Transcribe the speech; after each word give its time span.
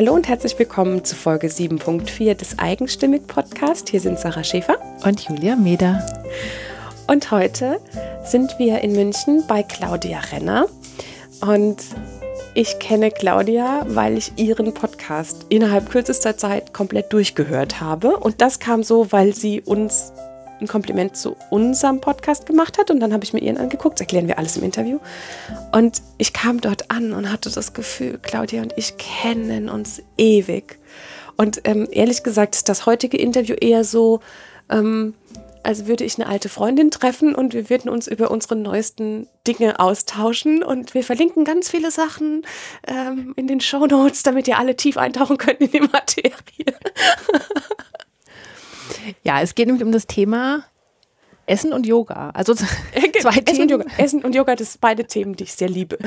Hallo 0.00 0.14
und 0.14 0.28
herzlich 0.28 0.58
willkommen 0.58 1.04
zu 1.04 1.14
Folge 1.14 1.48
7.4 1.48 2.32
des 2.32 2.58
Eigenstimmig 2.58 3.26
Podcast. 3.26 3.90
Hier 3.90 4.00
sind 4.00 4.18
Sarah 4.18 4.42
Schäfer 4.42 4.78
und 5.04 5.20
Julia 5.28 5.56
Meder. 5.56 6.06
Und 7.06 7.30
heute 7.30 7.78
sind 8.24 8.58
wir 8.58 8.80
in 8.80 8.92
München 8.92 9.44
bei 9.46 9.62
Claudia 9.62 10.20
Renner. 10.32 10.68
Und 11.42 11.84
ich 12.54 12.78
kenne 12.78 13.10
Claudia, 13.10 13.84
weil 13.88 14.16
ich 14.16 14.32
ihren 14.36 14.72
Podcast 14.72 15.44
innerhalb 15.50 15.90
kürzester 15.90 16.38
Zeit 16.38 16.72
komplett 16.72 17.12
durchgehört 17.12 17.82
habe. 17.82 18.16
Und 18.16 18.40
das 18.40 18.58
kam 18.58 18.82
so, 18.82 19.12
weil 19.12 19.34
sie 19.34 19.60
uns 19.60 20.14
ein 20.60 20.68
Kompliment 20.68 21.16
zu 21.16 21.36
unserem 21.50 22.00
Podcast 22.00 22.46
gemacht 22.46 22.78
hat 22.78 22.90
und 22.90 23.00
dann 23.00 23.12
habe 23.12 23.24
ich 23.24 23.32
mir 23.32 23.40
ihren 23.40 23.56
angeguckt, 23.56 23.98
das 23.98 24.02
erklären 24.02 24.28
wir 24.28 24.38
alles 24.38 24.56
im 24.56 24.64
Interview. 24.64 24.98
Und 25.72 26.02
ich 26.18 26.32
kam 26.32 26.60
dort 26.60 26.90
an 26.90 27.12
und 27.12 27.30
hatte 27.30 27.50
das 27.50 27.72
Gefühl, 27.72 28.18
Claudia 28.22 28.62
und 28.62 28.72
ich 28.76 28.96
kennen 28.96 29.68
uns 29.68 30.02
ewig. 30.16 30.78
Und 31.36 31.62
ähm, 31.64 31.88
ehrlich 31.90 32.22
gesagt 32.22 32.54
ist 32.54 32.68
das 32.68 32.86
heutige 32.86 33.16
Interview 33.16 33.54
eher 33.58 33.84
so, 33.84 34.20
ähm, 34.68 35.14
als 35.62 35.86
würde 35.86 36.04
ich 36.04 36.18
eine 36.18 36.28
alte 36.28 36.48
Freundin 36.48 36.90
treffen 36.90 37.34
und 37.34 37.54
wir 37.54 37.68
würden 37.70 37.90
uns 37.90 38.06
über 38.06 38.30
unsere 38.30 38.56
neuesten 38.56 39.26
Dinge 39.46 39.78
austauschen 39.78 40.62
und 40.62 40.94
wir 40.94 41.02
verlinken 41.02 41.44
ganz 41.44 41.70
viele 41.70 41.90
Sachen 41.90 42.46
ähm, 42.86 43.34
in 43.36 43.46
den 43.46 43.60
Show 43.60 43.86
Notes, 43.86 44.22
damit 44.22 44.48
ihr 44.48 44.58
alle 44.58 44.76
tief 44.76 44.96
eintauchen 44.96 45.38
könnt 45.38 45.60
in 45.60 45.70
die 45.70 45.80
Materie. 45.80 46.32
Ja, 49.22 49.40
es 49.40 49.54
geht 49.54 49.66
nämlich 49.66 49.84
um 49.84 49.92
das 49.92 50.06
Thema 50.06 50.64
Essen 51.46 51.72
und 51.72 51.86
Yoga. 51.86 52.30
Also 52.30 52.54
zwei 53.20 53.30
Essen 53.30 53.44
Themen. 53.44 53.62
Und 53.62 53.70
Yoga. 53.70 53.84
Essen 53.98 54.24
und 54.24 54.34
Yoga, 54.34 54.56
das 54.56 54.72
sind 54.72 54.80
beide 54.80 55.04
Themen, 55.04 55.34
die 55.34 55.44
ich 55.44 55.54
sehr 55.54 55.68
liebe. 55.68 55.98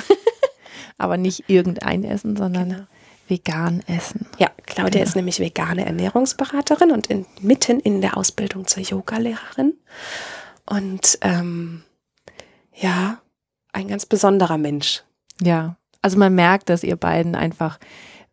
Aber 0.98 1.18
nicht 1.18 1.50
irgendein 1.50 2.04
Essen, 2.04 2.36
sondern 2.36 2.70
genau. 2.70 2.84
vegan 3.28 3.84
essen. 3.88 4.28
Ja, 4.38 4.52
Claudia 4.66 4.92
genau. 4.92 5.04
ist 5.04 5.16
nämlich 5.16 5.40
vegane 5.40 5.86
Ernährungsberaterin 5.86 6.92
und 6.92 7.08
in, 7.08 7.26
mitten 7.42 7.80
in 7.80 8.02
der 8.02 8.16
Ausbildung 8.16 8.68
zur 8.68 8.84
Yogalehrerin. 8.84 9.74
Und 10.66 11.18
ähm, 11.22 11.84
ja, 12.76 13.20
ein 13.74 13.88
ganz 13.88 14.06
besonderer 14.06 14.58
Mensch. 14.58 15.04
Ja, 15.42 15.78
also 16.02 16.18
man 16.18 16.36
merkt, 16.36 16.70
dass 16.70 16.84
ihr 16.84 16.96
beiden 16.96 17.36
einfach 17.36 17.80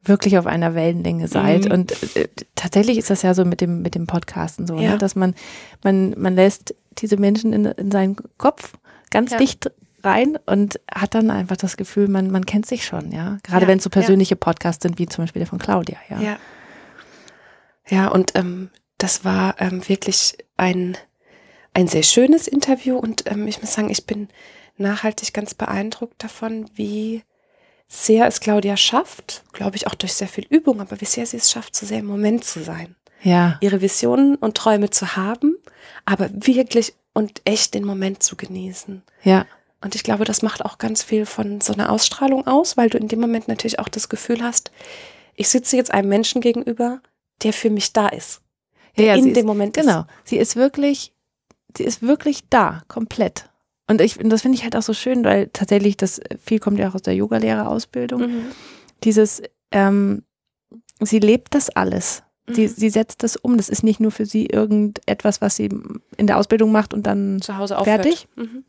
wirklich 0.03 0.39
auf 0.39 0.47
einer 0.47 0.75
Wellenlänge 0.75 1.29
seid. 1.29 1.67
Mhm. 1.67 1.73
Und 1.73 2.17
äh, 2.17 2.29
tatsächlich 2.55 2.99
ist 2.99 3.11
das 3.11 3.23
ja 3.23 3.35
so 3.35 3.45
mit 3.45 3.61
dem, 3.61 3.83
mit 3.83 3.95
dem 3.95 4.07
Podcasten 4.07 4.67
so, 4.67 4.77
ne? 4.77 4.85
ja. 4.85 4.91
ne? 4.93 4.99
dass 4.99 5.15
man, 5.15 5.35
man, 5.83 6.15
man 6.17 6.35
lässt 6.35 6.75
diese 6.99 7.17
Menschen 7.17 7.53
in, 7.53 7.65
in 7.67 7.91
seinen 7.91 8.17
Kopf 8.39 8.73
ganz 9.11 9.33
ja. 9.33 9.39
dicht 9.39 9.71
rein 10.03 10.39
und 10.47 10.81
hat 10.91 11.15
dann 11.15 11.31
einfach 11.31 11.57
das 11.57 11.77
Gefühl, 11.77 12.09
man, 12.09 12.31
man 12.31 12.47
kennt 12.47 12.67
sich 12.67 12.87
schon, 12.87 13.13
ja. 13.13 13.39
Gerade 13.43 13.63
ja. 13.63 13.69
wenn 13.69 13.79
es 13.79 13.85
so 13.85 13.91
persönliche 13.91 14.37
Podcasts 14.37 14.83
sind, 14.83 14.99
wie 14.99 15.07
zum 15.07 15.25
Beispiel 15.25 15.41
der 15.41 15.47
von 15.47 15.59
Claudia, 15.59 15.99
ja. 16.09 16.21
Ja, 16.21 16.37
ja 17.89 18.09
und 18.09 18.33
ähm, 18.35 18.71
das 18.97 19.25
war 19.25 19.57
ähm, 19.61 19.87
wirklich 19.89 20.39
ein, 20.57 20.97
ein 21.75 21.87
sehr 21.87 22.03
schönes 22.03 22.49
Interview 22.49 22.97
und 22.97 23.31
ähm, 23.31 23.47
ich 23.47 23.61
muss 23.61 23.75
sagen, 23.75 23.91
ich 23.91 24.07
bin 24.07 24.29
nachhaltig 24.79 25.35
ganz 25.35 25.55
beeindruckt 25.55 26.23
davon, 26.23 26.67
wie 26.75 27.23
sehr 27.93 28.27
es 28.29 28.39
Claudia 28.39 28.77
schafft, 28.77 29.43
glaube 29.53 29.77
ich 29.77 29.89
auch 29.89 29.95
durch 29.95 30.15
sehr 30.15 30.29
viel 30.29 30.47
Übung, 30.49 30.81
aber 30.81 31.01
wie 31.01 31.07
sehr 31.07 31.27
sie 31.27 31.37
es 31.37 31.51
schafft, 31.51 31.75
so 31.75 31.85
sehr 31.85 31.99
im 31.99 32.07
Moment 32.07 32.45
zu 32.45 32.63
sein. 32.63 32.95
Ja. 33.23 33.59
Ihre 33.61 33.81
Visionen 33.83 34.37
und 34.37 34.57
Träume 34.57 34.91
zu 34.91 35.17
haben, 35.17 35.57
aber 36.05 36.31
wirklich 36.33 36.95
und 37.13 37.43
echt 37.45 37.75
den 37.75 37.85
Moment 37.85 38.23
zu 38.23 38.37
genießen. 38.37 39.03
Ja. 39.25 39.45
Und 39.83 39.97
ich 39.97 40.05
glaube, 40.05 40.25
das 40.25 40.41
macht 40.43 40.65
auch 40.65 40.79
ganz 40.79 41.03
viel 41.03 41.27
von 41.27 41.61
so 41.61 41.73
einer 41.73 41.91
Ausstrahlung 41.91 42.47
aus, 42.47 42.77
weil 42.77 42.89
du 42.89 42.97
in 42.97 43.09
dem 43.09 43.21
Moment 43.21 43.49
natürlich 43.49 43.81
auch 43.81 43.89
das 43.89 44.09
Gefühl 44.09 44.43
hast, 44.43 44.71
ich 45.35 45.49
sitze 45.49 45.77
jetzt 45.77 45.91
einem 45.91 46.09
Menschen 46.09 46.41
gegenüber, 46.41 47.01
der 47.43 47.53
für 47.53 47.71
mich 47.71 47.93
da 47.93 48.09
ist. 48.09 48.41
Der 48.97 49.07
ja, 49.07 49.15
ja, 49.15 49.19
in 49.19 49.35
dem 49.35 49.37
ist, 49.37 49.45
Moment 49.45 49.75
Genau. 49.75 50.05
Sie 50.25 50.37
ist 50.37 50.55
wirklich, 50.55 51.13
sie 51.77 51.85
ist 51.85 52.03
wirklich 52.03 52.49
da, 52.51 52.83
komplett. 52.87 53.50
Und 53.91 54.01
ich, 54.01 54.19
das 54.23 54.43
finde 54.43 54.57
ich 54.57 54.63
halt 54.63 54.77
auch 54.77 54.83
so 54.83 54.93
schön, 54.95 55.25
weil 55.25 55.49
tatsächlich 55.49 55.97
das 55.97 56.21
viel 56.41 56.61
kommt 56.61 56.79
ja 56.79 56.89
auch 56.89 56.95
aus 56.95 57.03
der 57.03 57.17
Yogalehrerausbildung. 57.17 58.21
Mhm. 58.21 58.43
Dieses, 59.03 59.43
ähm, 59.73 60.23
sie 61.01 61.19
lebt 61.19 61.57
das 61.57 61.71
alles. 61.71 62.23
Mhm. 62.47 62.55
Sie, 62.55 62.69
sie 62.69 62.89
setzt 62.89 63.25
das 63.25 63.35
um. 63.35 63.57
Das 63.57 63.69
ist 63.69 63.83
nicht 63.83 63.99
nur 63.99 64.13
für 64.13 64.27
sie 64.27 64.47
irgendetwas, 64.47 65.41
was 65.41 65.57
sie 65.57 65.71
in 66.17 66.29
der 66.29 66.39
Ausbildung 66.39 66.71
macht 66.71 66.95
und 66.95 67.05
dann 67.05 67.43
zu 67.43 67.59
Hause 67.59 67.77
fertig, 67.83 68.29
mhm. 68.37 68.63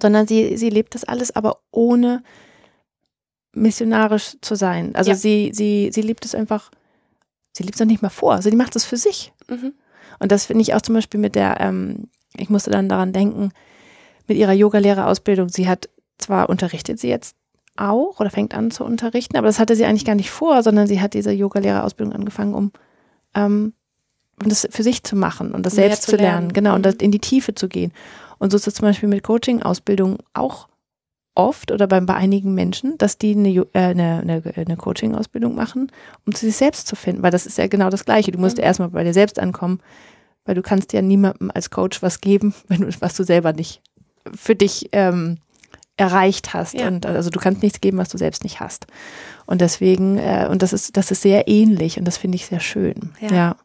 sondern 0.00 0.26
sie, 0.26 0.56
sie 0.56 0.70
lebt 0.70 0.94
das 0.94 1.04
alles, 1.04 1.36
aber 1.36 1.58
ohne 1.70 2.22
missionarisch 3.52 4.38
zu 4.40 4.54
sein. 4.54 4.94
Also 4.94 5.10
ja. 5.10 5.16
sie, 5.18 5.50
sie, 5.52 5.90
sie 5.92 6.00
liebt 6.00 6.24
es 6.24 6.34
einfach, 6.34 6.70
sie 7.52 7.64
liebt 7.64 7.74
es 7.74 7.82
auch 7.82 7.86
nicht 7.86 8.00
mal 8.00 8.08
vor. 8.08 8.32
Also 8.32 8.48
sie 8.48 8.56
macht 8.56 8.76
es 8.76 8.86
für 8.86 8.96
sich. 8.96 9.30
Mhm. 9.46 9.74
Und 10.20 10.32
das 10.32 10.46
finde 10.46 10.62
ich 10.62 10.72
auch 10.72 10.80
zum 10.80 10.94
Beispiel 10.94 11.20
mit 11.20 11.34
der, 11.34 11.60
ähm, 11.60 12.08
ich 12.34 12.48
musste 12.48 12.70
dann 12.70 12.88
daran 12.88 13.12
denken, 13.12 13.50
mit 14.26 14.36
ihrer 14.36 14.52
Yogalehrerausbildung. 14.52 15.48
Sie 15.48 15.68
hat 15.68 15.88
zwar 16.18 16.48
unterrichtet 16.48 16.98
sie 16.98 17.08
jetzt 17.08 17.36
auch 17.76 18.20
oder 18.20 18.30
fängt 18.30 18.54
an 18.54 18.70
zu 18.70 18.84
unterrichten, 18.84 19.36
aber 19.36 19.48
das 19.48 19.58
hatte 19.58 19.74
sie 19.74 19.84
eigentlich 19.84 20.04
gar 20.04 20.14
nicht 20.14 20.30
vor, 20.30 20.62
sondern 20.62 20.86
sie 20.86 21.00
hat 21.00 21.14
diese 21.14 21.32
Yogalehrerausbildung 21.32 22.14
angefangen, 22.14 22.54
um, 22.54 22.72
ähm, 23.34 23.72
um 24.40 24.48
das 24.48 24.68
für 24.70 24.82
sich 24.82 25.02
zu 25.02 25.16
machen 25.16 25.52
und 25.52 25.66
das 25.66 25.74
Mehr 25.74 25.88
selbst 25.88 26.04
zu 26.04 26.16
lernen, 26.16 26.24
lernen. 26.24 26.52
genau, 26.52 26.70
mhm. 26.70 26.76
und 26.76 26.86
das 26.86 26.94
in 26.96 27.10
die 27.10 27.18
Tiefe 27.18 27.54
zu 27.54 27.68
gehen. 27.68 27.92
Und 28.38 28.50
so 28.50 28.56
ist 28.56 28.66
es 28.66 28.74
zum 28.74 28.86
Beispiel 28.86 29.08
mit 29.08 29.22
Coaching-Ausbildung 29.22 30.18
auch 30.34 30.68
oft 31.34 31.72
oder 31.72 31.88
bei, 31.88 31.98
bei 32.00 32.14
einigen 32.14 32.54
Menschen, 32.54 32.96
dass 32.98 33.18
die 33.18 33.34
eine, 33.34 33.48
äh, 33.48 33.66
eine, 33.72 34.20
eine, 34.20 34.42
eine 34.54 34.76
Coaching-Ausbildung 34.76 35.54
machen, 35.54 35.90
um 36.26 36.34
zu 36.34 36.46
sich 36.46 36.56
selbst 36.56 36.86
zu 36.86 36.94
finden, 36.94 37.22
weil 37.22 37.32
das 37.32 37.46
ist 37.46 37.58
ja 37.58 37.66
genau 37.66 37.90
das 37.90 38.04
Gleiche. 38.04 38.30
Du 38.30 38.38
musst 38.38 38.58
mhm. 38.58 38.64
erstmal 38.64 38.90
bei 38.90 39.02
dir 39.02 39.14
selbst 39.14 39.40
ankommen, 39.40 39.80
weil 40.44 40.54
du 40.54 40.62
kannst 40.62 40.92
ja 40.92 41.02
niemandem 41.02 41.50
als 41.52 41.70
Coach 41.70 42.02
was 42.02 42.20
geben, 42.20 42.54
wenn 42.68 42.82
du, 42.82 42.88
was 43.00 43.14
du 43.14 43.24
selber 43.24 43.52
nicht 43.52 43.82
für 44.32 44.54
dich 44.54 44.88
ähm, 44.92 45.38
erreicht 45.96 46.54
hast. 46.54 46.74
Ja. 46.74 46.88
Und 46.88 47.06
also 47.06 47.30
du 47.30 47.38
kannst 47.38 47.62
nichts 47.62 47.80
geben, 47.80 47.98
was 47.98 48.08
du 48.08 48.18
selbst 48.18 48.44
nicht 48.44 48.60
hast. 48.60 48.86
Und 49.46 49.60
deswegen, 49.60 50.18
äh, 50.18 50.48
und 50.50 50.62
das 50.62 50.72
ist, 50.72 50.96
das 50.96 51.10
ist 51.10 51.22
sehr 51.22 51.48
ähnlich 51.48 51.98
und 51.98 52.04
das 52.04 52.16
finde 52.16 52.36
ich 52.36 52.46
sehr 52.46 52.60
schön. 52.60 53.12
Ja. 53.20 53.34
ja. 53.34 53.56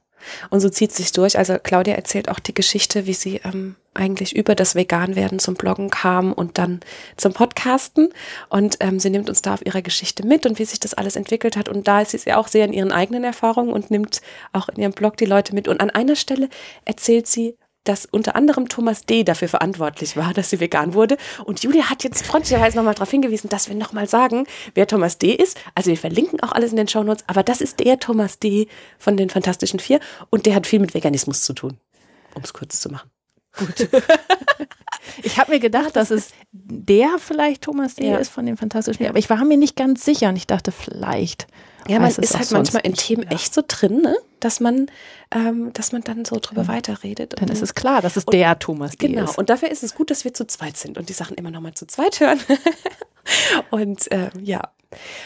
Und 0.50 0.60
so 0.60 0.70
zieht 0.70 0.92
sich 0.92 1.12
durch. 1.12 1.38
Also 1.38 1.58
Claudia 1.62 1.96
erzählt 1.96 2.30
auch 2.30 2.40
die 2.40 2.54
Geschichte, 2.54 3.06
wie 3.06 3.14
sie 3.14 3.42
ähm, 3.44 3.76
eigentlich 3.94 4.36
über 4.36 4.54
das 4.54 4.76
Veganwerden 4.76 5.40
zum 5.40 5.56
Bloggen 5.56 5.90
kam 5.90 6.34
und 6.34 6.58
dann 6.58 6.82
zum 7.18 7.34
Podcasten. 7.34 8.10
Und 8.50 8.78
ähm, 8.82 9.00
sie 9.00 9.10
nimmt 9.10 9.30
uns 9.30 9.42
da 9.42 9.54
auf 9.54 9.66
ihrer 9.66 9.82
Geschichte 9.82 10.26
mit 10.26 10.46
und 10.46 10.60
wie 10.60 10.66
sich 10.66 10.80
das 10.80 10.94
alles 10.94 11.16
entwickelt 11.16 11.56
hat. 11.56 11.70
Und 11.70 11.88
da 11.88 12.02
ist 12.02 12.12
sie 12.12 12.34
auch 12.34 12.48
sehr 12.48 12.66
in 12.66 12.74
ihren 12.74 12.92
eigenen 12.92 13.24
Erfahrungen 13.24 13.72
und 13.72 13.92
nimmt 13.92 14.22
auch 14.52 14.70
in 14.70 14.82
ihrem 14.82 14.94
Blog 14.94 15.18
die 15.18 15.26
Leute 15.26 15.56
mit. 15.56 15.68
Und 15.68 15.80
an 15.80 15.90
einer 15.90 16.16
Stelle 16.16 16.50
erzählt 16.86 17.28
sie, 17.28 17.56
dass 17.90 18.06
unter 18.06 18.36
anderem 18.36 18.70
Thomas 18.70 19.08
D. 19.08 19.24
dafür 19.24 19.48
verantwortlich 19.48 20.16
war, 20.16 20.32
dass 20.32 20.52
sie 20.52 20.60
vegan 20.60 20.94
wurde. 20.94 21.18
Und 21.44 21.64
Julia 21.64 21.90
hat 21.90 22.04
jetzt 22.04 22.24
freundlicherweise 22.24 22.78
nochmal 22.78 22.94
darauf 22.94 23.10
hingewiesen, 23.10 23.50
dass 23.50 23.68
wir 23.68 23.76
nochmal 23.76 24.08
sagen, 24.08 24.46
wer 24.76 24.86
Thomas 24.86 25.18
D. 25.18 25.34
ist. 25.34 25.60
Also 25.74 25.90
wir 25.90 25.98
verlinken 25.98 26.40
auch 26.42 26.52
alles 26.52 26.70
in 26.70 26.78
den 26.78 26.88
Shownotes, 26.88 27.24
aber 27.26 27.42
das 27.42 27.62
ist 27.62 27.80
der 27.80 28.00
Thomas 28.00 28.38
D. 28.38 28.68
von 29.00 29.18
den 29.18 29.32
Fantastischen 29.32 29.80
Vier 29.80 30.00
und 30.30 30.46
der 30.46 30.54
hat 30.54 30.68
viel 30.68 30.78
mit 30.78 30.94
Veganismus 30.94 31.42
zu 31.42 31.54
tun, 31.54 31.78
um 32.36 32.44
es 32.44 32.54
kurz 32.54 32.80
zu 32.80 32.90
machen. 32.90 33.10
Gut. 33.58 33.90
ich 35.24 35.40
habe 35.40 35.54
mir 35.54 35.60
gedacht, 35.60 35.96
dass 35.96 36.12
es 36.12 36.30
der 36.52 37.18
vielleicht 37.18 37.64
Thomas 37.64 37.96
D. 37.96 38.08
Ja. 38.08 38.18
ist 38.18 38.30
von 38.30 38.46
den 38.46 38.56
Fantastischen 38.56 39.00
Vier, 39.00 39.10
aber 39.10 39.18
ich 39.18 39.32
war 39.32 39.44
mir 39.46 39.58
nicht 39.58 39.76
ganz 39.76 40.06
sicher 40.06 40.30
und 40.30 40.36
ich 40.36 40.46
dachte, 40.46 40.72
vielleicht 40.72 41.48
ja, 41.90 42.00
man 42.00 42.10
ist 42.10 42.38
halt 42.38 42.52
manchmal 42.52 42.86
in 42.86 42.94
Themen 42.94 43.24
ja. 43.24 43.32
echt 43.32 43.54
so 43.54 43.62
drin, 43.68 44.02
ne? 44.02 44.16
dass 44.40 44.60
man, 44.60 44.88
ähm, 45.32 45.72
dass 45.74 45.92
man 45.92 46.02
dann 46.02 46.24
so 46.26 46.38
drüber 46.40 46.64
ja. 46.64 46.68
weiterredet. 46.68 47.36
Dann 47.40 47.50
ist 47.50 47.62
es 47.62 47.76
klar, 47.76 48.02
dass 48.02 48.16
es 48.16 48.26
und, 48.26 48.34
der 48.34 48.60
Thomas 48.60 48.98
genau. 48.98 49.24
ist. 49.24 49.38
Und 49.38 49.50
dafür 49.50 49.70
ist 49.70 49.84
es 49.84 49.96
gut, 49.96 50.12
dass 50.12 50.24
wir 50.24 50.34
zu 50.34 50.46
zweit 50.46 50.78
sind 50.78 50.98
und 50.98 51.10
die 51.10 51.14
Sachen 51.14 51.36
immer 51.36 51.52
noch 51.52 51.62
mal 51.62 51.74
zu 51.74 51.88
zweit 51.88 52.20
hören. 52.20 52.40
und 53.72 54.08
ähm, 54.12 54.30
ja, 54.42 54.62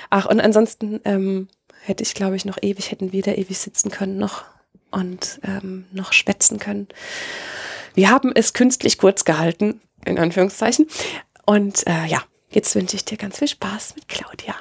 ach 0.10 0.25
und 0.25 0.39
ansonsten 0.39 1.00
ähm, 1.06 1.48
hätte 1.81 2.04
ich, 2.04 2.13
glaube 2.13 2.36
ich, 2.36 2.45
noch 2.45 2.57
ewig, 2.62 2.92
hätten 2.92 3.12
wir 3.12 3.21
da 3.21 3.33
ewig 3.33 3.57
sitzen 3.57 3.92
können 3.92 4.18
noch 4.18 4.45
und 4.92 5.39
ähm, 5.44 5.86
noch 5.92 6.13
schwätzen 6.13 6.59
können. 6.59 6.88
Wir 7.94 8.09
haben 8.09 8.31
es 8.33 8.54
künstlich 8.54 8.98
kurz 8.98 9.25
gehalten, 9.25 9.81
in 10.06 10.18
Anführungszeichen. 10.18 10.88
Und 11.45 11.86
äh, 11.88 12.06
ja, 12.06 12.24
jetzt 12.50 12.74
wünsche 12.75 12.95
ich 12.95 13.06
dir 13.06 13.18
ganz 13.18 13.39
viel 13.39 13.48
Spaß 13.48 13.95
mit 13.95 14.07
Claudia. 14.07 14.56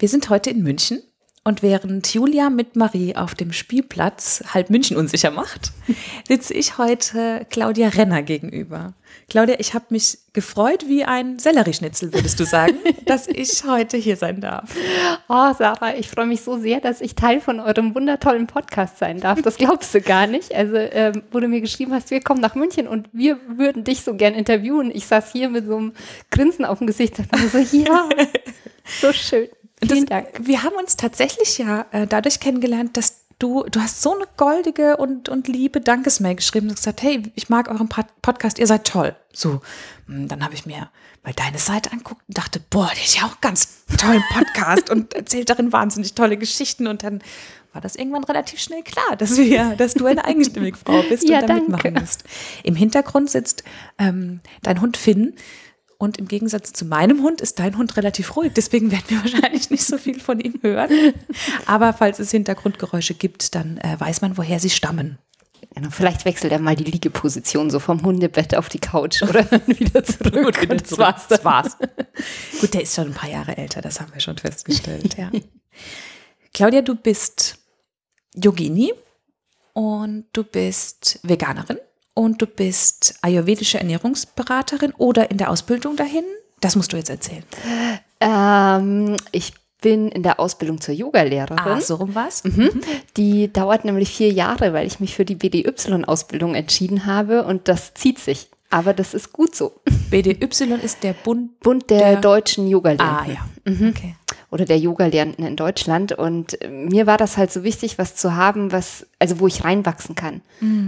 Wir 0.00 0.08
sind 0.08 0.30
heute 0.30 0.48
in 0.48 0.62
München 0.62 1.02
und 1.44 1.62
während 1.62 2.14
Julia 2.14 2.48
mit 2.48 2.74
Marie 2.74 3.16
auf 3.16 3.34
dem 3.34 3.52
Spielplatz 3.52 4.42
halb 4.54 4.70
München 4.70 4.96
unsicher 4.96 5.30
macht, 5.30 5.72
sitze 6.26 6.54
ich 6.54 6.78
heute 6.78 7.46
Claudia 7.50 7.88
Renner 7.88 8.22
gegenüber. 8.22 8.94
Claudia, 9.28 9.56
ich 9.58 9.74
habe 9.74 9.84
mich 9.90 10.16
gefreut 10.32 10.86
wie 10.88 11.04
ein 11.04 11.38
Sellerieschnitzel, 11.38 12.14
würdest 12.14 12.40
du 12.40 12.46
sagen, 12.46 12.78
dass 13.04 13.28
ich 13.28 13.64
heute 13.66 13.98
hier 13.98 14.16
sein 14.16 14.40
darf. 14.40 14.74
Oh, 15.28 15.52
Sarah, 15.52 15.94
ich 15.98 16.08
freue 16.08 16.24
mich 16.24 16.40
so 16.40 16.58
sehr, 16.58 16.80
dass 16.80 17.02
ich 17.02 17.14
Teil 17.14 17.42
von 17.42 17.60
eurem 17.60 17.94
wundertollen 17.94 18.46
Podcast 18.46 18.96
sein 18.96 19.20
darf. 19.20 19.42
Das 19.42 19.58
glaubst 19.58 19.94
du 19.94 20.00
gar 20.00 20.26
nicht. 20.26 20.54
Also, 20.54 20.76
ähm, 20.76 21.24
wo 21.30 21.40
du 21.40 21.48
mir 21.48 21.60
geschrieben 21.60 21.92
hast, 21.92 22.10
wir 22.10 22.22
kommen 22.22 22.40
nach 22.40 22.54
München 22.54 22.88
und 22.88 23.10
wir 23.12 23.38
würden 23.54 23.84
dich 23.84 24.00
so 24.00 24.14
gern 24.14 24.32
interviewen. 24.32 24.90
Ich 24.94 25.06
saß 25.06 25.30
hier 25.30 25.50
mit 25.50 25.66
so 25.66 25.76
einem 25.76 25.92
Grinsen 26.30 26.64
auf 26.64 26.78
dem 26.78 26.86
Gesicht 26.86 27.18
und 27.18 27.30
war 27.30 27.48
so, 27.48 27.76
ja, 27.76 28.08
so 29.02 29.12
schön. 29.12 29.48
Vielen 29.82 30.06
das, 30.06 30.24
Dank. 30.24 30.28
Wir 30.42 30.62
haben 30.62 30.76
uns 30.76 30.96
tatsächlich 30.96 31.58
ja 31.58 31.86
äh, 31.92 32.06
dadurch 32.06 32.40
kennengelernt, 32.40 32.96
dass 32.96 33.20
du, 33.38 33.64
du 33.64 33.80
hast 33.80 34.02
so 34.02 34.14
eine 34.14 34.26
goldige 34.36 34.96
und, 34.98 35.28
und 35.28 35.48
liebe 35.48 35.80
Dankesmail 35.80 36.36
geschrieben 36.36 36.68
und 36.68 36.76
gesagt, 36.76 37.02
hey, 37.02 37.22
ich 37.34 37.48
mag 37.48 37.68
euren 37.68 37.88
Pod- 37.88 38.06
Podcast, 38.22 38.58
ihr 38.58 38.66
seid 38.66 38.86
toll. 38.86 39.16
So, 39.32 39.62
hm, 40.06 40.28
dann 40.28 40.44
habe 40.44 40.54
ich 40.54 40.66
mir 40.66 40.90
mal 41.22 41.32
deine 41.34 41.58
Seite 41.58 41.92
anguckt 41.92 42.22
und 42.28 42.38
dachte, 42.38 42.60
boah, 42.70 42.90
die 42.96 43.04
ist 43.04 43.16
ja 43.16 43.26
auch 43.26 43.40
ganz 43.40 43.84
tollen 43.96 44.22
Podcast 44.32 44.90
und 44.90 45.14
erzählt 45.14 45.50
darin 45.50 45.72
wahnsinnig 45.72 46.14
tolle 46.14 46.36
Geschichten 46.36 46.86
und 46.86 47.02
dann 47.02 47.22
war 47.72 47.80
das 47.80 47.94
irgendwann 47.94 48.24
relativ 48.24 48.58
schnell 48.60 48.82
klar, 48.82 49.16
dass 49.16 49.36
wir, 49.36 49.76
dass 49.76 49.94
du 49.94 50.06
eine 50.06 50.24
eigenstimmige 50.24 50.76
Frau 50.76 51.02
bist 51.02 51.28
Ja, 51.28 51.40
und 51.40 51.48
da 51.48 51.54
mitmachen 51.54 51.94
musst. 51.94 52.24
Im 52.64 52.74
Hintergrund 52.74 53.30
sitzt 53.30 53.62
ähm, 53.98 54.40
dein 54.62 54.80
Hund 54.80 54.96
Finn 54.96 55.34
und 56.00 56.16
im 56.16 56.28
Gegensatz 56.28 56.72
zu 56.72 56.86
meinem 56.86 57.22
Hund 57.22 57.42
ist 57.42 57.58
dein 57.58 57.76
Hund 57.76 57.98
relativ 57.98 58.34
ruhig. 58.34 58.52
Deswegen 58.56 58.90
werden 58.90 59.04
wir 59.08 59.18
wahrscheinlich 59.22 59.68
nicht 59.68 59.84
so 59.84 59.98
viel 59.98 60.18
von 60.18 60.40
ihm 60.40 60.54
hören. 60.62 60.88
Aber 61.66 61.92
falls 61.92 62.18
es 62.18 62.30
Hintergrundgeräusche 62.30 63.12
gibt, 63.12 63.54
dann 63.54 63.76
äh, 63.76 64.00
weiß 64.00 64.22
man, 64.22 64.38
woher 64.38 64.58
sie 64.58 64.70
stammen. 64.70 65.18
Genau, 65.74 65.90
vielleicht 65.90 66.24
wechselt 66.24 66.52
er 66.52 66.58
mal 66.58 66.74
die 66.74 66.84
Liegeposition 66.84 67.68
so 67.68 67.80
vom 67.80 68.02
Hundebett 68.02 68.54
auf 68.54 68.70
die 68.70 68.78
Couch 68.78 69.22
oder 69.22 69.42
dann 69.42 69.60
wieder 69.66 70.02
zurück. 70.02 70.66
Und 70.70 70.90
das 70.90 70.96
war's. 70.98 71.28
Das 71.28 71.44
war's. 71.44 71.76
Gut, 72.62 72.72
der 72.72 72.80
ist 72.80 72.94
schon 72.94 73.08
ein 73.08 73.14
paar 73.14 73.28
Jahre 73.28 73.58
älter, 73.58 73.82
das 73.82 74.00
haben 74.00 74.12
wir 74.14 74.20
schon 74.20 74.38
festgestellt, 74.38 75.18
ja. 75.18 75.30
Claudia, 76.54 76.80
du 76.80 76.94
bist 76.96 77.58
Yogini 78.34 78.94
und 79.74 80.24
du 80.32 80.44
bist 80.44 81.20
Veganerin 81.22 81.78
und 82.14 82.42
du 82.42 82.46
bist 82.46 83.14
ayurvedische 83.22 83.78
Ernährungsberaterin 83.78 84.92
oder 84.98 85.30
in 85.30 85.38
der 85.38 85.50
Ausbildung 85.50 85.96
dahin. 85.96 86.24
Das 86.60 86.76
musst 86.76 86.92
du 86.92 86.96
jetzt 86.96 87.10
erzählen. 87.10 87.44
Ähm, 88.20 89.16
ich 89.32 89.52
bin 89.80 90.08
in 90.10 90.22
der 90.22 90.38
Ausbildung 90.40 90.80
zur 90.80 90.94
Yogalehrerin. 90.94 91.58
Ah, 91.58 91.80
so 91.80 91.94
rum 91.94 92.14
was. 92.14 92.44
Mhm. 92.44 92.70
Die 93.16 93.50
dauert 93.50 93.84
nämlich 93.86 94.10
vier 94.10 94.30
Jahre, 94.30 94.72
weil 94.74 94.86
ich 94.86 95.00
mich 95.00 95.14
für 95.14 95.24
die 95.24 95.36
BDY-Ausbildung 95.36 96.54
entschieden 96.54 97.06
habe 97.06 97.44
und 97.44 97.66
das 97.68 97.94
zieht 97.94 98.18
sich. 98.18 98.48
Aber 98.68 98.92
das 98.92 99.14
ist 99.14 99.32
gut 99.32 99.56
so. 99.56 99.80
BDY 100.10 100.46
ist 100.82 101.02
der 101.02 101.12
Bund. 101.14 101.58
Bund 101.60 101.88
der, 101.90 101.98
Der- 102.12 102.20
deutschen 102.20 102.68
Yogalehrenden. 102.68 103.16
Ah, 103.16 103.26
ja. 103.26 103.88
Okay. 103.88 104.14
Oder 104.50 104.64
der 104.64 104.78
Yoga-Lehrenden 104.78 105.44
in 105.46 105.56
Deutschland. 105.56 106.12
Und 106.12 106.60
äh, 106.62 106.68
mir 106.68 107.06
war 107.06 107.16
das 107.16 107.36
halt 107.36 107.52
so 107.52 107.62
wichtig, 107.62 107.98
was 107.98 108.16
zu 108.16 108.34
haben, 108.34 108.72
was, 108.72 109.06
also 109.18 109.40
wo 109.40 109.46
ich 109.46 109.64
reinwachsen 109.64 110.14
kann. 110.14 110.42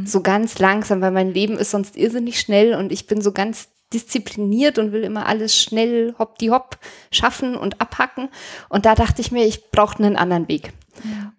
So 0.06 0.20
ganz 0.20 0.58
langsam, 0.58 1.00
weil 1.00 1.12
mein 1.12 1.32
Leben 1.32 1.56
ist 1.56 1.70
sonst 1.70 1.96
irrsinnig 1.96 2.40
schnell 2.40 2.74
und 2.74 2.92
ich 2.92 3.06
bin 3.06 3.20
so 3.20 3.32
ganz 3.32 3.68
diszipliniert 3.92 4.78
und 4.78 4.92
will 4.92 5.04
immer 5.04 5.26
alles 5.26 5.60
schnell 5.60 6.14
hopp 6.18 6.38
die 6.38 6.50
hopp 6.50 6.78
schaffen 7.10 7.56
und 7.56 7.80
abhacken. 7.80 8.28
Und 8.68 8.86
da 8.86 8.94
dachte 8.94 9.20
ich 9.20 9.32
mir, 9.32 9.44
ich 9.44 9.70
brauche 9.70 10.02
einen 10.02 10.16
anderen 10.16 10.48
Weg. 10.48 10.72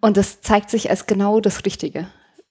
Und 0.00 0.16
das 0.16 0.40
zeigt 0.40 0.70
sich 0.70 0.90
als 0.90 1.06
genau 1.06 1.40
das 1.40 1.64
Richtige 1.64 2.06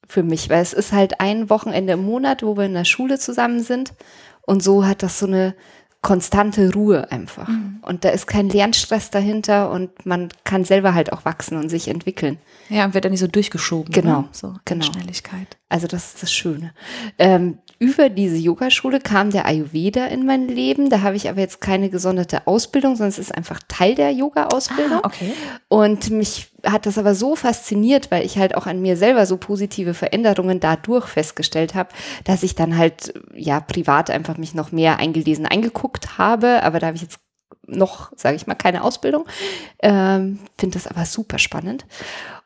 für 0.08 0.24
mich, 0.24 0.50
weil 0.50 0.62
es 0.62 0.74
ist 0.74 0.92
halt 0.92 1.20
ein 1.20 1.50
Wochenende 1.50 1.94
im 1.94 2.04
Monat, 2.04 2.44
wo 2.44 2.58
wir 2.58 2.66
in 2.66 2.74
der 2.74 2.86
Schule 2.86 3.18
zusammen 3.20 3.62
sind. 3.62 3.94
Und 4.42 4.62
so 4.62 4.86
hat 4.86 5.04
das 5.04 5.20
so 5.20 5.26
eine 5.26 5.56
konstante 6.04 6.72
Ruhe 6.74 7.12
einfach. 7.12 7.50
Und 7.82 8.06
da 8.06 8.10
ist 8.10 8.28
kein 8.28 8.50
Lernstress 8.50 9.10
dahinter 9.10 9.72
und 9.72 10.06
man 10.06 10.30
kann 10.44 10.66
selber 10.66 10.94
halt 10.94 11.12
auch 11.12 11.26
wachsen 11.26 11.58
und 11.58 11.70
sich 11.70 11.88
entwickeln. 11.88 12.38
Ja, 12.70 12.86
und 12.86 12.94
wird 12.94 13.06
dann 13.06 13.12
nicht 13.12 13.22
so 13.22 13.28
durchgeschoben. 13.28 13.92
Genau, 13.92 14.22
Ne? 14.22 14.30
So, 14.34 14.54
genau. 14.66 14.86
Schnelligkeit. 14.86 15.58
Also 15.70 15.88
das 15.88 16.14
ist 16.14 16.22
das 16.24 16.32
Schöne. 16.32 16.74
Ähm, 17.18 17.58
über 17.80 18.10
diese 18.10 18.38
Yogaschule 18.38 19.00
kam 19.00 19.32
der 19.32 19.46
Ayurveda 19.46 20.06
in 20.06 20.26
mein 20.26 20.48
Leben. 20.48 20.90
Da 20.90 21.02
habe 21.02 21.16
ich 21.16 21.30
aber 21.30 21.40
jetzt 21.40 21.62
keine 21.62 21.90
gesonderte 21.90 22.48
Ausbildung, 22.48 22.96
sondern 22.96 23.10
es 23.10 23.20
ist 23.20 23.36
einfach 23.36 23.60
Teil 23.68 23.96
der 23.96 24.12
Yoga-Ausbildung. 24.12 25.00
Ah, 25.04 25.08
okay. 25.08 25.34
Und 25.68 26.10
mich 26.10 26.52
hat 26.66 26.86
das 26.86 26.98
aber 26.98 27.16
so 27.16 27.36
fasziniert, 27.36 28.12
weil 28.12 28.26
ich 28.26 28.38
halt 28.38 28.56
auch 28.56 28.68
an 28.68 28.82
mir 28.82 28.98
selber 28.98 29.26
so 29.26 29.38
positive 29.38 29.94
Veränderungen 29.94 30.60
dadurch 30.60 31.08
festgestellt 31.08 31.76
habe, 31.76 31.90
dass 32.24 32.44
ich 32.44 32.56
dann 32.56 32.78
halt 32.78 33.14
ja 33.36 33.60
privat 33.60 34.10
einfach 34.10 34.38
mich 34.38 34.54
noch 34.54 34.72
mehr 34.72 35.00
eingelesen, 35.00 35.46
eingeguckt 35.46 36.18
habe. 36.18 36.64
Aber 36.64 36.80
da 36.80 36.88
habe 36.88 36.96
ich 36.96 37.04
jetzt 37.04 37.20
noch, 37.68 38.12
sage 38.16 38.36
ich 38.36 38.48
mal, 38.48 38.56
keine 38.56 38.84
Ausbildung. 38.84 39.26
Ähm, 39.82 40.40
Finde 40.58 40.78
das 40.78 40.88
aber 40.88 41.06
super 41.06 41.40
spannend. 41.40 41.86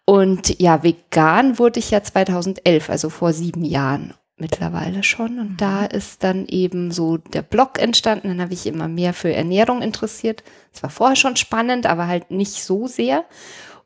Und 0.05 0.59
ja, 0.59 0.83
vegan 0.83 1.59
wurde 1.59 1.79
ich 1.79 1.91
ja 1.91 2.01
2011, 2.01 2.89
also 2.89 3.09
vor 3.09 3.33
sieben 3.33 3.65
Jahren 3.65 4.13
mittlerweile 4.37 5.03
schon. 5.03 5.39
Und 5.39 5.57
da 5.57 5.85
ist 5.85 6.23
dann 6.23 6.45
eben 6.45 6.91
so 6.91 7.17
der 7.17 7.41
Blog 7.41 7.79
entstanden. 7.79 8.29
Dann 8.29 8.41
habe 8.41 8.53
ich 8.53 8.65
immer 8.65 8.87
mehr 8.87 9.13
für 9.13 9.33
Ernährung 9.33 9.81
interessiert. 9.81 10.43
Es 10.73 10.83
war 10.83 10.89
vorher 10.89 11.15
schon 11.15 11.35
spannend, 11.35 11.85
aber 11.85 12.07
halt 12.07 12.31
nicht 12.31 12.63
so 12.63 12.87
sehr. 12.87 13.25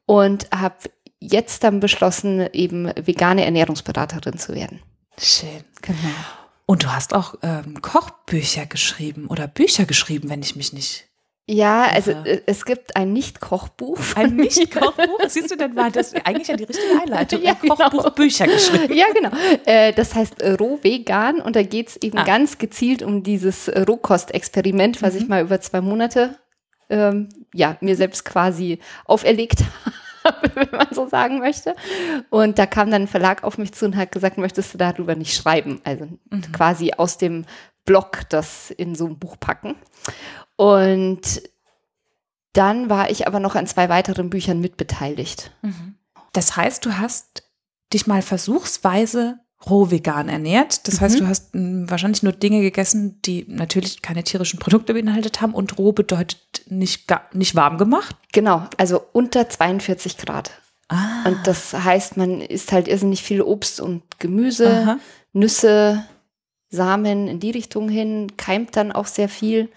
Und 0.06 0.50
habe 0.54 0.76
jetzt 1.20 1.64
dann 1.64 1.80
beschlossen, 1.80 2.48
eben 2.54 2.92
vegane 2.96 3.46
Ernährungsberaterin 3.46 4.38
zu 4.38 4.54
werden. 4.54 4.82
Schön. 5.18 5.64
Genau. 5.82 5.98
Und 6.66 6.84
du 6.84 6.94
hast 6.94 7.14
auch 7.14 7.36
ähm, 7.42 7.82
Kochbücher 7.82 8.66
geschrieben 8.66 9.28
oder 9.28 9.48
Bücher 9.48 9.86
geschrieben, 9.86 10.30
wenn 10.30 10.42
ich 10.42 10.56
mich 10.56 10.74
nicht. 10.74 11.11
Ja, 11.52 11.84
also 11.84 12.12
Aha. 12.14 12.24
äh, 12.26 12.42
es 12.46 12.64
gibt 12.64 12.96
ein 12.96 13.12
Nicht-Kochbuch. 13.12 14.00
Ein 14.16 14.38
Nicht-Kochbuch? 14.38 15.20
Siehst 15.28 15.52
du, 15.52 15.58
dann 15.58 15.76
war 15.76 15.92
das 15.92 16.14
eigentlich 16.24 16.48
ja 16.48 16.56
die 16.56 16.64
richtige 16.64 17.02
Einleitung. 17.02 17.42
Ja, 17.42 17.58
ein 17.62 17.68
Kochbuch, 17.70 18.04
genau. 18.04 18.10
Bücher 18.12 18.48
geschrieben. 18.48 18.94
Ja, 18.94 19.06
genau. 19.14 19.32
Äh, 19.66 19.92
das 19.92 20.16
heißt 20.16 20.42
äh, 20.42 20.52
roh 20.54 20.80
vegan 20.82 21.42
und 21.42 21.56
da 21.58 21.64
geht's 21.64 21.98
eben 21.98 22.18
Ah. 22.18 22.24
ganz 22.24 22.58
gezielt 22.58 23.04
um 23.04 23.24
dieses 23.24 23.68
Rohkostexperiment, 23.68 25.02
was 25.02 25.16
ich 25.16 25.28
mal 25.28 25.42
über 25.42 25.60
zwei 25.60 25.82
Monate 25.82 26.38
ähm, 26.90 27.28
ja, 27.54 27.78
mir 27.82 27.96
selbst 27.98 28.24
quasi 28.24 28.80
auferlegt 29.06 29.64
habe, 30.24 30.52
wenn 30.56 30.70
man 30.72 30.88
so 30.92 31.08
sagen 31.10 31.40
möchte. 31.40 31.76
Und 32.30 32.60
da 32.60 32.66
kam 32.66 32.92
dann 32.92 33.04
ein 33.04 33.08
Verlag 33.08 33.44
auf 33.44 33.58
mich 33.58 33.74
zu 33.74 33.86
und 33.86 33.96
hat 33.98 34.12
gesagt, 34.14 34.38
möchtest 34.38 34.74
du 34.74 34.78
darüber 34.78 35.16
nicht 35.16 35.36
schreiben? 35.36 35.82
Also 35.84 36.08
quasi 36.54 36.94
aus 36.96 37.18
dem 37.18 37.46
Blog 37.86 38.22
das 38.30 38.72
in 38.72 38.96
so 38.96 39.06
ein 39.08 39.18
Buch 39.18 39.38
packen. 39.40 39.76
Und 40.62 41.42
dann 42.54 42.90
war 42.90 43.10
ich 43.10 43.26
aber 43.28 43.40
noch 43.40 43.56
an 43.56 43.66
zwei 43.66 43.90
weiteren 43.90 44.30
Büchern 44.30 44.60
mitbeteiligt. 44.60 45.52
Das 46.34 46.56
heißt, 46.56 46.86
du 46.86 46.98
hast 47.00 47.44
dich 47.94 48.06
mal 48.06 48.22
versuchsweise 48.22 49.40
roh 49.68 49.90
vegan 49.92 50.30
ernährt. 50.30 50.88
Das 50.88 51.02
heißt, 51.02 51.20
du 51.20 51.28
hast 51.28 51.56
mh, 51.56 51.90
wahrscheinlich 51.90 52.24
nur 52.24 52.34
Dinge 52.34 52.62
gegessen, 52.62 53.22
die 53.24 53.46
natürlich 53.48 54.02
keine 54.02 54.24
tierischen 54.24 54.60
Produkte 54.60 54.94
beinhaltet 54.94 55.42
haben. 55.42 55.54
Und 55.54 55.78
roh 55.80 55.94
bedeutet 55.94 56.64
nicht, 56.68 57.08
ga- 57.08 57.26
nicht 57.34 57.56
warm 57.56 57.78
gemacht. 57.78 58.16
Genau, 58.32 58.68
also 58.78 59.02
unter 59.14 59.50
42 59.50 60.18
Grad. 60.18 60.52
Ah. 60.90 61.24
Und 61.26 61.40
das 61.46 61.74
heißt, 61.74 62.18
man 62.18 62.42
isst 62.42 62.72
halt 62.72 62.88
irrsinnig 62.88 63.24
viel 63.24 63.42
Obst 63.42 63.80
und 63.82 64.04
Gemüse, 64.20 64.70
Aha. 64.84 65.00
Nüsse, 65.34 66.04
Samen 66.70 67.28
in 67.28 67.40
die 67.40 67.52
Richtung 67.52 67.88
hin, 67.90 68.34
keimt 68.38 68.76
dann 68.76 68.92
auch 68.92 69.08
sehr 69.08 69.30
viel. 69.30 69.70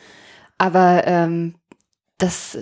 Aber 0.59 1.07
ähm, 1.07 1.55
das, 2.19 2.59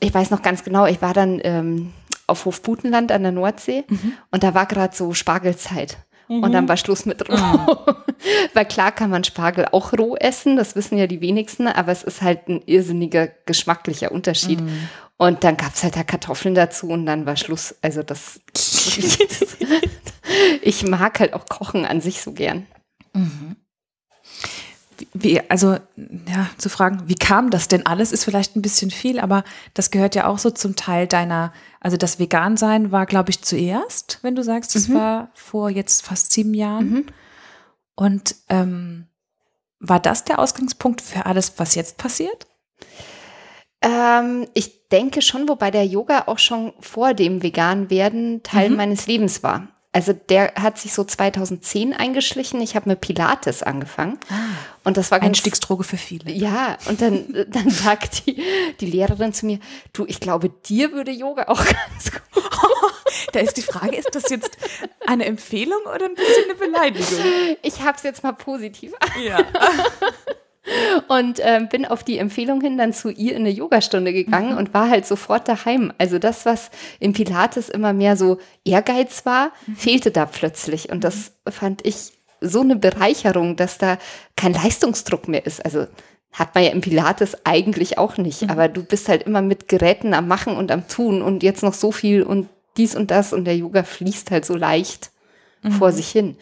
ich 0.00 0.12
weiß 0.12 0.30
noch 0.30 0.42
ganz 0.42 0.64
genau, 0.64 0.86
ich 0.86 1.02
war 1.02 1.14
dann 1.14 1.40
ähm, 1.42 1.92
auf 2.26 2.44
Hofbutenland 2.44 3.10
an 3.10 3.22
der 3.22 3.32
Nordsee 3.32 3.84
und 4.30 4.42
da 4.42 4.54
war 4.54 4.66
gerade 4.66 4.94
so 4.94 5.14
Spargelzeit. 5.14 5.98
Und 6.42 6.52
dann 6.52 6.68
war 6.68 6.76
Schluss 6.76 7.06
mit 7.06 7.26
roh. 7.26 7.36
Weil 8.52 8.66
klar 8.66 8.92
kann 8.92 9.08
man 9.08 9.24
Spargel 9.24 9.66
auch 9.72 9.94
roh 9.94 10.14
essen, 10.14 10.56
das 10.56 10.76
wissen 10.76 10.98
ja 10.98 11.06
die 11.06 11.22
wenigsten, 11.22 11.66
aber 11.66 11.90
es 11.90 12.02
ist 12.02 12.20
halt 12.20 12.48
ein 12.48 12.60
irrsinniger 12.66 13.28
geschmacklicher 13.46 14.12
Unterschied. 14.12 14.58
Und 15.16 15.42
dann 15.42 15.56
gab's 15.56 15.82
halt 15.82 15.96
da 15.96 16.04
Kartoffeln 16.04 16.54
dazu 16.54 16.88
und 16.88 17.06
dann 17.06 17.24
war 17.24 17.36
Schluss. 17.36 17.76
Also 17.80 18.02
das, 18.02 18.40
ich 20.62 20.86
mag 20.86 21.18
halt 21.18 21.32
auch 21.32 21.46
Kochen 21.46 21.86
an 21.86 22.02
sich 22.02 22.20
so 22.20 22.32
gern. 22.32 22.66
Wie, 25.14 25.40
also, 25.50 25.78
ja, 25.96 26.50
zu 26.58 26.68
fragen, 26.68 27.04
wie 27.06 27.14
kam 27.14 27.50
das 27.50 27.68
denn 27.68 27.86
alles, 27.86 28.12
ist 28.12 28.24
vielleicht 28.24 28.56
ein 28.56 28.62
bisschen 28.62 28.90
viel, 28.90 29.18
aber 29.18 29.42
das 29.74 29.90
gehört 29.90 30.14
ja 30.14 30.26
auch 30.26 30.38
so 30.38 30.50
zum 30.50 30.76
Teil 30.76 31.06
deiner, 31.06 31.52
also 31.80 31.96
das 31.96 32.18
Vegan-Sein 32.18 32.92
war, 32.92 33.06
glaube 33.06 33.30
ich, 33.30 33.42
zuerst, 33.42 34.18
wenn 34.22 34.36
du 34.36 34.44
sagst, 34.44 34.74
das 34.74 34.92
war 34.92 35.30
vor 35.34 35.70
jetzt 35.70 36.04
fast 36.04 36.32
sieben 36.32 36.52
Jahren. 36.54 37.06
Und 37.94 38.36
ähm, 38.48 39.06
war 39.80 40.00
das 40.00 40.24
der 40.24 40.38
Ausgangspunkt 40.38 41.00
für 41.00 41.26
alles, 41.26 41.54
was 41.56 41.74
jetzt 41.74 41.96
passiert? 41.96 42.46
Ähm, 43.80 44.46
ich 44.54 44.88
denke 44.88 45.22
schon, 45.22 45.48
wobei 45.48 45.70
der 45.70 45.86
Yoga 45.86 46.24
auch 46.26 46.38
schon 46.38 46.72
vor 46.80 47.14
dem 47.14 47.42
Vegan-Werden 47.42 48.42
Teil 48.42 48.70
meines 48.70 49.06
Lebens 49.06 49.42
war. 49.42 49.68
Also 49.98 50.12
der 50.12 50.54
hat 50.54 50.78
sich 50.78 50.92
so 50.92 51.02
2010 51.02 51.92
eingeschlichen. 51.92 52.60
Ich 52.60 52.76
habe 52.76 52.88
mit 52.88 53.00
Pilates 53.00 53.64
angefangen. 53.64 54.16
Und 54.84 54.96
das 54.96 55.10
war 55.10 55.20
Einstiegsdroge 55.20 55.82
für 55.82 55.96
viele. 55.96 56.30
Ja, 56.30 56.78
und 56.88 57.02
dann, 57.02 57.46
dann 57.48 57.68
sagt 57.68 58.24
die, 58.24 58.40
die 58.78 58.86
Lehrerin 58.86 59.32
zu 59.32 59.46
mir, 59.46 59.58
du, 59.92 60.06
ich 60.06 60.20
glaube, 60.20 60.50
dir 60.50 60.92
würde 60.92 61.10
Yoga 61.10 61.48
auch 61.48 61.64
ganz 61.64 62.12
gut. 62.12 62.22
Da 63.32 63.40
ist 63.40 63.56
die 63.56 63.62
Frage, 63.62 63.96
ist 63.96 64.14
das 64.14 64.30
jetzt 64.30 64.56
eine 65.06 65.24
Empfehlung 65.24 65.80
oder 65.92 66.04
ein 66.04 66.14
bisschen 66.14 66.44
eine 66.44 66.54
Beleidigung? 66.54 67.18
Ich 67.62 67.80
habe 67.80 67.96
es 67.96 68.02
jetzt 68.04 68.22
mal 68.22 68.32
positiv. 68.32 68.92
Ja. 69.22 69.38
Und 71.08 71.40
äh, 71.40 71.60
bin 71.70 71.84
auf 71.84 72.04
die 72.04 72.18
Empfehlung 72.18 72.60
hin 72.60 72.78
dann 72.78 72.92
zu 72.92 73.10
ihr 73.10 73.32
in 73.32 73.42
eine 73.42 73.50
Yogastunde 73.50 74.12
gegangen 74.12 74.52
mhm. 74.52 74.58
und 74.58 74.74
war 74.74 74.88
halt 74.88 75.06
sofort 75.06 75.48
daheim. 75.48 75.92
Also 75.98 76.18
das, 76.18 76.46
was 76.46 76.70
im 77.00 77.12
Pilates 77.12 77.68
immer 77.68 77.92
mehr 77.92 78.16
so 78.16 78.38
Ehrgeiz 78.64 79.24
war, 79.26 79.52
mhm. 79.66 79.76
fehlte 79.76 80.10
da 80.10 80.26
plötzlich. 80.26 80.90
Und 80.90 81.04
das 81.04 81.32
fand 81.48 81.86
ich 81.86 82.12
so 82.40 82.60
eine 82.60 82.76
Bereicherung, 82.76 83.56
dass 83.56 83.78
da 83.78 83.98
kein 84.36 84.52
Leistungsdruck 84.52 85.28
mehr 85.28 85.44
ist. 85.46 85.64
Also 85.64 85.86
hat 86.32 86.54
man 86.54 86.64
ja 86.64 86.70
im 86.70 86.80
Pilates 86.80 87.36
eigentlich 87.44 87.98
auch 87.98 88.16
nicht, 88.16 88.42
mhm. 88.42 88.50
aber 88.50 88.68
du 88.68 88.84
bist 88.84 89.08
halt 89.08 89.22
immer 89.22 89.42
mit 89.42 89.68
Geräten 89.68 90.14
am 90.14 90.28
Machen 90.28 90.56
und 90.56 90.70
am 90.70 90.86
Tun 90.88 91.22
und 91.22 91.42
jetzt 91.42 91.62
noch 91.62 91.74
so 91.74 91.90
viel 91.90 92.22
und 92.22 92.48
dies 92.76 92.94
und 92.94 93.10
das 93.10 93.32
und 93.32 93.44
der 93.44 93.56
Yoga 93.56 93.82
fließt 93.82 94.30
halt 94.30 94.44
so 94.44 94.54
leicht 94.54 95.10
mhm. 95.62 95.72
vor 95.72 95.92
sich 95.92 96.08
hin. 96.08 96.36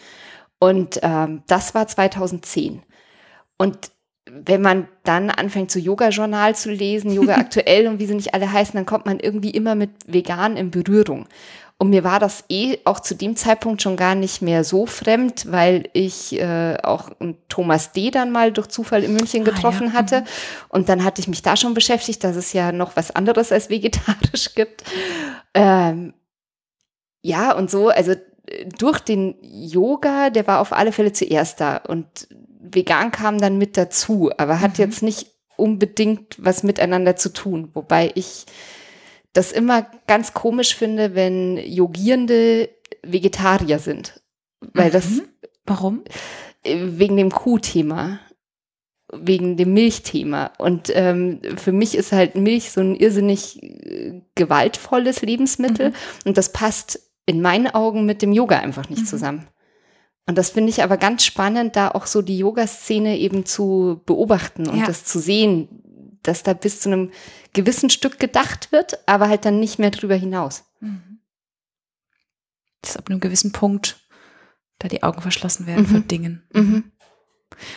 Und 0.59 1.01
ähm, 1.03 1.43
das 1.47 1.75
war 1.75 1.87
2010. 1.87 2.83
Und 3.59 3.91
wenn 4.45 4.63
man 4.63 4.89
dann 5.05 5.31
anfängt, 5.31 5.71
so 5.71 5.79
Yoga-Journal 5.79 6.55
zu 6.55 6.71
lesen, 6.71 7.13
Yoga 7.13 7.35
aktuell 7.37 7.87
und 7.87 7.99
wie 7.99 8.07
sie 8.07 8.15
nicht 8.15 8.35
alle 8.35 8.53
heißen, 8.53 8.75
dann 8.75 8.87
kommt 8.87 9.07
man 9.07 9.21
irgendwie 9.21 9.51
immer 9.51 9.75
mit 9.75 9.91
vegan 10.07 10.57
in 10.57 10.71
Berührung. 10.71 11.27
Und 11.79 11.91
mir 11.91 12.05
war 12.05 12.19
das 12.19 12.45
eh 12.49 12.79
auch 12.85 13.01
zu 13.01 13.15
dem 13.15 13.37
Zeitpunkt 13.37 13.83
schon 13.83 13.97
gar 13.97 14.15
nicht 14.15 14.41
mehr 14.41 14.65
so 14.65 14.87
fremd, 14.87 15.53
weil 15.53 15.91
ich 15.93 16.41
äh, 16.41 16.79
auch 16.83 17.11
Thomas 17.51 17.93
D. 17.93 18.11
dann 18.11 18.33
mal 18.33 18.51
durch 18.51 18.69
Zufall 18.69 19.05
in 19.05 19.13
München 19.13 19.45
getroffen 19.45 19.89
ah, 19.89 19.93
ja. 19.93 19.99
hatte. 19.99 20.21
Mhm. 20.23 20.27
Und 20.71 20.89
dann 20.89 21.05
hatte 21.05 21.21
ich 21.21 21.29
mich 21.29 21.43
da 21.43 21.55
schon 21.55 21.75
beschäftigt, 21.75 22.25
dass 22.25 22.35
es 22.35 22.55
ja 22.55 22.73
noch 22.73 22.97
was 22.97 23.11
anderes 23.11 23.53
als 23.53 23.69
vegetarisch 23.69 24.55
gibt. 24.55 24.85
Ähm, 25.53 26.15
ja, 27.21 27.53
und 27.53 27.71
so, 27.71 27.89
also 27.89 28.15
durch 28.79 29.01
den 29.01 29.35
Yoga, 29.43 30.31
der 30.31 30.47
war 30.47 30.61
auf 30.61 30.73
alle 30.73 30.93
Fälle 30.93 31.13
zuerst 31.13 31.61
da. 31.61 31.77
Und 31.77 32.29
vegan 32.75 33.11
kam 33.11 33.39
dann 33.39 33.59
mit 33.59 33.77
dazu, 33.77 34.31
aber 34.37 34.61
hat 34.61 34.79
mhm. 34.79 34.85
jetzt 34.85 35.03
nicht 35.03 35.31
unbedingt 35.57 36.37
was 36.39 36.63
miteinander 36.63 37.17
zu 37.17 37.33
tun. 37.33 37.71
Wobei 37.75 38.13
ich 38.15 38.47
das 39.33 39.53
immer 39.53 39.87
ganz 40.07 40.35
komisch 40.35 40.75
finde, 40.75 41.15
wenn 41.15 41.59
Yogierende 41.59 42.71
Vegetarier 43.03 43.79
sind. 43.79 44.21
Weil 44.61 44.89
mhm. 44.89 44.93
das. 44.93 45.07
Warum? 45.65 46.05
Wegen 46.65 47.17
dem 47.17 47.31
Kuhthema. 47.31 48.21
Wegen 49.13 49.57
dem 49.57 49.73
Milchthema. 49.73 50.53
Und 50.59 50.91
ähm, 50.95 51.41
für 51.57 51.73
mich 51.73 51.95
ist 51.95 52.13
halt 52.13 52.35
Milch 52.35 52.73
so 52.73 52.81
ein 52.81 52.97
irrsinnig 52.97 53.63
äh, 53.63 54.23
gewaltvolles 54.35 55.23
Lebensmittel. 55.23 55.91
Mhm. 55.91 55.95
Und 56.25 56.39
das 56.39 56.53
passt 56.53 57.01
in 57.25 57.41
meinen 57.41 57.69
Augen 57.69 58.07
mit 58.07 58.23
dem 58.23 58.33
Yoga 58.33 58.59
einfach 58.59 58.89
nicht 58.89 59.03
mhm. 59.03 59.07
zusammen. 59.07 59.47
Und 60.27 60.37
das 60.37 60.51
finde 60.51 60.71
ich 60.71 60.83
aber 60.83 60.97
ganz 60.97 61.25
spannend, 61.25 61.77
da 61.77 61.89
auch 61.89 62.07
so 62.07 62.21
die 62.21 62.39
Yoga-Szene 62.39 63.17
eben 63.19 63.47
zu 63.47 64.03
beobachten 64.07 64.69
und 64.69 64.81
ja. 64.81 64.87
das 64.87 65.05
zu 65.05 65.21
sehen, 65.21 65.69
dass 66.23 66.43
da 66.43 66.53
bis 66.53 66.81
zu 66.81 66.91
einem 66.91 67.13
gewissen 67.53 67.91
Stück 67.91 68.19
gedacht 68.19 68.73
wird, 68.73 69.09
aber 69.09 69.29
halt 69.29 69.45
dann 69.45 69.61
nicht 69.61 69.79
mehr 69.79 69.91
drüber 69.91 70.17
hinaus. 70.17 70.65
Mhm. 70.81 71.21
Dass 72.83 72.97
ab 72.97 73.09
einem 73.09 73.21
gewissen 73.21 73.53
Punkt 73.53 74.05
da 74.79 74.89
die 74.89 75.05
Augen 75.05 75.23
verschlossen 75.23 75.67
werden 75.67 75.85
mhm. 75.85 75.89
vor 75.89 76.01
Dingen. 76.01 76.43
Mhm. 76.53 76.93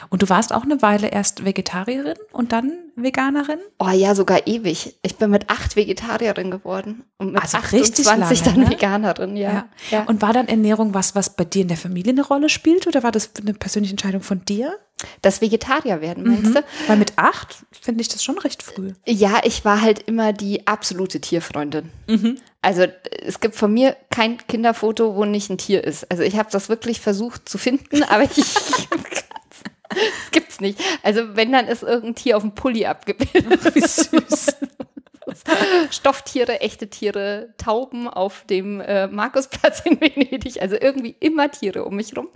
Und 0.09 0.21
du 0.21 0.29
warst 0.29 0.53
auch 0.53 0.63
eine 0.63 0.81
Weile 0.81 1.07
erst 1.07 1.45
Vegetarierin 1.45 2.17
und 2.31 2.51
dann 2.51 2.73
Veganerin? 2.95 3.59
Oh 3.79 3.89
ja, 3.89 4.15
sogar 4.15 4.47
ewig. 4.47 4.95
Ich 5.01 5.15
bin 5.17 5.31
mit 5.31 5.49
acht 5.49 5.75
Vegetarierin 5.75 6.51
geworden 6.51 7.03
und 7.17 7.33
mit 7.33 7.41
also 7.41 7.57
28 7.57 8.05
lange, 8.05 8.25
dann 8.43 8.59
ne? 8.59 8.69
Veganerin, 8.69 9.37
ja. 9.37 9.51
Ja. 9.51 9.65
ja. 9.91 10.03
Und 10.03 10.21
war 10.21 10.33
dann 10.33 10.47
Ernährung 10.47 10.93
was, 10.93 11.15
was 11.15 11.35
bei 11.35 11.45
dir 11.45 11.61
in 11.61 11.67
der 11.67 11.77
Familie 11.77 12.11
eine 12.11 12.25
Rolle 12.25 12.49
spielt 12.49 12.87
oder 12.87 13.03
war 13.03 13.11
das 13.11 13.31
eine 13.39 13.53
persönliche 13.53 13.93
Entscheidung 13.93 14.21
von 14.21 14.43
dir? 14.45 14.77
Das 15.21 15.39
Vegetarier 15.39 16.01
werden, 16.01 16.27
meinst 16.27 16.51
mhm. 16.51 16.55
du? 16.55 16.63
Weil 16.87 16.97
mit 16.97 17.13
acht 17.15 17.65
finde 17.71 18.01
ich 18.01 18.09
das 18.09 18.21
schon 18.21 18.37
recht 18.37 18.61
früh. 18.61 18.91
Ja, 19.07 19.39
ich 19.43 19.63
war 19.63 19.81
halt 19.81 20.03
immer 20.03 20.33
die 20.33 20.67
absolute 20.67 21.21
Tierfreundin. 21.21 21.89
Mhm. 22.07 22.37
Also 22.61 22.85
es 23.25 23.39
gibt 23.39 23.55
von 23.55 23.73
mir 23.73 23.95
kein 24.09 24.37
Kinderfoto, 24.45 25.15
wo 25.15 25.23
nicht 25.23 25.49
ein 25.49 25.57
Tier 25.57 25.83
ist. 25.83 26.11
Also 26.11 26.23
ich 26.23 26.37
habe 26.37 26.49
das 26.51 26.67
wirklich 26.67 26.99
versucht 26.99 27.47
zu 27.47 27.57
finden, 27.57 28.03
aber 28.03 28.23
ich 28.23 28.31
das 29.89 30.31
gibt's 30.31 30.61
nicht. 30.61 30.79
Also 31.03 31.35
wenn, 31.35 31.51
dann 31.51 31.67
ist 31.67 31.83
irgendein 31.83 32.15
Tier 32.15 32.37
auf 32.37 32.43
dem 32.43 32.55
Pulli 32.55 32.85
abgebildet. 32.85 33.75
Wie 33.75 33.81
süß. 33.81 34.55
Stofftiere, 35.91 36.61
echte 36.61 36.89
Tiere, 36.89 37.53
Tauben 37.57 38.07
auf 38.07 38.45
dem 38.49 38.81
äh, 38.81 39.07
Markusplatz 39.07 39.81
in 39.85 39.99
Venedig. 39.99 40.61
Also 40.61 40.75
irgendwie 40.79 41.15
immer 41.19 41.51
Tiere 41.51 41.85
um 41.85 41.95
mich 41.95 42.15
rum. 42.15 42.29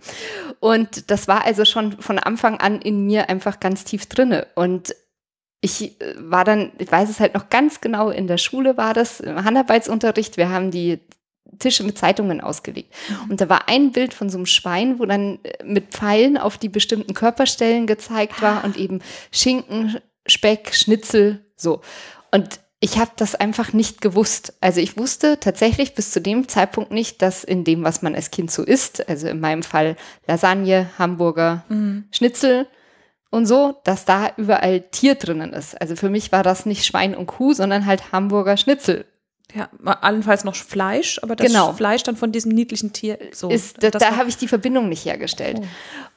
Und 0.60 1.10
das 1.12 1.28
war 1.28 1.46
also 1.46 1.66
schon 1.66 2.02
von 2.02 2.20
Anfang 2.20 2.60
an 2.60 2.82
in 2.82 3.06
mir 3.06 3.30
einfach 3.30 3.60
ganz 3.60 3.84
tief 3.84 4.08
drinne. 4.08 4.48
Und 4.56 4.96
ich 5.62 6.02
äh, 6.02 6.16
war 6.18 6.44
dann, 6.44 6.72
ich 6.78 6.92
weiß 6.92 7.10
es 7.10 7.20
halt 7.20 7.34
noch 7.34 7.50
ganz 7.50 7.82
genau, 7.82 8.10
in 8.10 8.28
der 8.28 8.38
Schule 8.38 8.78
war 8.78 8.94
das, 8.94 9.20
im 9.20 9.44
Handarbeitsunterricht. 9.44 10.38
Wir 10.38 10.50
haben 10.50 10.72
die 10.72 11.00
Tische 11.60 11.84
mit 11.84 11.98
Zeitungen 11.98 12.42
ausgelegt. 12.42 12.94
Und 13.30 13.42
da 13.42 13.50
war 13.50 13.70
ein 13.70 13.92
Bild 13.92 14.14
von 14.14 14.30
so 14.30 14.38
einem 14.38 14.46
Schwein, 14.46 15.00
wo 15.00 15.06
dann 15.06 15.40
äh, 15.44 15.64
mit 15.64 15.92
Pfeilen 15.92 16.38
auf 16.38 16.58
die 16.58 16.70
bestimmten 16.70 17.14
Körperstellen 17.14 17.88
gezeigt 17.88 18.42
war 18.42 18.64
und 18.64 18.78
eben 18.78 19.02
Schinken, 19.32 19.98
Speck, 20.26 20.74
Schnitzel, 20.74 21.46
so. 21.56 21.82
Und 22.32 22.60
ich 22.80 22.98
habe 22.98 23.12
das 23.16 23.36
einfach 23.36 23.72
nicht 23.72 24.02
gewusst. 24.02 24.56
Also 24.60 24.82
ich 24.82 24.98
wusste 24.98 25.40
tatsächlich 25.40 25.96
bis 25.96 26.12
zu 26.12 26.20
dem 26.20 26.50
Zeitpunkt 26.50 26.92
nicht, 26.92 27.22
dass 27.22 27.46
in 27.46 27.64
dem, 27.64 27.84
was 27.84 28.02
man 28.02 28.14
als 28.14 28.30
Kind 28.30 28.52
so 28.52 28.62
isst, 28.64 29.08
also 29.08 29.30
in 29.30 29.40
meinem 29.40 29.64
Fall 29.64 29.96
Lasagne, 30.28 30.90
Hamburger, 30.98 31.64
mhm. 31.70 32.10
Schnitzel 32.12 32.68
und 33.30 33.46
so, 33.46 33.80
dass 33.86 34.04
da 34.04 34.32
überall 34.36 34.82
Tier 34.82 35.16
drinnen 35.16 35.54
ist. 35.54 35.80
Also 35.80 35.96
für 35.96 36.10
mich 36.10 36.34
war 36.34 36.44
das 36.44 36.66
nicht 36.66 36.86
Schwein 36.86 37.16
und 37.16 37.28
Kuh, 37.28 37.54
sondern 37.54 37.86
halt 37.86 38.12
Hamburger 38.12 38.58
Schnitzel 38.58 39.06
ja, 39.56 39.70
allenfalls 39.86 40.44
noch 40.44 40.56
Fleisch, 40.56 41.20
aber 41.22 41.36
das 41.36 41.48
genau. 41.48 41.74
Fleisch 41.74 42.04
dann 42.04 42.16
von 42.16 42.32
diesem 42.32 42.52
niedlichen 42.52 42.92
Tier. 42.92 43.20
So, 43.32 43.50
ist, 43.50 43.84
da, 43.84 43.92
da 43.92 44.16
habe 44.16 44.30
ich 44.30 44.38
die 44.38 44.48
Verbindung 44.48 44.90
nicht 44.90 45.06
hergestellt. 45.06 45.58
Oh. 45.60 45.66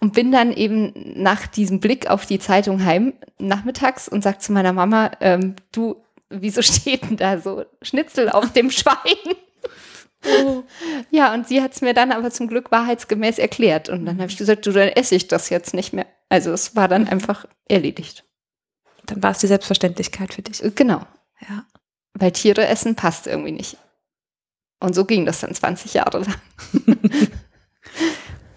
Und 0.00 0.14
bin 0.14 0.32
dann 0.32 0.52
eben 0.52 0.92
nach 1.16 1.46
diesem 1.46 1.80
Blick 1.80 2.08
auf 2.08 2.24
die 2.24 2.38
Zeitung 2.38 2.84
heim 2.84 3.12
nachmittags 3.38 4.08
und 4.08 4.22
sag 4.22 4.40
zu 4.40 4.52
meiner 4.52 4.72
Mama, 4.72 5.10
ähm, 5.20 5.56
du, 5.70 5.96
wieso 6.30 6.62
steht 6.62 7.02
denn 7.02 7.16
da 7.16 7.38
so 7.38 7.64
Schnitzel 7.82 8.30
auf 8.30 8.52
dem 8.52 8.70
Schwein? 8.72 9.36
Oh. 10.24 10.62
Ja, 11.10 11.34
und 11.34 11.46
sie 11.46 11.60
hat 11.60 11.74
es 11.74 11.82
mir 11.82 11.92
dann 11.92 12.12
aber 12.12 12.30
zum 12.30 12.48
Glück 12.48 12.72
wahrheitsgemäß 12.72 13.38
erklärt. 13.38 13.88
Und 13.90 14.06
dann 14.06 14.18
habe 14.18 14.30
ich 14.30 14.38
gesagt, 14.38 14.66
du, 14.66 14.72
dann 14.72 14.88
esse 14.88 15.14
ich 15.14 15.28
das 15.28 15.50
jetzt 15.50 15.74
nicht 15.74 15.92
mehr. 15.92 16.06
Also 16.28 16.52
es 16.52 16.74
war 16.74 16.88
dann 16.88 17.06
einfach 17.06 17.46
erledigt. 17.68 18.24
Dann 19.04 19.22
war 19.22 19.32
es 19.32 19.38
die 19.38 19.46
Selbstverständlichkeit 19.46 20.34
für 20.34 20.42
dich. 20.42 20.62
Genau. 20.74 21.02
Ja. 21.48 21.64
Weil 22.18 22.32
Tiere 22.32 22.66
essen 22.66 22.96
passt 22.96 23.26
irgendwie 23.26 23.52
nicht. 23.52 23.76
Und 24.80 24.94
so 24.94 25.04
ging 25.04 25.26
das 25.26 25.40
dann 25.40 25.54
20 25.54 25.94
Jahre 25.94 26.18
lang. 26.20 26.34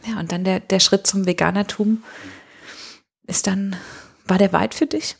ja, 0.07 0.19
und 0.19 0.31
dann 0.31 0.43
der, 0.43 0.59
der 0.59 0.79
Schritt 0.79 1.07
zum 1.07 1.25
Veganertum 1.25 2.03
ist 3.27 3.47
dann, 3.47 3.75
war 4.25 4.37
der 4.37 4.53
weit 4.53 4.73
für 4.73 4.85
dich? 4.85 5.17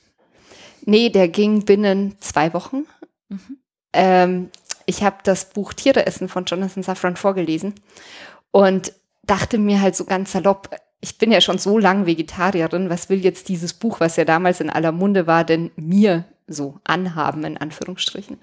Nee, 0.86 1.10
der 1.10 1.28
ging 1.28 1.66
binnen 1.66 2.16
zwei 2.20 2.54
Wochen. 2.54 2.86
Mhm. 3.30 3.58
Ähm, 3.94 4.50
ich 4.86 5.04
habe 5.04 5.18
das 5.24 5.50
Buch 5.50 5.74
Tiere 5.74 6.06
essen 6.06 6.30
von 6.30 6.46
Jonathan 6.46 6.84
Safran 6.84 7.16
vorgelesen 7.16 7.76
und 8.52 8.94
dachte 9.24 9.58
mir 9.58 9.82
halt 9.82 9.96
so 9.96 10.06
ganz 10.06 10.32
salopp, 10.32 10.76
ich 11.02 11.18
bin 11.18 11.32
ja 11.32 11.42
schon 11.42 11.60
so 11.60 11.78
lang 11.78 12.06
Vegetarierin, 12.06 12.90
was 12.90 13.10
will 13.10 13.24
jetzt 13.24 13.50
dieses 13.50 13.74
Buch, 13.74 14.00
was 14.00 14.16
ja 14.16 14.26
damals 14.26 14.60
in 14.60 14.70
aller 14.70 14.92
Munde 14.92 15.28
war, 15.28 15.44
denn 15.44 15.72
mir 15.76 16.26
so 16.50 16.80
anhaben, 16.84 17.44
in 17.44 17.58
Anführungsstrichen. 17.58 18.38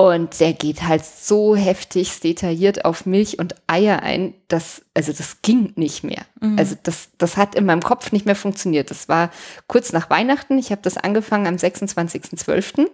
Und 0.00 0.40
der 0.40 0.54
geht 0.54 0.84
halt 0.84 1.04
so 1.04 1.54
heftig 1.54 2.20
detailliert 2.20 2.86
auf 2.86 3.04
Milch 3.04 3.38
und 3.38 3.54
Eier 3.66 4.02
ein, 4.02 4.32
dass, 4.48 4.80
also 4.94 5.12
das 5.12 5.42
ging 5.42 5.74
nicht 5.76 6.04
mehr. 6.04 6.22
Mhm. 6.40 6.58
Also 6.58 6.74
das, 6.82 7.10
das 7.18 7.36
hat 7.36 7.54
in 7.54 7.66
meinem 7.66 7.82
Kopf 7.82 8.10
nicht 8.10 8.24
mehr 8.24 8.34
funktioniert. 8.34 8.90
Das 8.90 9.10
war 9.10 9.30
kurz 9.66 9.92
nach 9.92 10.08
Weihnachten. 10.08 10.56
Ich 10.56 10.70
habe 10.70 10.80
das 10.80 10.96
angefangen 10.96 11.46
am 11.46 11.56
26.12. 11.56 12.88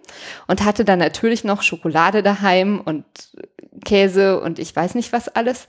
und 0.47 0.65
hatte 0.65 0.83
dann 0.83 0.99
natürlich 0.99 1.45
noch 1.45 1.61
Schokolade 1.61 2.23
daheim 2.23 2.81
und 2.81 3.05
Käse 3.85 4.41
und 4.41 4.59
ich 4.59 4.75
weiß 4.75 4.93
nicht 4.93 5.13
was 5.13 5.29
alles. 5.29 5.65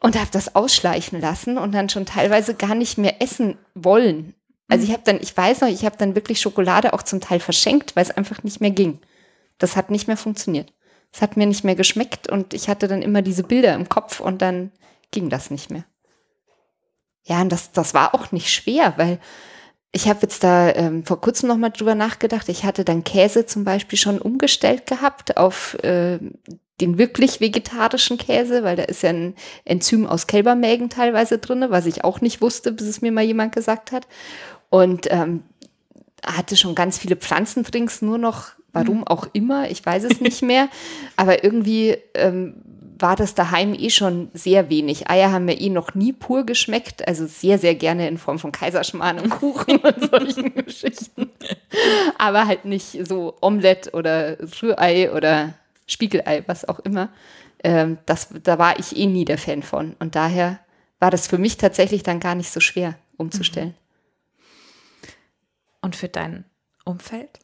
Und 0.00 0.16
habe 0.16 0.28
das 0.30 0.54
ausschleichen 0.54 1.18
lassen 1.18 1.56
und 1.56 1.72
dann 1.72 1.88
schon 1.88 2.04
teilweise 2.04 2.54
gar 2.54 2.74
nicht 2.74 2.98
mehr 2.98 3.22
essen 3.22 3.56
wollen. 3.74 4.34
Also 4.68 4.84
ich 4.84 4.92
habe 4.92 5.02
dann, 5.04 5.20
ich 5.20 5.36
weiß 5.36 5.60
noch, 5.60 5.68
ich 5.68 5.84
habe 5.84 5.96
dann 5.98 6.14
wirklich 6.14 6.40
Schokolade 6.40 6.92
auch 6.92 7.02
zum 7.02 7.20
Teil 7.20 7.40
verschenkt, 7.40 7.96
weil 7.96 8.04
es 8.04 8.10
einfach 8.10 8.42
nicht 8.42 8.60
mehr 8.60 8.70
ging. 8.70 9.00
Das 9.58 9.76
hat 9.76 9.90
nicht 9.90 10.06
mehr 10.06 10.16
funktioniert. 10.16 10.72
Es 11.12 11.22
hat 11.22 11.36
mir 11.36 11.46
nicht 11.46 11.64
mehr 11.64 11.76
geschmeckt 11.76 12.28
und 12.28 12.54
ich 12.54 12.68
hatte 12.68 12.88
dann 12.88 13.02
immer 13.02 13.22
diese 13.22 13.44
Bilder 13.44 13.74
im 13.74 13.88
Kopf 13.88 14.20
und 14.20 14.42
dann 14.42 14.72
ging 15.10 15.30
das 15.30 15.50
nicht 15.50 15.70
mehr. 15.70 15.84
Ja, 17.22 17.40
und 17.40 17.50
das, 17.52 17.72
das 17.72 17.94
war 17.94 18.14
auch 18.14 18.32
nicht 18.32 18.52
schwer, 18.52 18.94
weil 18.96 19.20
ich 19.92 20.08
habe 20.08 20.20
jetzt 20.22 20.42
da 20.42 20.70
ähm, 20.74 21.04
vor 21.04 21.20
kurzem 21.20 21.48
noch 21.48 21.56
mal 21.56 21.70
drüber 21.70 21.94
nachgedacht. 21.94 22.48
Ich 22.48 22.64
hatte 22.64 22.84
dann 22.84 23.04
Käse 23.04 23.46
zum 23.46 23.62
Beispiel 23.62 23.96
schon 23.96 24.18
umgestellt 24.18 24.86
gehabt 24.86 25.36
auf 25.36 25.74
äh, 25.84 26.18
den 26.80 26.98
wirklich 26.98 27.40
vegetarischen 27.40 28.18
Käse, 28.18 28.64
weil 28.64 28.74
da 28.74 28.82
ist 28.82 29.04
ja 29.04 29.10
ein 29.10 29.36
Enzym 29.64 30.06
aus 30.06 30.26
Kälbermägen 30.26 30.90
teilweise 30.90 31.38
drinne, 31.38 31.70
was 31.70 31.86
ich 31.86 32.02
auch 32.02 32.20
nicht 32.20 32.40
wusste, 32.40 32.72
bis 32.72 32.88
es 32.88 33.02
mir 33.02 33.12
mal 33.12 33.22
jemand 33.22 33.54
gesagt 33.54 33.92
hat. 33.92 34.08
Und 34.74 35.06
ähm, 35.12 35.44
hatte 36.26 36.56
schon 36.56 36.74
ganz 36.74 36.98
viele 36.98 37.14
Pflanzendrinks 37.14 38.02
nur 38.02 38.18
noch, 38.18 38.48
warum 38.72 38.98
Mhm. 38.98 39.06
auch 39.06 39.28
immer, 39.32 39.70
ich 39.70 39.86
weiß 39.86 40.02
es 40.02 40.20
nicht 40.28 40.42
mehr. 40.42 40.68
Aber 41.14 41.44
irgendwie 41.44 41.96
ähm, 42.14 42.54
war 42.98 43.14
das 43.14 43.36
daheim 43.36 43.72
eh 43.72 43.90
schon 43.90 44.30
sehr 44.34 44.70
wenig. 44.70 45.08
Eier 45.08 45.30
haben 45.30 45.44
mir 45.44 45.60
eh 45.60 45.68
noch 45.68 45.94
nie 45.94 46.12
pur 46.12 46.44
geschmeckt, 46.44 47.06
also 47.06 47.24
sehr, 47.24 47.58
sehr 47.58 47.76
gerne 47.76 48.08
in 48.08 48.18
Form 48.18 48.40
von 48.40 48.50
Kaiserschmarrn 48.50 49.20
und 49.20 49.30
Kuchen 49.30 49.76
und 49.76 50.10
solchen 50.10 50.52
Geschichten. 50.52 51.30
Aber 52.18 52.48
halt 52.48 52.64
nicht 52.64 53.06
so 53.06 53.36
Omelette 53.40 53.92
oder 53.92 54.38
Rührei 54.60 55.12
oder 55.12 55.54
Spiegelei, 55.86 56.42
was 56.48 56.68
auch 56.68 56.80
immer. 56.80 57.10
Ähm, 57.62 57.98
das, 58.06 58.28
da 58.42 58.58
war 58.58 58.76
ich 58.80 58.96
eh 58.96 59.06
nie 59.06 59.24
der 59.24 59.38
Fan 59.38 59.62
von. 59.62 59.94
Und 60.00 60.16
daher 60.16 60.58
war 60.98 61.12
das 61.12 61.28
für 61.28 61.38
mich 61.38 61.58
tatsächlich 61.58 62.02
dann 62.02 62.18
gar 62.18 62.34
nicht 62.34 62.50
so 62.50 62.58
schwer 62.58 62.96
umzustellen. 63.16 63.74
Und 65.84 65.96
für 65.96 66.08
dein 66.08 66.46
Umfeld? 66.86 67.40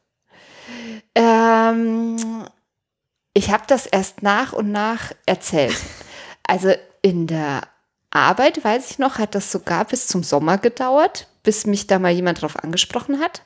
Ähm, 1.14 2.16
ich 3.34 3.50
habe 3.50 3.64
das 3.66 3.84
erst 3.84 4.22
nach 4.22 4.54
und 4.54 4.72
nach 4.72 5.12
erzählt. 5.26 5.76
Also 6.42 6.72
in 7.02 7.26
der 7.26 7.68
Arbeit, 8.08 8.64
weiß 8.64 8.92
ich 8.92 8.98
noch, 8.98 9.18
hat 9.18 9.34
das 9.34 9.52
sogar 9.52 9.84
bis 9.84 10.06
zum 10.06 10.22
Sommer 10.22 10.56
gedauert, 10.56 11.28
bis 11.42 11.66
mich 11.66 11.86
da 11.86 11.98
mal 11.98 12.12
jemand 12.12 12.40
drauf 12.40 12.56
angesprochen 12.56 13.20
hat. 13.20 13.42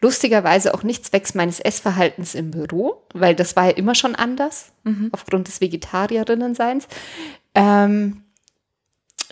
Lustigerweise 0.00 0.72
auch 0.72 0.82
nicht 0.82 1.04
zwecks 1.04 1.34
meines 1.34 1.60
Essverhaltens 1.60 2.34
im 2.34 2.50
Büro, 2.50 3.02
weil 3.12 3.34
das 3.34 3.54
war 3.54 3.66
ja 3.66 3.72
immer 3.72 3.94
schon 3.94 4.14
anders, 4.14 4.72
aufgrund 5.12 5.48
des 5.48 5.60
Vegetarierinnenseins. 5.60 6.88
Ähm, 7.54 8.24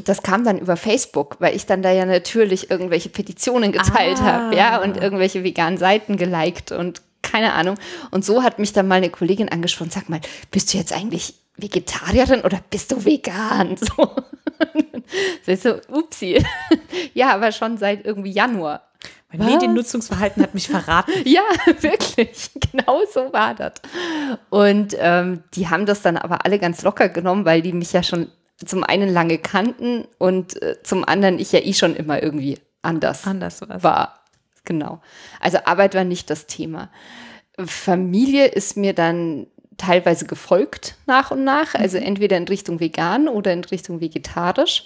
das 0.05 0.23
kam 0.23 0.45
dann 0.45 0.59
über 0.59 0.77
Facebook, 0.77 1.37
weil 1.41 1.57
ich 1.57 1.67
dann 1.67 1.83
da 1.83 1.91
ja 1.91 2.05
natürlich 2.05 2.71
irgendwelche 2.71 3.09
Petitionen 3.09 3.73
geteilt 3.73 4.19
Ah. 4.21 4.25
habe, 4.25 4.57
ja, 4.57 4.83
und 4.83 4.97
irgendwelche 4.97 5.43
veganen 5.45 5.79
Seiten 5.79 6.17
geliked 6.17 6.73
und 6.73 7.03
keine 7.23 7.55
Ahnung. 7.55 7.77
Und 8.11 8.25
so 8.25 8.43
hat 8.43 8.59
mich 8.59 8.73
dann 8.73 8.87
mal 8.89 8.97
eine 8.97 9.11
Kollegin 9.11 9.49
angesprochen, 9.49 9.91
sag 9.91 10.09
mal, 10.09 10.21
bist 10.51 10.73
du 10.73 10.79
jetzt 10.79 10.93
eigentlich 10.93 11.35
Vegetarierin 11.57 12.43
oder 12.43 12.61
bist 12.71 12.93
du 12.93 13.05
vegan? 13.05 13.77
So. 15.47 15.55
So 15.55 15.55
so, 15.55 15.95
upsi. 15.97 16.45
Ja, 17.15 17.35
aber 17.35 17.53
schon 17.53 17.79
seit 17.79 18.05
irgendwie 18.05 18.31
Januar. 18.33 18.83
Mein 19.31 19.41
Was? 19.41 19.47
Mediennutzungsverhalten 19.49 20.43
hat 20.43 20.55
mich 20.55 20.69
verraten. 20.69 21.13
Ja, 21.25 21.43
wirklich. 21.81 22.51
Genau 22.73 23.01
so 23.13 23.33
war 23.33 23.55
das. 23.55 23.73
Und 24.51 24.97
ähm, 24.99 25.43
die 25.55 25.69
haben 25.69 25.87
das 25.87 26.03
dann 26.03 26.17
aber 26.17 26.45
alle 26.45 26.59
ganz 26.59 26.83
locker 26.83 27.09
genommen, 27.09 27.45
weil 27.45 27.63
die 27.63 27.73
mich 27.73 27.93
ja 27.93 28.03
schon 28.03 28.29
zum 28.65 28.85
einen 28.85 29.13
lange 29.13 29.39
kannten 29.39 30.07
und 30.19 30.61
äh, 30.63 30.83
zum 30.83 31.05
anderen 31.05 31.39
ich 31.39 31.53
ja 31.53 31.61
eh 31.61 31.75
schon 31.75 31.95
immer 31.95 32.23
irgendwie 32.23 32.59
anders 32.83 33.27
Anders 33.27 33.61
war's. 33.63 33.83
war. 33.83 34.25
Genau. 34.65 35.01
Also 35.41 35.59
Arbeit 35.65 35.95
war 35.95 36.05
nicht 36.05 36.31
das 36.31 36.47
Thema. 36.47 36.91
Familie 37.59 38.47
ist 38.47 38.77
mir 38.77 38.93
dann 38.93 39.47
teilweise 39.77 40.27
gefolgt 40.27 40.97
nach 41.07 41.31
und 41.31 41.45
nach, 41.45 41.75
also 41.75 41.99
entweder 41.99 42.37
in 42.37 42.49
Richtung 42.49 42.81
vegan 42.81 43.29
oder 43.29 43.53
in 43.53 43.65
Richtung 43.65 44.01
vegetarisch. 44.01 44.85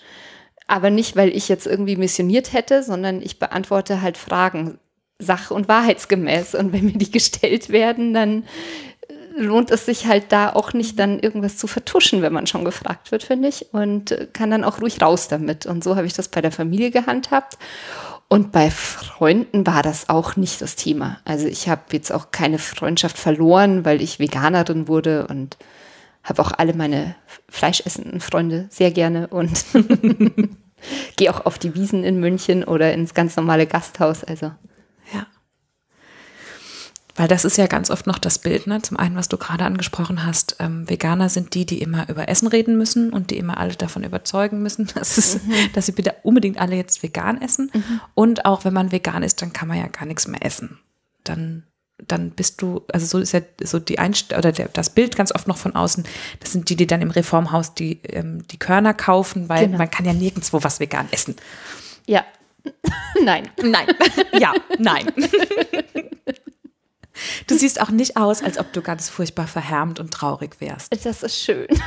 Aber 0.66 0.90
nicht, 0.90 1.16
weil 1.16 1.34
ich 1.34 1.48
jetzt 1.48 1.66
irgendwie 1.66 1.96
missioniert 1.96 2.52
hätte, 2.52 2.82
sondern 2.82 3.22
ich 3.22 3.38
beantworte 3.38 4.02
halt 4.02 4.16
Fragen 4.16 4.78
sach- 5.18 5.50
und 5.50 5.68
wahrheitsgemäß. 5.68 6.54
Und 6.54 6.72
wenn 6.72 6.86
mir 6.86 6.92
die 6.98 7.10
gestellt 7.10 7.70
werden, 7.70 8.14
dann 8.14 8.44
lohnt 9.36 9.70
es 9.70 9.86
sich 9.86 10.06
halt 10.06 10.32
da 10.32 10.52
auch 10.52 10.72
nicht 10.72 10.98
dann 10.98 11.18
irgendwas 11.18 11.56
zu 11.56 11.66
vertuschen, 11.66 12.22
wenn 12.22 12.32
man 12.32 12.46
schon 12.46 12.64
gefragt 12.64 13.12
wird, 13.12 13.22
finde 13.22 13.48
ich. 13.48 13.72
Und 13.72 14.28
kann 14.32 14.50
dann 14.50 14.64
auch 14.64 14.80
ruhig 14.80 15.00
raus 15.00 15.28
damit. 15.28 15.66
Und 15.66 15.84
so 15.84 15.96
habe 15.96 16.06
ich 16.06 16.12
das 16.12 16.28
bei 16.28 16.40
der 16.40 16.52
Familie 16.52 16.90
gehandhabt. 16.90 17.58
Und 18.28 18.52
bei 18.52 18.70
Freunden 18.70 19.66
war 19.66 19.82
das 19.82 20.08
auch 20.08 20.36
nicht 20.36 20.60
das 20.62 20.76
Thema. 20.76 21.18
Also 21.24 21.46
ich 21.46 21.68
habe 21.68 21.82
jetzt 21.92 22.12
auch 22.12 22.30
keine 22.30 22.58
Freundschaft 22.58 23.18
verloren, 23.18 23.84
weil 23.84 24.00
ich 24.00 24.20
Veganerin 24.20 24.86
wurde 24.86 25.26
und 25.26 25.56
habe 26.22 26.42
auch 26.42 26.52
alle 26.56 26.74
meine 26.74 27.16
fleischessenden 27.48 28.20
Freunde 28.20 28.66
sehr 28.70 28.92
gerne 28.92 29.26
und 29.28 29.64
gehe 31.16 31.34
auch 31.34 31.44
auf 31.44 31.58
die 31.58 31.74
Wiesen 31.74 32.04
in 32.04 32.20
München 32.20 32.62
oder 32.62 32.92
ins 32.92 33.14
ganz 33.14 33.36
normale 33.36 33.66
Gasthaus. 33.66 34.22
Also. 34.22 34.52
Weil 37.16 37.28
das 37.28 37.44
ist 37.44 37.56
ja 37.58 37.66
ganz 37.66 37.90
oft 37.90 38.06
noch 38.06 38.18
das 38.18 38.38
Bild, 38.38 38.66
ne? 38.66 38.80
Zum 38.82 38.96
einen, 38.96 39.16
was 39.16 39.28
du 39.28 39.36
gerade 39.36 39.64
angesprochen 39.64 40.24
hast, 40.24 40.56
ähm, 40.60 40.88
Veganer 40.88 41.28
sind 41.28 41.54
die, 41.54 41.66
die 41.66 41.82
immer 41.82 42.08
über 42.08 42.28
Essen 42.28 42.46
reden 42.46 42.76
müssen 42.78 43.12
und 43.12 43.30
die 43.30 43.36
immer 43.38 43.58
alle 43.58 43.74
davon 43.74 44.04
überzeugen 44.04 44.62
müssen, 44.62 44.86
dass, 44.94 45.18
es, 45.18 45.40
dass 45.74 45.86
sie 45.86 45.92
bitte 45.92 46.14
unbedingt 46.22 46.58
alle 46.60 46.76
jetzt 46.76 47.02
vegan 47.02 47.40
essen. 47.42 47.70
Und 48.14 48.44
auch 48.44 48.64
wenn 48.64 48.72
man 48.72 48.92
vegan 48.92 49.22
ist, 49.22 49.42
dann 49.42 49.52
kann 49.52 49.68
man 49.68 49.78
ja 49.78 49.88
gar 49.88 50.06
nichts 50.06 50.28
mehr 50.28 50.44
essen. 50.44 50.78
Dann, 51.24 51.64
dann 52.06 52.30
bist 52.30 52.62
du, 52.62 52.82
also 52.92 53.04
so 53.06 53.18
ist 53.18 53.32
ja 53.32 53.40
so 53.62 53.78
die 53.78 53.98
Einst 53.98 54.32
oder 54.32 54.52
der, 54.52 54.68
das 54.68 54.90
Bild 54.90 55.16
ganz 55.16 55.34
oft 55.34 55.48
noch 55.48 55.58
von 55.58 55.74
außen, 55.74 56.04
das 56.38 56.52
sind 56.52 56.70
die, 56.70 56.76
die 56.76 56.86
dann 56.86 57.02
im 57.02 57.10
Reformhaus 57.10 57.74
die, 57.74 58.00
ähm, 58.04 58.46
die 58.48 58.58
Körner 58.58 58.94
kaufen, 58.94 59.48
weil 59.48 59.66
Genau. 59.66 59.78
man 59.78 59.90
kann 59.90 60.06
ja 60.06 60.12
nirgendwo 60.12 60.62
was 60.62 60.80
vegan 60.80 61.08
essen. 61.10 61.36
ja, 62.06 62.24
nein. 63.24 63.48
Nein. 63.62 63.86
ja, 64.38 64.52
nein. 64.78 65.06
Du 67.46 67.56
siehst 67.56 67.80
auch 67.80 67.90
nicht 67.90 68.16
aus, 68.16 68.42
als 68.42 68.58
ob 68.58 68.72
du 68.72 68.82
ganz 68.82 69.08
furchtbar 69.08 69.46
verhärmt 69.46 70.00
und 70.00 70.12
traurig 70.12 70.60
wärst. 70.60 70.92
Das 71.04 71.22
ist 71.22 71.38
schön. 71.38 71.68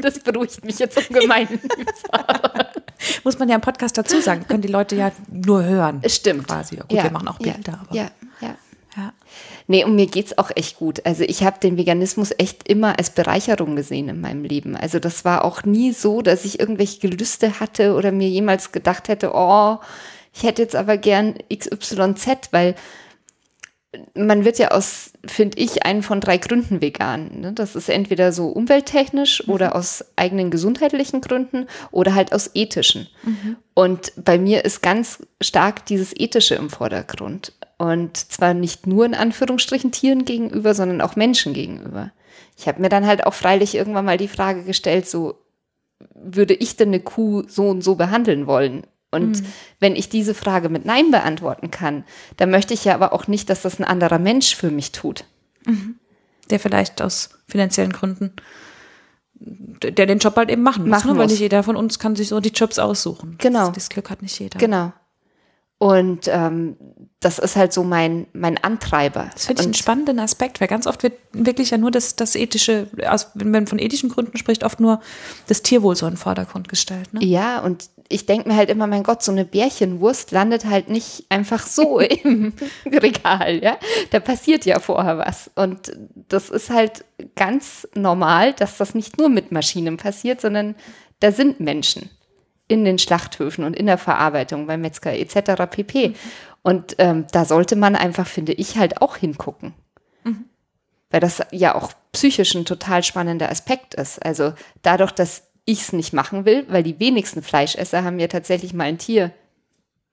Das 0.00 0.20
beruhigt 0.20 0.64
mich 0.64 0.78
jetzt 0.78 0.96
ungemein. 0.96 1.48
Muss 3.24 3.38
man 3.38 3.48
ja 3.48 3.56
im 3.56 3.60
Podcast 3.60 3.98
dazu 3.98 4.20
sagen, 4.20 4.46
können 4.46 4.62
die 4.62 4.68
Leute 4.68 4.94
ja 4.94 5.10
nur 5.28 5.64
hören. 5.64 6.02
Stimmt. 6.06 6.46
Quasi. 6.46 6.76
Ja, 6.76 6.82
gut, 6.82 7.02
wir 7.02 7.10
machen 7.10 7.26
auch 7.26 7.38
Bilder, 7.38 7.72
ja, 7.72 7.80
aber. 7.80 7.96
Ja, 7.96 8.10
ja. 8.40 8.56
Ja. 8.96 9.12
Nee, 9.66 9.84
und 9.84 9.94
mir 9.94 10.06
geht's 10.06 10.38
auch 10.38 10.50
echt 10.54 10.78
gut. 10.78 11.04
Also 11.04 11.22
ich 11.22 11.44
habe 11.44 11.60
den 11.60 11.76
Veganismus 11.76 12.32
echt 12.36 12.68
immer 12.68 12.98
als 12.98 13.10
Bereicherung 13.10 13.76
gesehen 13.76 14.08
in 14.08 14.20
meinem 14.20 14.42
Leben. 14.42 14.76
Also 14.76 14.98
das 14.98 15.24
war 15.24 15.44
auch 15.44 15.62
nie 15.64 15.92
so, 15.92 16.22
dass 16.22 16.44
ich 16.44 16.58
irgendwelche 16.58 16.98
Gelüste 16.98 17.60
hatte 17.60 17.94
oder 17.94 18.10
mir 18.10 18.28
jemals 18.28 18.72
gedacht 18.72 19.08
hätte, 19.08 19.32
oh, 19.34 19.78
ich 20.34 20.42
hätte 20.42 20.62
jetzt 20.62 20.74
aber 20.74 20.96
gern 20.96 21.34
XYZ, 21.52 22.48
weil 22.50 22.74
man 24.14 24.44
wird 24.44 24.58
ja 24.58 24.70
aus, 24.72 25.12
finde 25.24 25.58
ich, 25.58 25.86
einen 25.86 26.02
von 26.02 26.20
drei 26.20 26.36
Gründen 26.36 26.82
vegan. 26.82 27.40
Ne? 27.40 27.52
Das 27.54 27.74
ist 27.74 27.88
entweder 27.88 28.32
so 28.32 28.48
umwelttechnisch 28.48 29.48
oder 29.48 29.74
aus 29.74 30.04
eigenen 30.16 30.50
gesundheitlichen 30.50 31.20
Gründen 31.20 31.66
oder 31.90 32.14
halt 32.14 32.32
aus 32.32 32.50
ethischen. 32.54 33.08
Und 33.74 34.12
bei 34.16 34.38
mir 34.38 34.64
ist 34.64 34.82
ganz 34.82 35.26
stark 35.40 35.86
dieses 35.86 36.12
Ethische 36.14 36.54
im 36.56 36.68
Vordergrund. 36.68 37.54
Und 37.78 38.16
zwar 38.16 38.52
nicht 38.52 38.86
nur 38.86 39.06
in 39.06 39.14
Anführungsstrichen 39.14 39.92
Tieren 39.92 40.24
gegenüber, 40.24 40.74
sondern 40.74 41.00
auch 41.00 41.16
Menschen 41.16 41.54
gegenüber. 41.54 42.12
Ich 42.58 42.68
habe 42.68 42.82
mir 42.82 42.88
dann 42.88 43.06
halt 43.06 43.24
auch 43.24 43.34
freilich 43.34 43.74
irgendwann 43.74 44.04
mal 44.04 44.18
die 44.18 44.28
Frage 44.28 44.64
gestellt, 44.64 45.08
so 45.08 45.38
würde 46.14 46.54
ich 46.54 46.76
denn 46.76 46.88
eine 46.88 47.00
Kuh 47.00 47.44
so 47.48 47.68
und 47.68 47.82
so 47.82 47.94
behandeln 47.94 48.46
wollen? 48.46 48.82
Und 49.10 49.42
wenn 49.80 49.96
ich 49.96 50.08
diese 50.10 50.34
Frage 50.34 50.68
mit 50.68 50.84
Nein 50.84 51.10
beantworten 51.10 51.70
kann, 51.70 52.04
dann 52.36 52.50
möchte 52.50 52.74
ich 52.74 52.84
ja 52.84 52.94
aber 52.94 53.12
auch 53.12 53.26
nicht, 53.26 53.48
dass 53.48 53.62
das 53.62 53.78
ein 53.78 53.84
anderer 53.84 54.18
Mensch 54.18 54.54
für 54.54 54.70
mich 54.70 54.92
tut. 54.92 55.24
Der 56.50 56.60
vielleicht 56.60 57.00
aus 57.00 57.30
finanziellen 57.46 57.92
Gründen, 57.92 58.32
der 59.34 60.06
den 60.06 60.18
Job 60.18 60.36
halt 60.36 60.50
eben 60.50 60.62
machen 60.62 60.82
muss. 60.82 60.90
Machen 60.90 61.12
ne? 61.12 61.18
Weil 61.18 61.24
muss. 61.24 61.32
nicht 61.32 61.40
jeder 61.40 61.62
von 61.62 61.76
uns 61.76 61.98
kann 61.98 62.16
sich 62.16 62.28
so 62.28 62.40
die 62.40 62.50
Jobs 62.50 62.78
aussuchen. 62.78 63.36
Genau. 63.38 63.66
Das, 63.66 63.74
das 63.74 63.88
Glück 63.88 64.10
hat 64.10 64.22
nicht 64.22 64.38
jeder. 64.38 64.58
Genau. 64.58 64.92
Und 65.80 66.26
ähm, 66.26 66.76
das 67.20 67.38
ist 67.38 67.54
halt 67.54 67.72
so 67.72 67.84
mein, 67.84 68.26
mein 68.32 68.58
Antreiber. 68.58 69.30
Das 69.32 69.46
finde 69.46 69.60
ich 69.60 69.66
einen 69.66 69.70
Und- 69.70 69.76
spannenden 69.76 70.18
Aspekt, 70.18 70.60
weil 70.60 70.66
ganz 70.66 70.88
oft 70.88 71.04
wird 71.04 71.14
wirklich 71.32 71.70
ja 71.70 71.78
nur 71.78 71.92
das, 71.92 72.16
das 72.16 72.34
ethische, 72.34 72.88
aus, 73.08 73.30
wenn 73.34 73.52
man 73.52 73.68
von 73.68 73.78
ethischen 73.78 74.08
Gründen 74.08 74.36
spricht, 74.38 74.64
oft 74.64 74.80
nur 74.80 75.00
das 75.46 75.62
Tierwohl 75.62 75.94
so 75.94 76.06
in 76.06 76.12
den 76.14 76.18
Vordergrund 76.18 76.68
gestellt. 76.68 77.12
Ne? 77.14 77.24
Ja, 77.24 77.60
und 77.60 77.90
ich 78.08 78.26
denke 78.26 78.48
mir 78.48 78.56
halt 78.56 78.70
immer, 78.70 78.88
mein 78.88 79.04
Gott, 79.04 79.22
so 79.22 79.30
eine 79.30 79.44
Bärchenwurst 79.44 80.32
landet 80.32 80.64
halt 80.64 80.88
nicht 80.88 81.26
einfach 81.28 81.64
so 81.64 81.98
im 82.00 82.52
Regal, 82.84 83.62
ja. 83.62 83.76
Da 84.10 84.18
passiert 84.18 84.64
ja 84.64 84.80
vorher 84.80 85.16
was. 85.18 85.48
Und 85.54 85.92
das 86.28 86.50
ist 86.50 86.70
halt 86.70 87.04
ganz 87.36 87.86
normal, 87.94 88.52
dass 88.52 88.78
das 88.78 88.94
nicht 88.96 89.16
nur 89.18 89.28
mit 89.28 89.52
Maschinen 89.52 89.96
passiert, 89.96 90.40
sondern 90.40 90.74
da 91.20 91.30
sind 91.30 91.60
Menschen 91.60 92.10
in 92.68 92.84
den 92.84 92.98
Schlachthöfen 92.98 93.64
und 93.64 93.74
in 93.74 93.86
der 93.86 93.98
Verarbeitung 93.98 94.66
beim 94.66 94.82
Metzger 94.82 95.14
etc. 95.14 95.62
pp. 95.68 96.14
Und 96.62 96.96
ähm, 96.98 97.26
da 97.32 97.44
sollte 97.44 97.76
man 97.76 97.96
einfach, 97.96 98.26
finde 98.26 98.52
ich, 98.52 98.76
halt 98.76 99.00
auch 99.00 99.16
hingucken. 99.16 99.74
Weil 101.10 101.20
das 101.20 101.42
ja 101.50 101.74
auch 101.74 101.92
psychisch 102.12 102.54
ein 102.54 102.66
total 102.66 103.02
spannender 103.02 103.50
Aspekt 103.50 103.94
ist. 103.94 104.24
Also 104.24 104.52
dadurch, 104.82 105.12
dass 105.12 105.44
ich 105.64 105.82
es 105.82 105.92
nicht 105.92 106.12
machen 106.12 106.44
will, 106.44 106.66
weil 106.68 106.82
die 106.82 107.00
wenigsten 107.00 107.42
Fleischesser 107.42 108.04
haben 108.04 108.18
ja 108.18 108.28
tatsächlich 108.28 108.74
mal 108.74 108.84
ein 108.84 108.98
Tier 108.98 109.32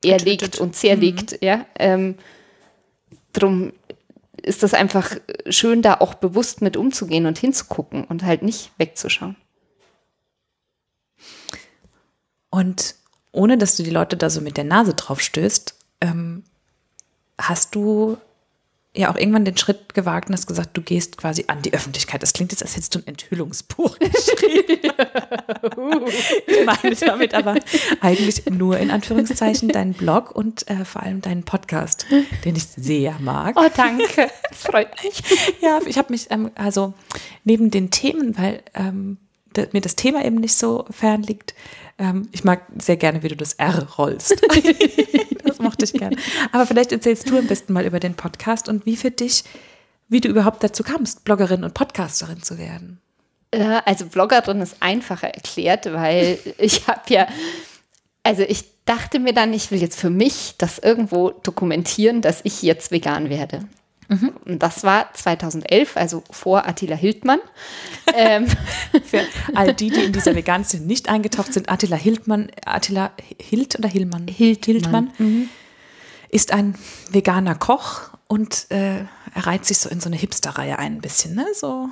erlegt 0.03 0.41
Getötet. 0.41 0.61
und 0.61 0.75
zerlegt, 0.75 1.37
ja. 1.41 1.65
Ähm, 1.77 2.15
drum 3.33 3.73
ist 4.41 4.63
das 4.63 4.73
einfach 4.73 5.15
schön, 5.49 5.81
da 5.81 5.95
auch 5.95 6.13
bewusst 6.13 6.61
mit 6.61 6.77
umzugehen 6.77 7.25
und 7.25 7.37
hinzugucken 7.37 8.03
und 8.03 8.23
halt 8.23 8.43
nicht 8.43 8.71
wegzuschauen. 8.77 9.35
Und 12.55 12.95
ohne 13.33 13.57
dass 13.57 13.75
du 13.75 13.83
die 13.83 13.89
Leute 13.89 14.15
da 14.15 14.29
so 14.29 14.39
mit 14.39 14.55
der 14.55 14.63
Nase 14.63 14.93
drauf 14.93 15.19
stößt, 15.19 15.75
ähm, 15.99 16.43
hast 17.37 17.75
du 17.75 18.17
ja 18.95 19.11
auch 19.11 19.17
irgendwann 19.17 19.43
den 19.43 19.57
Schritt 19.57 19.93
gewagt 19.93 20.29
und 20.29 20.35
hast 20.35 20.47
gesagt, 20.47 20.69
du 20.77 20.81
gehst 20.81 21.17
quasi 21.17 21.43
an 21.47 21.61
die 21.61 21.73
Öffentlichkeit. 21.73 22.23
Das 22.23 22.31
klingt 22.31 22.53
jetzt, 22.53 22.63
als 22.63 22.77
hättest 22.77 22.95
du 22.95 22.99
ein 22.99 23.07
Enthüllungsbuch 23.07 23.99
geschrieben. 23.99 24.93
ich 26.47 26.65
meine 26.65 26.95
damit 26.95 27.33
aber 27.33 27.55
eigentlich 27.99 28.45
nur 28.45 28.77
in 28.77 28.89
Anführungszeichen 28.89 29.67
deinen 29.67 29.91
Blog 29.91 30.33
und 30.33 30.65
äh, 30.69 30.85
vor 30.85 31.03
allem 31.03 31.19
deinen 31.19 31.43
Podcast, 31.43 32.05
den 32.45 32.55
ich 32.55 32.67
sehr 32.67 33.19
mag. 33.19 33.57
Oh, 33.59 33.67
danke. 33.75 34.31
Das 34.49 34.59
freut 34.59 35.03
mich. 35.03 35.21
Ja, 35.59 35.81
ich 35.85 35.97
habe 35.97 36.13
mich, 36.13 36.27
ähm, 36.31 36.51
also 36.55 36.93
neben 37.43 37.69
den 37.69 37.91
Themen, 37.91 38.37
weil 38.37 38.63
ähm, 38.73 39.17
mir 39.71 39.81
das 39.81 39.95
Thema 39.95 40.23
eben 40.23 40.37
nicht 40.37 40.55
so 40.55 40.85
fern 40.89 41.23
liegt, 41.23 41.53
ähm, 41.97 42.27
ich 42.31 42.43
mag 42.43 42.61
sehr 42.77 42.97
gerne, 42.97 43.23
wie 43.23 43.29
du 43.29 43.35
das 43.35 43.53
R 43.53 43.87
rollst. 43.97 44.31
das 45.43 45.59
mochte 45.59 45.85
ich 45.85 45.93
gerne. 45.93 46.17
Aber 46.51 46.65
vielleicht 46.65 46.91
erzählst 46.91 47.29
du 47.29 47.37
am 47.37 47.47
besten 47.47 47.73
mal 47.73 47.85
über 47.85 47.99
den 47.99 48.15
Podcast 48.15 48.67
und 48.67 48.85
wie 48.85 48.97
für 48.97 49.11
dich, 49.11 49.43
wie 50.09 50.21
du 50.21 50.27
überhaupt 50.29 50.63
dazu 50.63 50.83
kamst, 50.83 51.23
Bloggerin 51.23 51.63
und 51.63 51.73
Podcasterin 51.73 52.43
zu 52.43 52.57
werden. 52.57 52.99
Äh, 53.51 53.81
also 53.85 54.05
Bloggerin 54.07 54.61
ist 54.61 54.77
einfacher 54.81 55.29
erklärt, 55.29 55.91
weil 55.91 56.37
ich 56.57 56.87
habe 56.87 57.01
ja, 57.09 57.27
also 58.23 58.43
ich 58.43 58.65
dachte 58.85 59.19
mir 59.19 59.33
dann, 59.33 59.53
ich 59.53 59.71
will 59.71 59.81
jetzt 59.81 59.99
für 59.99 60.09
mich 60.09 60.55
das 60.57 60.79
irgendwo 60.79 61.29
dokumentieren, 61.29 62.21
dass 62.21 62.41
ich 62.43 62.61
jetzt 62.61 62.91
vegan 62.91 63.29
werde. 63.29 63.67
Mhm. 64.07 64.33
Und 64.45 64.59
das 64.59 64.83
war 64.83 65.13
2011, 65.13 65.97
also 65.97 66.23
vor 66.29 66.67
Attila 66.67 66.95
Hildmann. 66.95 67.39
ähm. 68.15 68.47
Für 69.03 69.21
all 69.53 69.73
die, 69.73 69.89
die 69.89 70.03
in 70.03 70.13
dieser 70.13 70.35
Vegan-Szene 70.35 70.85
nicht 70.85 71.09
eingetaucht 71.09 71.53
sind, 71.53 71.69
Attila 71.69 71.95
Hildmann, 71.95 72.51
Attila 72.65 73.11
Hild 73.39 73.77
oder 73.79 73.89
Hillmann? 73.89 74.27
Hild, 74.27 74.65
Hildmann. 74.65 75.11
Mhm. 75.17 75.49
Ist 76.29 76.51
ein 76.51 76.75
veganer 77.09 77.55
Koch 77.55 78.09
und 78.27 78.67
äh, 78.69 78.99
er 78.99 79.47
reiht 79.47 79.65
sich 79.65 79.79
so 79.79 79.89
in 79.89 79.99
so 79.99 80.09
eine 80.09 80.15
Hipster-Reihe 80.15 80.79
ein, 80.79 80.95
ein 80.95 81.01
bisschen, 81.01 81.35
ne? 81.35 81.45
So. 81.53 81.89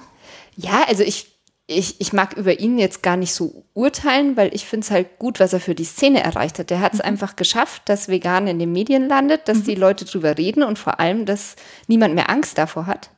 Ja, 0.56 0.86
also 0.88 1.04
ich 1.04 1.33
ich, 1.68 2.02
ich 2.02 2.12
mag 2.12 2.34
über 2.34 2.60
ihn 2.60 2.78
jetzt 2.78 3.04
gar 3.04 3.16
nicht 3.16 3.34
so 3.34 3.66
urteilen, 3.74 4.36
weil 4.36 4.54
ich 4.54 4.66
finde 4.66 4.84
es 4.84 4.92
halt 4.92 5.18
gut, 5.18 5.40
was 5.40 5.54
er 5.54 5.62
für 5.62 5.76
die 5.76 5.86
Szene 5.86 6.22
erreicht 6.22 6.60
hat. 6.60 6.70
Der 6.70 6.82
hat 6.82 6.94
es 6.94 7.00
mhm. 7.00 7.06
einfach 7.06 7.36
geschafft, 7.36 7.84
dass 7.86 8.10
Vegan 8.10 8.48
in 8.48 8.60
den 8.60 8.72
Medien 8.72 9.08
landet, 9.08 9.48
dass 9.48 9.60
mhm. 9.60 9.64
die 9.64 9.76
Leute 9.76 10.06
drüber 10.06 10.38
reden 10.38 10.64
und 10.64 10.78
vor 10.78 11.00
allem, 11.00 11.26
dass 11.26 11.56
niemand 11.88 12.16
mehr 12.16 12.30
Angst 12.30 12.58
davor 12.58 12.86
hat. 12.86 13.12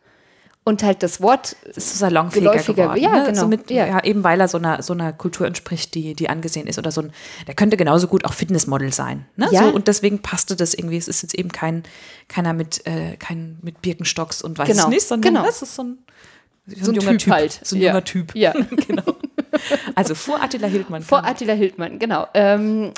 Und 0.68 0.82
halt 0.82 1.04
das 1.04 1.22
Wort 1.22 1.56
ist 1.76 1.92
so 1.92 1.98
salonfähiger 2.00 2.58
geworden. 2.58 3.00
Ja, 3.00 3.12
ne? 3.12 3.26
genau. 3.28 3.42
So 3.42 3.48
mit, 3.48 3.70
ja. 3.70 3.86
ja. 3.86 4.04
eben 4.04 4.24
weil 4.24 4.42
er 4.42 4.48
so 4.48 4.58
einer, 4.58 4.82
so 4.82 4.94
einer 4.94 5.14
Kultur 5.14 5.46
entspricht, 5.46 5.94
die, 5.94 6.16
die 6.16 6.28
angesehen 6.28 6.66
ist. 6.66 6.80
Oder 6.80 6.90
so 6.90 7.02
ein, 7.02 7.14
der 7.46 7.54
könnte 7.54 7.78
genauso 7.78 8.08
gut 8.08 8.26
auch 8.26 8.34
Fitnessmodel 8.34 8.92
sein. 8.92 9.28
Ne? 9.36 9.48
Ja. 9.52 9.64
So, 9.64 9.70
und 9.70 9.88
deswegen 9.88 10.24
passte 10.24 10.56
das 10.56 10.74
irgendwie. 10.74 10.98
Es 10.98 11.08
ist 11.08 11.22
jetzt 11.22 11.36
eben 11.36 11.52
kein, 11.52 11.84
keiner 12.30 12.54
mit, 12.54 12.86
äh, 12.88 13.16
kein, 13.18 13.60
mit 13.62 13.84
Birkenstocks 13.84 14.42
und 14.42 14.58
weiß 14.58 14.68
genau. 14.68 14.84
es 14.84 14.90
nicht, 14.90 15.08
sondern 15.08 15.36
genau. 15.36 15.46
das 15.46 15.62
ist 15.62 15.76
so 15.76 15.84
ein 15.84 16.00
so, 16.68 16.92
ein, 16.92 17.00
typ, 17.00 17.20
typ, 17.20 17.34
halt. 17.34 17.60
So 17.64 17.76
ein 17.76 17.82
ja. 17.82 17.90
junger 17.90 18.04
Typ. 18.04 18.36
Ja, 18.36 18.54
genau. 18.88 19.16
Also 19.94 20.16
vor 20.16 20.42
Attila 20.42 20.68
Hildmann. 20.68 21.02
Vor 21.02 21.26
Attila 21.26 21.54
Hildmann, 21.54 22.00
genau. 22.00 22.28
Ähm, 22.34 22.92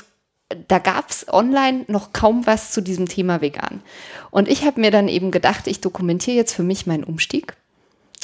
da 0.68 0.78
gab 0.78 1.10
es 1.10 1.26
online 1.28 1.84
noch 1.88 2.12
kaum 2.12 2.46
was 2.46 2.72
zu 2.72 2.80
diesem 2.80 3.06
Thema 3.06 3.40
vegan. 3.40 3.82
Und 4.30 4.48
ich 4.48 4.64
habe 4.64 4.80
mir 4.80 4.90
dann 4.90 5.08
eben 5.08 5.30
gedacht, 5.30 5.66
ich 5.66 5.80
dokumentiere 5.80 6.36
jetzt 6.36 6.54
für 6.54 6.62
mich 6.62 6.86
meinen 6.86 7.04
Umstieg 7.04 7.54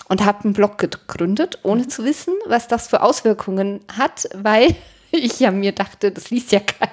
und 0.09 0.25
habe 0.25 0.45
einen 0.45 0.53
Blog 0.55 0.79
gegründet, 0.79 1.59
ohne 1.63 1.83
mhm. 1.83 1.89
zu 1.91 2.05
wissen, 2.05 2.35
was 2.47 2.69
das 2.69 2.89
für 2.89 3.03
Auswirkungen 3.03 3.81
hat, 3.97 4.29
weil 4.35 4.75
ich 5.11 5.41
ja 5.41 5.51
mir 5.51 5.73
dachte, 5.73 6.11
das 6.11 6.31
liest 6.31 6.53
ja 6.53 6.61
keiner. 6.61 6.93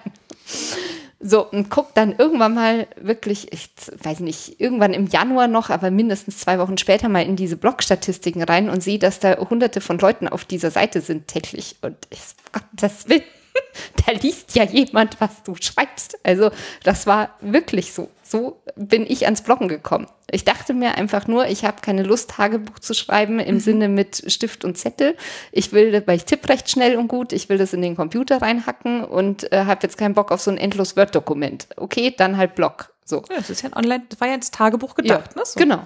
So, 1.23 1.47
und 1.47 1.69
guck 1.69 1.93
dann 1.93 2.15
irgendwann 2.17 2.55
mal 2.55 2.87
wirklich, 2.99 3.53
ich 3.53 3.69
weiß 4.03 4.21
nicht, 4.21 4.59
irgendwann 4.59 4.93
im 4.93 5.05
Januar 5.05 5.47
noch, 5.47 5.69
aber 5.69 5.91
mindestens 5.91 6.39
zwei 6.39 6.57
Wochen 6.57 6.79
später 6.79 7.09
mal 7.09 7.23
in 7.23 7.35
diese 7.35 7.57
Blog-Statistiken 7.57 8.41
rein 8.41 8.69
und 8.69 8.81
sehe, 8.81 8.97
dass 8.97 9.19
da 9.19 9.37
hunderte 9.37 9.81
von 9.81 9.99
Leuten 9.99 10.27
auf 10.27 10.45
dieser 10.45 10.71
Seite 10.71 10.99
sind 10.99 11.27
täglich. 11.27 11.75
Und 11.81 11.95
ich, 12.09 12.19
Gott, 12.51 12.63
das 12.73 13.07
will, 13.07 13.21
da 14.05 14.13
liest 14.13 14.55
ja 14.55 14.63
jemand, 14.63 15.21
was 15.21 15.43
du 15.43 15.55
schreibst. 15.55 16.17
Also 16.23 16.49
das 16.83 17.05
war 17.05 17.35
wirklich 17.41 17.93
so. 17.93 18.09
So 18.31 18.63
bin 18.77 19.05
ich 19.05 19.25
ans 19.25 19.41
Bloggen 19.41 19.67
gekommen. 19.67 20.07
Ich 20.31 20.45
dachte 20.45 20.73
mir 20.73 20.95
einfach 20.95 21.27
nur, 21.27 21.47
ich 21.47 21.65
habe 21.65 21.81
keine 21.81 22.03
Lust, 22.03 22.29
Tagebuch 22.29 22.79
zu 22.79 22.93
schreiben 22.93 23.39
im 23.39 23.55
mhm. 23.55 23.59
Sinne 23.59 23.89
mit 23.89 24.23
Stift 24.31 24.63
und 24.63 24.77
Zettel. 24.77 25.17
Ich 25.51 25.73
will, 25.73 26.01
weil 26.05 26.15
ich 26.15 26.23
tippe 26.23 26.47
recht 26.47 26.69
schnell 26.69 26.95
und 26.95 27.09
gut, 27.09 27.33
ich 27.33 27.49
will 27.49 27.57
das 27.57 27.73
in 27.73 27.81
den 27.81 27.97
Computer 27.97 28.41
reinhacken 28.41 29.03
und 29.03 29.51
äh, 29.51 29.65
habe 29.65 29.81
jetzt 29.83 29.97
keinen 29.97 30.13
Bock 30.13 30.31
auf 30.31 30.39
so 30.39 30.49
ein 30.49 30.57
endlos 30.57 30.95
Word-Dokument. 30.95 31.67
Okay, 31.75 32.15
dann 32.17 32.37
halt 32.37 32.55
Blog. 32.55 32.93
So. 33.03 33.17
Ja, 33.29 33.35
das 33.35 33.49
ist 33.49 33.63
ja 33.63 33.69
ein 33.69 33.73
Online, 33.73 34.05
das 34.07 34.21
war 34.21 34.29
ja 34.29 34.35
ins 34.35 34.49
Tagebuch 34.49 34.95
gedacht, 34.95 35.31
ja, 35.33 35.41
ne? 35.41 35.45
So. 35.45 35.59
Genau. 35.59 35.85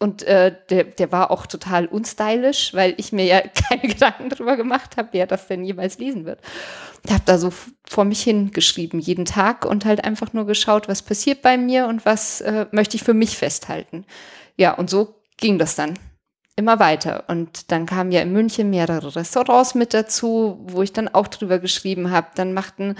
Und 0.00 0.24
äh, 0.24 0.52
der, 0.70 0.82
der 0.82 1.12
war 1.12 1.30
auch 1.30 1.46
total 1.46 1.86
unstylisch, 1.86 2.74
weil 2.74 2.94
ich 2.96 3.12
mir 3.12 3.24
ja 3.24 3.40
keine 3.68 3.82
Gedanken 3.82 4.30
darüber 4.30 4.56
gemacht 4.56 4.96
habe, 4.96 5.10
wer 5.12 5.28
das 5.28 5.46
denn 5.46 5.62
jemals 5.62 5.98
lesen 5.98 6.24
wird. 6.24 6.40
Ich 7.06 7.12
habe 7.12 7.22
da 7.26 7.36
so 7.38 7.52
vor 7.86 8.04
mich 8.04 8.22
hingeschrieben, 8.22 8.98
jeden 8.98 9.26
Tag 9.26 9.66
und 9.66 9.84
halt 9.84 10.04
einfach 10.04 10.32
nur 10.32 10.46
geschaut, 10.46 10.88
was 10.88 11.02
passiert 11.02 11.42
bei 11.42 11.58
mir 11.58 11.86
und 11.86 12.06
was 12.06 12.40
äh, 12.40 12.66
möchte 12.72 12.96
ich 12.96 13.04
für 13.04 13.14
mich 13.14 13.36
festhalten. 13.36 14.06
Ja, 14.56 14.72
und 14.74 14.88
so 14.88 15.20
ging 15.36 15.58
das 15.58 15.76
dann 15.76 15.98
immer 16.56 16.78
weiter. 16.78 17.24
Und 17.28 17.70
dann 17.72 17.86
kamen 17.86 18.12
ja 18.12 18.22
in 18.22 18.32
München 18.32 18.70
mehrere 18.70 19.16
Restaurants 19.16 19.74
mit 19.74 19.92
dazu, 19.92 20.58
wo 20.66 20.82
ich 20.82 20.92
dann 20.92 21.08
auch 21.08 21.28
drüber 21.28 21.58
geschrieben 21.58 22.10
habe. 22.10 22.28
Dann 22.36 22.54
machten 22.54 22.96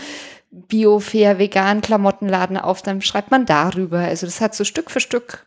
Bio, 0.50 0.98
Fair, 0.98 1.38
Vegan 1.38 1.80
Klamottenladen 1.80 2.56
auf, 2.56 2.82
dann 2.82 3.00
schreibt 3.02 3.30
man 3.30 3.46
darüber. 3.46 4.00
Also 4.00 4.26
das 4.26 4.40
hat 4.40 4.54
so 4.54 4.64
Stück 4.64 4.90
für 4.90 5.00
Stück 5.00 5.46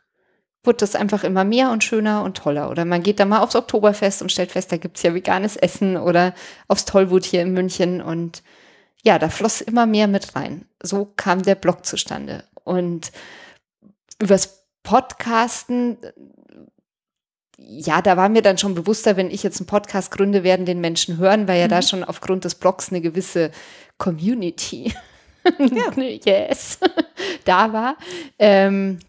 wird 0.64 0.82
das 0.82 0.96
einfach 0.96 1.24
immer 1.24 1.44
mehr 1.44 1.72
und 1.72 1.84
schöner 1.84 2.24
und 2.24 2.38
toller. 2.38 2.70
Oder 2.70 2.86
man 2.86 3.04
geht 3.04 3.20
da 3.20 3.26
mal 3.26 3.40
aufs 3.40 3.56
Oktoberfest 3.56 4.22
und 4.22 4.32
stellt 4.32 4.52
fest, 4.52 4.72
da 4.72 4.78
gibt's 4.78 5.04
ja 5.04 5.14
veganes 5.14 5.56
Essen 5.56 5.98
oder 5.98 6.34
aufs 6.68 6.86
Tollwut 6.86 7.26
hier 7.26 7.42
in 7.42 7.54
München. 7.54 8.02
Und 8.02 8.44
ja, 9.04 9.20
da 9.20 9.30
floss 9.30 9.62
immer 9.62 9.86
mehr 9.86 10.08
mit 10.08 10.36
rein. 10.36 10.66
So 10.82 11.12
kam 11.16 11.44
der 11.44 11.56
Blog 11.56 11.86
zustande. 11.86 12.44
Und 12.64 13.12
übers 14.20 14.66
Podcasten, 14.84 15.98
ja, 17.58 18.02
da 18.02 18.18
war 18.18 18.30
mir 18.30 18.42
dann 18.42 18.58
schon 18.58 18.76
bewusster, 18.76 19.18
wenn 19.18 19.32
ich 19.32 19.44
jetzt 19.44 19.60
einen 19.60 19.68
Podcast 19.68 20.12
gründe, 20.12 20.44
werden 20.44 20.66
den 20.66 20.80
Menschen 20.80 21.18
hören, 21.18 21.48
weil 21.48 21.60
ja 21.60 21.66
mhm. 21.66 21.72
da 21.72 21.82
schon 21.82 22.04
aufgrund 22.04 22.46
des 22.46 22.56
Blogs 22.56 22.90
eine 22.90 23.02
gewisse 23.02 23.52
Community, 23.98 24.94
ja. 25.60 25.92
yes, 26.48 26.80
da 27.46 27.74
war. 27.74 27.98
Ähm, 28.38 29.00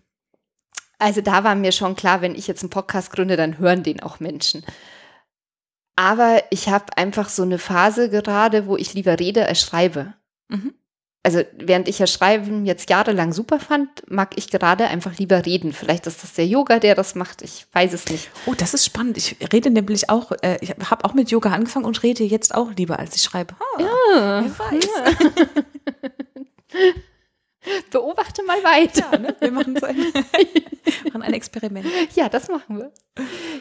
also 0.99 1.21
da 1.21 1.45
war 1.45 1.55
mir 1.55 1.73
schon 1.73 1.97
klar, 1.97 2.21
wenn 2.21 2.35
ich 2.35 2.47
jetzt 2.47 2.63
einen 2.63 2.71
Podcast 2.71 3.13
gründe, 3.13 3.37
dann 3.37 3.59
hören 3.59 3.83
den 3.83 4.01
auch 4.01 4.21
Menschen. 4.21 4.65
Aber 5.97 6.43
ich 6.51 6.69
habe 6.69 6.97
einfach 6.97 7.29
so 7.29 7.43
eine 7.43 7.59
Phase 7.59 8.11
gerade, 8.11 8.67
wo 8.67 8.77
ich 8.77 8.95
lieber 8.95 9.19
rede 9.19 9.47
als 9.47 9.61
schreibe. 9.61 10.15
Mhm. 10.49 10.75
Also 11.25 11.43
während 11.57 11.89
ich 11.89 11.99
ja 11.99 12.07
Schreiben 12.07 12.65
jetzt 12.65 12.89
jahrelang 12.89 13.33
super 13.33 13.59
fand, 13.59 14.09
mag 14.09 14.39
ich 14.39 14.49
gerade 14.49 14.87
einfach 14.87 15.19
lieber 15.19 15.45
reden. 15.45 15.73
Vielleicht 15.73 16.07
ist 16.07 16.23
das 16.23 16.33
der 16.33 16.47
Yoga, 16.47 16.79
der 16.79 16.95
das 16.95 17.17
macht. 17.17 17.43
Ich 17.43 17.67
weiß 17.73 17.93
es 17.93 18.07
nicht. 18.07 18.31
Oh, 18.47 18.55
das 18.57 18.73
ist 18.73 18.87
spannend. 18.87 19.17
Ich 19.19 19.37
rede 19.53 19.71
nämlich 19.71 20.09
auch, 20.09 20.33
äh, 20.43 20.59
ich 20.61 20.71
habe 20.71 21.05
auch 21.05 21.15
mit 21.15 21.31
Yoga 21.31 21.51
angefangen 21.51 21.85
und 21.85 22.03
rede 22.03 22.23
jetzt 22.25 22.55
auch 22.55 22.71
lieber, 22.77 22.99
als 22.99 23.17
ich 23.17 23.23
schreibe. 23.23 23.55
Ah, 23.59 23.81
ja, 23.81 24.45
wer 24.45 24.59
weiß. 24.59 24.89
Ja. 26.73 26.93
Beobachte 27.91 28.43
mal 28.45 28.63
weiter. 28.63 29.09
Ja, 29.13 29.19
ne? 29.19 29.37
Wir 29.41 29.51
machen 29.51 29.77
so 29.79 29.87
ein, 29.87 29.97
machen 31.05 31.23
ein 31.23 31.35
Experiment. 31.35 31.87
Ja, 32.15 32.29
das 32.29 32.49
machen 32.49 32.79
wir. 32.79 32.93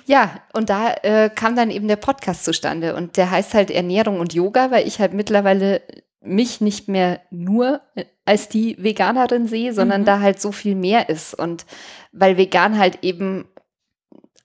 Ja, 0.06 0.42
und 0.54 0.70
da 0.70 0.94
äh, 1.02 1.30
kam 1.34 1.56
dann 1.56 1.72
eben 1.72 1.88
der 1.88 1.96
Podcast 1.96 2.46
zustande. 2.46 2.96
Und 2.96 3.18
der 3.18 3.32
heißt 3.32 3.54
halt 3.54 3.72
Ernährung 3.72 4.20
und 4.20 4.34
Yoga, 4.34 4.72
weil 4.72 4.88
ich 4.88 5.00
halt 5.00 5.14
mittlerweile 5.14 5.82
mich 6.22 6.62
nicht 6.62 6.88
mehr 6.88 7.22
nur 7.32 7.82
als 8.26 8.50
die 8.50 8.76
Veganerin 8.80 9.48
sehe, 9.48 9.74
sondern 9.74 10.02
mhm. 10.02 10.06
da 10.06 10.20
halt 10.20 10.42
so 10.42 10.52
viel 10.52 10.76
mehr 10.76 11.10
ist. 11.10 11.34
Und 11.34 11.66
weil 12.12 12.38
vegan 12.38 12.78
halt 12.78 13.04
eben 13.04 13.46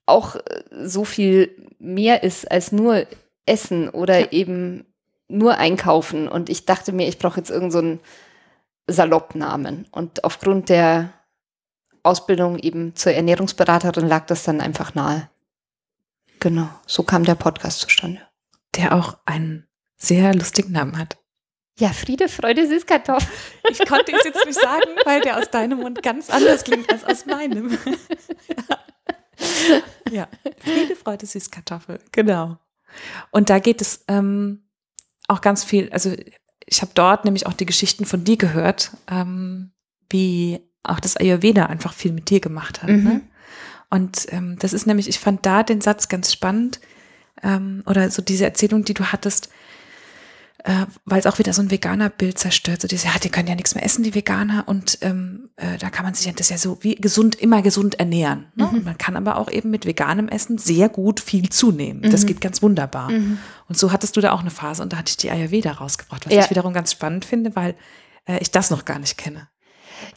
auch 0.06 0.36
so 0.70 1.04
viel 1.04 1.68
mehr 1.78 2.22
ist 2.22 2.50
als 2.50 2.72
nur 2.72 3.06
Essen 3.46 3.88
oder 3.88 4.20
ja. 4.20 4.26
eben 4.30 4.86
nur 5.28 5.58
einkaufen. 5.58 6.28
Und 6.28 6.48
ich 6.48 6.64
dachte 6.64 6.92
mir, 6.92 7.08
ich 7.08 7.18
brauche 7.18 7.38
jetzt 7.38 7.50
irgendeinen 7.50 7.98
so 7.98 8.04
Saloppnamen. 8.86 9.86
Und 9.90 10.24
aufgrund 10.24 10.68
der 10.68 11.12
Ausbildung 12.02 12.58
eben 12.58 12.94
zur 12.96 13.12
Ernährungsberaterin 13.12 14.08
lag 14.08 14.26
das 14.26 14.44
dann 14.44 14.60
einfach 14.60 14.94
nahe. 14.94 15.28
Genau, 16.40 16.68
so 16.86 17.02
kam 17.04 17.24
der 17.24 17.36
Podcast 17.36 17.80
zustande. 17.80 18.20
Der 18.74 18.94
auch 18.94 19.18
einen 19.26 19.68
sehr 19.96 20.34
lustigen 20.34 20.72
Namen 20.72 20.98
hat. 20.98 21.16
Ja, 21.78 21.90
Friede, 21.90 22.28
Freude, 22.28 22.66
Süßkartoffel. 22.66 23.28
Ich 23.70 23.78
konnte 23.86 24.12
es 24.12 24.24
jetzt 24.24 24.44
nicht 24.44 24.60
sagen, 24.60 24.90
weil 25.04 25.20
der 25.20 25.38
aus 25.38 25.50
deinem 25.50 25.78
Mund 25.78 26.02
ganz 26.02 26.28
anders 26.28 26.64
klingt 26.64 26.90
als 26.92 27.04
aus 27.04 27.24
meinem. 27.24 27.70
ja, 30.10 30.28
Friede, 30.58 30.96
Freude, 30.96 31.24
Süßkartoffel, 31.26 32.00
genau. 32.10 32.58
Und 33.30 33.48
da 33.48 33.58
geht 33.60 33.80
es 33.80 34.04
ähm, 34.08 34.68
auch 35.28 35.40
ganz 35.40 35.64
viel, 35.64 35.90
also 35.92 36.14
ich 36.72 36.80
habe 36.80 36.92
dort 36.94 37.26
nämlich 37.26 37.46
auch 37.46 37.52
die 37.52 37.66
Geschichten 37.66 38.06
von 38.06 38.24
dir 38.24 38.38
gehört, 38.38 38.92
ähm, 39.06 39.72
wie 40.08 40.60
auch 40.82 41.00
das 41.00 41.18
Ayurveda 41.18 41.66
einfach 41.66 41.92
viel 41.92 42.12
mit 42.12 42.30
dir 42.30 42.40
gemacht 42.40 42.82
hat. 42.82 42.88
Ne? 42.88 42.96
Mhm. 42.96 43.20
Und 43.90 44.26
ähm, 44.32 44.56
das 44.58 44.72
ist 44.72 44.86
nämlich, 44.86 45.06
ich 45.06 45.18
fand 45.18 45.44
da 45.44 45.62
den 45.64 45.82
Satz 45.82 46.08
ganz 46.08 46.32
spannend 46.32 46.80
ähm, 47.42 47.82
oder 47.84 48.10
so 48.10 48.22
diese 48.22 48.46
Erzählung, 48.46 48.84
die 48.84 48.94
du 48.94 49.04
hattest, 49.04 49.50
äh, 50.64 50.86
weil 51.04 51.18
es 51.18 51.26
auch 51.26 51.38
wieder 51.38 51.52
so 51.52 51.62
ein 51.62 51.70
Veganer-Bild 51.70 52.38
zerstört. 52.38 52.82
So 52.82 52.88
diese, 52.88 53.06
ja, 53.06 53.14
die 53.22 53.30
können 53.30 53.48
ja 53.48 53.54
nichts 53.54 53.74
mehr 53.74 53.84
essen, 53.84 54.02
die 54.04 54.14
Veganer. 54.14 54.64
Und 54.66 54.98
ähm, 55.00 55.50
äh, 55.56 55.78
da 55.78 55.90
kann 55.90 56.04
man 56.04 56.14
sich 56.14 56.26
ja 56.26 56.32
das 56.32 56.50
ja 56.50 56.58
so 56.58 56.78
wie 56.82 56.94
gesund, 56.94 57.34
immer 57.34 57.62
gesund 57.62 57.98
ernähren. 57.98 58.46
Ne? 58.54 58.68
Und 58.68 58.84
man 58.84 58.98
kann 58.98 59.16
aber 59.16 59.36
auch 59.36 59.50
eben 59.50 59.70
mit 59.70 59.86
veganem 59.86 60.28
Essen 60.28 60.58
sehr 60.58 60.88
gut 60.88 61.20
viel 61.20 61.48
zunehmen. 61.48 62.02
Das 62.10 62.26
geht 62.26 62.40
ganz 62.40 62.62
wunderbar. 62.62 63.08
Und 63.08 63.78
so 63.78 63.92
hattest 63.92 64.16
du 64.16 64.20
da 64.20 64.32
auch 64.32 64.40
eine 64.40 64.50
Phase 64.50 64.82
und 64.82 64.92
da 64.92 64.98
hatte 64.98 65.10
ich 65.10 65.16
die 65.16 65.30
Ayurveda 65.30 65.72
rausgebracht, 65.72 66.26
was 66.26 66.32
Ja. 66.34 66.42
ich 66.44 66.50
wiederum 66.50 66.72
ganz 66.72 66.92
spannend 66.92 67.24
finde, 67.24 67.56
weil 67.56 67.74
äh, 68.26 68.38
ich 68.40 68.50
das 68.50 68.70
noch 68.70 68.84
gar 68.84 68.98
nicht 68.98 69.18
kenne. 69.18 69.48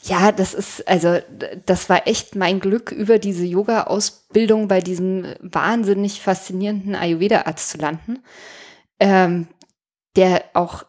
Ja, 0.03 0.31
das 0.31 0.53
ist, 0.53 0.87
also 0.87 1.19
das 1.65 1.89
war 1.89 2.07
echt 2.07 2.35
mein 2.35 2.59
Glück, 2.59 2.91
über 2.91 3.19
diese 3.19 3.45
Yoga-Ausbildung 3.45 4.67
bei 4.67 4.81
diesem 4.81 5.25
wahnsinnig 5.41 6.21
faszinierenden 6.21 6.95
Ayurveda-Arzt 6.95 7.69
zu 7.69 7.77
landen, 7.77 8.19
ähm, 8.99 9.47
der 10.15 10.43
auch 10.53 10.85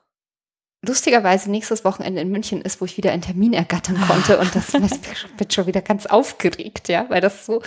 lustigerweise 0.87 1.51
nächstes 1.51 1.85
Wochenende 1.85 2.21
in 2.21 2.31
München 2.31 2.63
ist, 2.63 2.81
wo 2.81 2.85
ich 2.85 2.97
wieder 2.97 3.13
einen 3.13 3.23
Termin 3.23 3.53
ergattern 3.53 4.01
konnte. 4.07 4.39
Und 4.39 4.55
das 4.55 4.73
bin 4.73 5.51
schon 5.51 5.67
wieder 5.67 5.83
ganz 5.83 6.07
aufgeregt, 6.07 6.89
ja, 6.89 7.07
weil 7.09 7.21
das 7.21 7.47
so, 7.47 7.63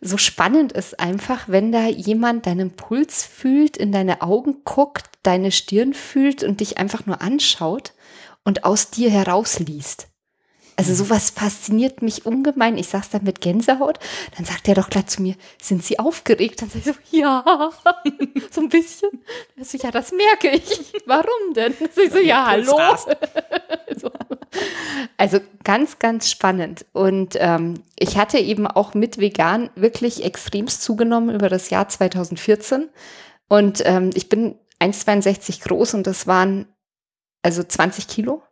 so 0.00 0.16
spannend 0.16 0.72
ist 0.72 0.98
einfach, 0.98 1.48
wenn 1.48 1.72
da 1.72 1.86
jemand 1.86 2.46
deinen 2.46 2.72
Puls 2.72 3.24
fühlt, 3.24 3.76
in 3.76 3.92
deine 3.92 4.22
Augen 4.22 4.64
guckt, 4.64 5.06
deine 5.22 5.52
Stirn 5.52 5.94
fühlt 5.94 6.42
und 6.42 6.60
dich 6.60 6.78
einfach 6.78 7.06
nur 7.06 7.20
anschaut 7.20 7.92
und 8.44 8.64
aus 8.64 8.90
dir 8.90 9.10
herausliest. 9.10 10.08
Also 10.78 10.94
sowas 10.94 11.30
fasziniert 11.30 12.02
mich 12.02 12.24
ungemein. 12.24 12.78
Ich 12.78 12.86
saß 12.86 13.10
da 13.10 13.18
mit 13.20 13.40
Gänsehaut. 13.40 13.98
Dann 14.36 14.44
sagt 14.44 14.68
er 14.68 14.76
doch 14.76 14.88
gleich 14.88 15.08
zu 15.08 15.22
mir, 15.22 15.34
sind 15.60 15.82
Sie 15.82 15.98
aufgeregt? 15.98 16.62
Dann 16.62 16.70
sag 16.70 16.78
ich 16.78 16.84
so, 16.84 16.92
ja, 17.10 17.72
so 18.52 18.60
ein 18.60 18.68
bisschen. 18.68 19.10
Dann 19.56 19.64
so, 19.64 19.76
ja, 19.76 19.90
das 19.90 20.12
merke 20.12 20.50
ich. 20.50 20.92
Warum 21.06 21.52
denn? 21.56 21.74
Dann 21.80 21.88
sag 21.92 22.04
ich 22.04 22.12
so, 22.12 22.18
ja, 22.20 22.46
hallo. 22.46 22.78
so. 23.96 24.08
Also 25.16 25.40
ganz, 25.64 25.98
ganz 25.98 26.30
spannend. 26.30 26.86
Und 26.92 27.34
ähm, 27.40 27.82
ich 27.98 28.16
hatte 28.16 28.38
eben 28.38 28.68
auch 28.68 28.94
mit 28.94 29.18
vegan 29.18 29.70
wirklich 29.74 30.22
extremst 30.22 30.84
zugenommen 30.84 31.34
über 31.34 31.48
das 31.48 31.70
Jahr 31.70 31.88
2014. 31.88 32.88
Und 33.48 33.82
ähm, 33.84 34.10
ich 34.14 34.28
bin 34.28 34.54
1,62 34.78 35.64
groß 35.64 35.94
und 35.94 36.06
das 36.06 36.28
waren 36.28 36.66
also 37.42 37.64
20 37.64 38.06
Kilo. 38.06 38.44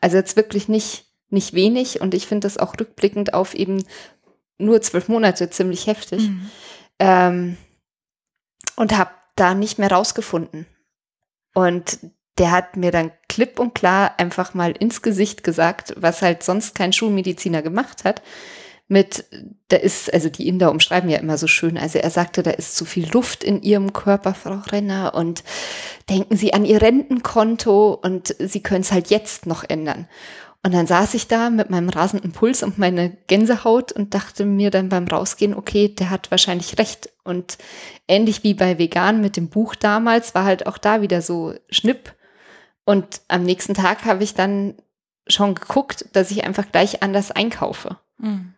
Also 0.00 0.16
jetzt 0.16 0.34
wirklich 0.34 0.66
nicht, 0.66 1.06
nicht 1.30 1.54
wenig. 1.54 2.00
Und 2.00 2.14
ich 2.14 2.26
finde 2.26 2.46
das 2.46 2.58
auch 2.58 2.74
rückblickend 2.78 3.34
auf 3.34 3.54
eben 3.54 3.84
nur 4.58 4.80
zwölf 4.82 5.08
Monate 5.08 5.50
ziemlich 5.50 5.86
heftig. 5.86 6.28
Ähm, 6.98 7.56
und 8.76 8.96
habe 8.96 9.10
da 9.36 9.54
nicht 9.54 9.78
mehr 9.78 9.90
rausgefunden. 9.90 10.66
Und 11.54 11.98
der 12.38 12.52
hat 12.52 12.76
mir 12.76 12.90
dann 12.90 13.12
klipp 13.28 13.58
und 13.58 13.74
klar 13.74 14.14
einfach 14.18 14.54
mal 14.54 14.72
ins 14.72 15.02
Gesicht 15.02 15.44
gesagt, 15.44 15.94
was 15.96 16.22
halt 16.22 16.42
sonst 16.42 16.74
kein 16.74 16.92
Schulmediziner 16.92 17.62
gemacht 17.62 18.04
hat. 18.04 18.22
Mit, 18.88 19.24
da 19.68 19.76
ist, 19.76 20.12
also 20.12 20.28
die 20.30 20.48
Inder 20.48 20.70
umschreiben 20.70 21.08
ja 21.10 21.18
immer 21.18 21.38
so 21.38 21.46
schön. 21.46 21.78
Also 21.78 21.98
er 21.98 22.10
sagte, 22.10 22.42
da 22.42 22.50
ist 22.50 22.76
zu 22.76 22.84
viel 22.84 23.08
Luft 23.12 23.44
in 23.44 23.62
ihrem 23.62 23.92
Körper, 23.92 24.34
Frau 24.34 24.58
Renner, 24.66 25.14
und 25.14 25.44
denken 26.08 26.36
Sie 26.36 26.54
an 26.54 26.64
Ihr 26.64 26.82
Rentenkonto 26.82 27.92
und 27.92 28.34
Sie 28.38 28.62
können 28.62 28.80
es 28.80 28.90
halt 28.90 29.10
jetzt 29.10 29.46
noch 29.46 29.62
ändern. 29.68 30.08
Und 30.62 30.74
dann 30.74 30.86
saß 30.86 31.14
ich 31.14 31.26
da 31.26 31.48
mit 31.48 31.70
meinem 31.70 31.88
rasenden 31.88 32.32
Puls 32.32 32.62
und 32.62 32.76
meine 32.76 33.16
Gänsehaut 33.28 33.92
und 33.92 34.12
dachte 34.12 34.44
mir 34.44 34.70
dann 34.70 34.90
beim 34.90 35.08
Rausgehen, 35.08 35.54
okay, 35.54 35.88
der 35.88 36.10
hat 36.10 36.30
wahrscheinlich 36.30 36.78
recht. 36.78 37.10
Und 37.24 37.56
ähnlich 38.08 38.44
wie 38.44 38.52
bei 38.52 38.78
Vegan 38.78 39.22
mit 39.22 39.38
dem 39.38 39.48
Buch 39.48 39.74
damals 39.74 40.34
war 40.34 40.44
halt 40.44 40.66
auch 40.66 40.76
da 40.76 41.00
wieder 41.00 41.22
so 41.22 41.54
Schnipp. 41.70 42.14
Und 42.84 43.22
am 43.28 43.42
nächsten 43.42 43.72
Tag 43.72 44.04
habe 44.04 44.22
ich 44.22 44.34
dann 44.34 44.74
schon 45.26 45.54
geguckt, 45.54 46.04
dass 46.12 46.30
ich 46.30 46.44
einfach 46.44 46.70
gleich 46.70 47.02
anders 47.02 47.30
einkaufe. 47.30 47.96
Mhm. 48.18 48.54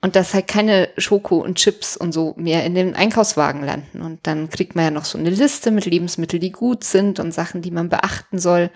Und 0.00 0.16
dass 0.16 0.32
halt 0.32 0.46
keine 0.46 0.88
Schoko 0.96 1.38
und 1.38 1.56
Chips 1.56 1.96
und 1.96 2.12
so 2.12 2.34
mehr 2.38 2.64
in 2.64 2.74
den 2.74 2.94
Einkaufswagen 2.94 3.64
landen. 3.64 4.00
Und 4.00 4.26
dann 4.26 4.48
kriegt 4.48 4.76
man 4.76 4.84
ja 4.84 4.90
noch 4.90 5.04
so 5.04 5.18
eine 5.18 5.30
Liste 5.30 5.70
mit 5.70 5.84
Lebensmitteln, 5.84 6.40
die 6.40 6.52
gut 6.52 6.84
sind 6.84 7.18
und 7.18 7.32
Sachen, 7.32 7.60
die 7.60 7.70
man 7.70 7.90
beachten 7.90 8.38
soll. 8.38 8.70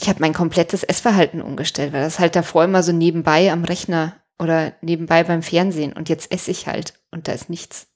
Ich 0.00 0.08
habe 0.08 0.20
mein 0.20 0.32
komplettes 0.32 0.84
Essverhalten 0.84 1.42
umgestellt, 1.42 1.92
weil 1.92 2.02
das 2.02 2.20
halt 2.20 2.36
davor 2.36 2.64
immer 2.64 2.84
so 2.84 2.92
nebenbei 2.92 3.50
am 3.50 3.64
Rechner 3.64 4.14
oder 4.38 4.74
nebenbei 4.80 5.24
beim 5.24 5.42
Fernsehen. 5.42 5.92
Und 5.92 6.08
jetzt 6.08 6.30
esse 6.30 6.52
ich 6.52 6.68
halt 6.68 6.94
und 7.10 7.26
da 7.26 7.32
ist 7.32 7.50
nichts. 7.50 7.88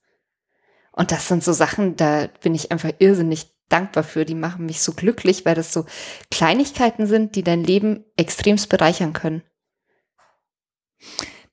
Und 0.90 1.12
das 1.12 1.28
sind 1.28 1.44
so 1.44 1.52
Sachen, 1.52 1.96
da 1.96 2.28
bin 2.42 2.56
ich 2.56 2.72
einfach 2.72 2.90
irrsinnig 2.98 3.52
dankbar 3.68 4.02
für. 4.02 4.24
Die 4.24 4.34
machen 4.34 4.66
mich 4.66 4.82
so 4.82 4.92
glücklich, 4.92 5.46
weil 5.46 5.54
das 5.54 5.72
so 5.72 5.86
Kleinigkeiten 6.30 7.06
sind, 7.06 7.36
die 7.36 7.44
dein 7.44 7.62
Leben 7.62 8.04
extremst 8.16 8.68
bereichern 8.68 9.12
können. 9.12 9.42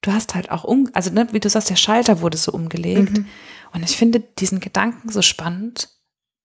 du 0.02 0.12
hast 0.12 0.34
halt 0.34 0.50
auch, 0.50 0.64
um, 0.64 0.90
also 0.94 1.12
ne, 1.12 1.28
wie 1.32 1.40
du 1.40 1.50
sagst, 1.50 1.70
der 1.70 1.76
Schalter 1.76 2.22
wurde 2.22 2.38
so 2.38 2.52
umgelegt. 2.52 3.18
Mhm. 3.18 3.28
Und 3.72 3.84
ich 3.84 3.96
finde 3.98 4.20
diesen 4.20 4.60
Gedanken 4.60 5.10
so 5.10 5.22
spannend, 5.22 5.90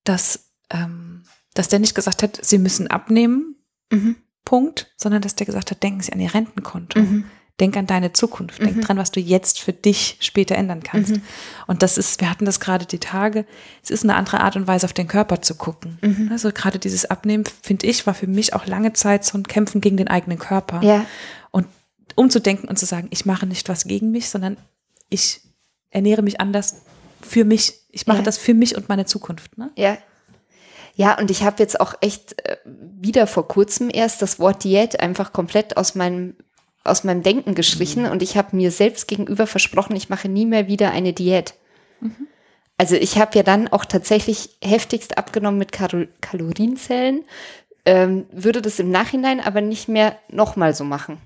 dass, 0.04 0.52
ähm, 0.70 1.24
dass 1.54 1.68
der 1.68 1.78
nicht 1.78 1.94
gesagt 1.94 2.22
hat, 2.22 2.38
sie 2.44 2.58
müssen 2.58 2.88
abnehmen, 2.88 3.63
Mhm. 3.90 4.16
Punkt, 4.44 4.92
sondern 4.96 5.22
dass 5.22 5.34
der 5.36 5.46
gesagt 5.46 5.70
hat, 5.70 5.82
denken 5.82 6.00
Sie 6.00 6.12
an 6.12 6.20
Ihr 6.20 6.34
Rentenkonto. 6.34 7.00
Mhm. 7.00 7.24
Denk 7.60 7.76
an 7.76 7.86
deine 7.86 8.12
Zukunft. 8.12 8.60
Denk 8.60 8.80
dran, 8.82 8.96
was 8.98 9.12
du 9.12 9.20
jetzt 9.20 9.60
für 9.60 9.72
dich 9.72 10.16
später 10.18 10.56
ändern 10.56 10.82
kannst. 10.82 11.12
Mhm. 11.12 11.22
Und 11.68 11.84
das 11.84 11.98
ist, 11.98 12.20
wir 12.20 12.28
hatten 12.28 12.44
das 12.46 12.58
gerade 12.58 12.84
die 12.84 12.98
Tage, 12.98 13.46
es 13.80 13.90
ist 13.90 14.02
eine 14.02 14.16
andere 14.16 14.40
Art 14.40 14.56
und 14.56 14.66
Weise, 14.66 14.86
auf 14.86 14.92
den 14.92 15.06
Körper 15.06 15.40
zu 15.40 15.54
gucken. 15.54 15.98
Mhm. 16.02 16.30
Also 16.32 16.50
gerade 16.50 16.80
dieses 16.80 17.04
Abnehmen, 17.04 17.44
finde 17.62 17.86
ich, 17.86 18.08
war 18.08 18.14
für 18.14 18.26
mich 18.26 18.54
auch 18.54 18.66
lange 18.66 18.92
Zeit 18.92 19.24
so 19.24 19.38
ein 19.38 19.44
Kämpfen 19.44 19.80
gegen 19.80 19.96
den 19.96 20.08
eigenen 20.08 20.40
Körper. 20.40 20.82
Ja. 20.82 21.06
Und 21.52 21.68
umzudenken 22.16 22.68
und 22.68 22.76
zu 22.76 22.86
sagen, 22.86 23.06
ich 23.10 23.24
mache 23.24 23.46
nicht 23.46 23.68
was 23.68 23.84
gegen 23.84 24.10
mich, 24.10 24.28
sondern 24.28 24.56
ich 25.08 25.40
ernähre 25.90 26.22
mich 26.22 26.40
anders 26.40 26.82
für 27.22 27.44
mich. 27.44 27.74
Ich 27.90 28.08
mache 28.08 28.18
Ja. 28.18 28.24
das 28.24 28.36
für 28.36 28.54
mich 28.54 28.76
und 28.76 28.88
meine 28.88 29.06
Zukunft. 29.06 29.56
Ne? 29.58 29.70
Ja. 29.76 29.96
Ja, 30.94 31.18
und 31.18 31.30
ich 31.30 31.42
habe 31.42 31.56
jetzt 31.58 31.80
auch 31.80 31.94
echt 32.00 32.44
äh, 32.46 32.56
wieder 32.64 33.26
vor 33.26 33.48
kurzem 33.48 33.90
erst 33.92 34.22
das 34.22 34.38
Wort 34.38 34.64
Diät 34.64 35.00
einfach 35.00 35.32
komplett 35.32 35.76
aus 35.76 35.94
meinem 35.94 36.36
aus 36.84 37.02
meinem 37.02 37.22
Denken 37.22 37.54
gestrichen 37.54 38.04
und 38.04 38.22
ich 38.22 38.36
habe 38.36 38.54
mir 38.54 38.70
selbst 38.70 39.08
gegenüber 39.08 39.46
versprochen, 39.46 39.96
ich 39.96 40.10
mache 40.10 40.28
nie 40.28 40.44
mehr 40.44 40.68
wieder 40.68 40.90
eine 40.90 41.14
Diät. 41.14 41.54
Also 42.76 42.94
ich 42.96 43.18
habe 43.18 43.36
ja 43.36 43.42
dann 43.42 43.68
auch 43.68 43.86
tatsächlich 43.86 44.50
heftigst 44.62 45.16
abgenommen 45.16 45.58
mit 45.58 45.72
Kalo 45.72 46.06
Kalorienzellen, 46.20 47.24
ähm, 47.86 48.26
würde 48.30 48.60
das 48.60 48.78
im 48.78 48.90
Nachhinein 48.90 49.40
aber 49.40 49.62
nicht 49.62 49.88
mehr 49.88 50.18
nochmal 50.28 50.74
so 50.74 50.84
machen. 50.84 51.18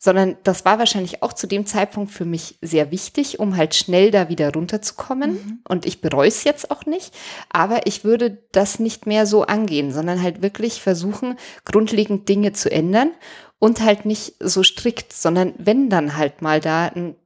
Sondern 0.00 0.36
das 0.44 0.64
war 0.64 0.78
wahrscheinlich 0.78 1.22
auch 1.22 1.32
zu 1.32 1.48
dem 1.48 1.66
Zeitpunkt 1.66 2.12
für 2.12 2.24
mich 2.24 2.58
sehr 2.62 2.92
wichtig, 2.92 3.40
um 3.40 3.56
halt 3.56 3.74
schnell 3.74 4.12
da 4.12 4.28
wieder 4.28 4.52
runterzukommen. 4.52 5.60
Und 5.68 5.86
ich 5.86 6.00
bereue 6.00 6.28
es 6.28 6.44
jetzt 6.44 6.70
auch 6.70 6.86
nicht. 6.86 7.12
Aber 7.50 7.86
ich 7.86 8.04
würde 8.04 8.38
das 8.52 8.78
nicht 8.78 9.06
mehr 9.06 9.26
so 9.26 9.42
angehen, 9.42 9.90
sondern 9.90 10.22
halt 10.22 10.40
wirklich 10.40 10.80
versuchen, 10.80 11.36
grundlegend 11.64 12.28
Dinge 12.28 12.52
zu 12.52 12.70
ändern 12.70 13.10
und 13.58 13.80
halt 13.80 14.04
nicht 14.04 14.34
so 14.38 14.62
strikt, 14.62 15.12
sondern 15.12 15.54
wenn 15.58 15.90
dann 15.90 16.16
halt 16.16 16.42
mal 16.42 16.60
da 16.60 16.86
ein 16.86 17.16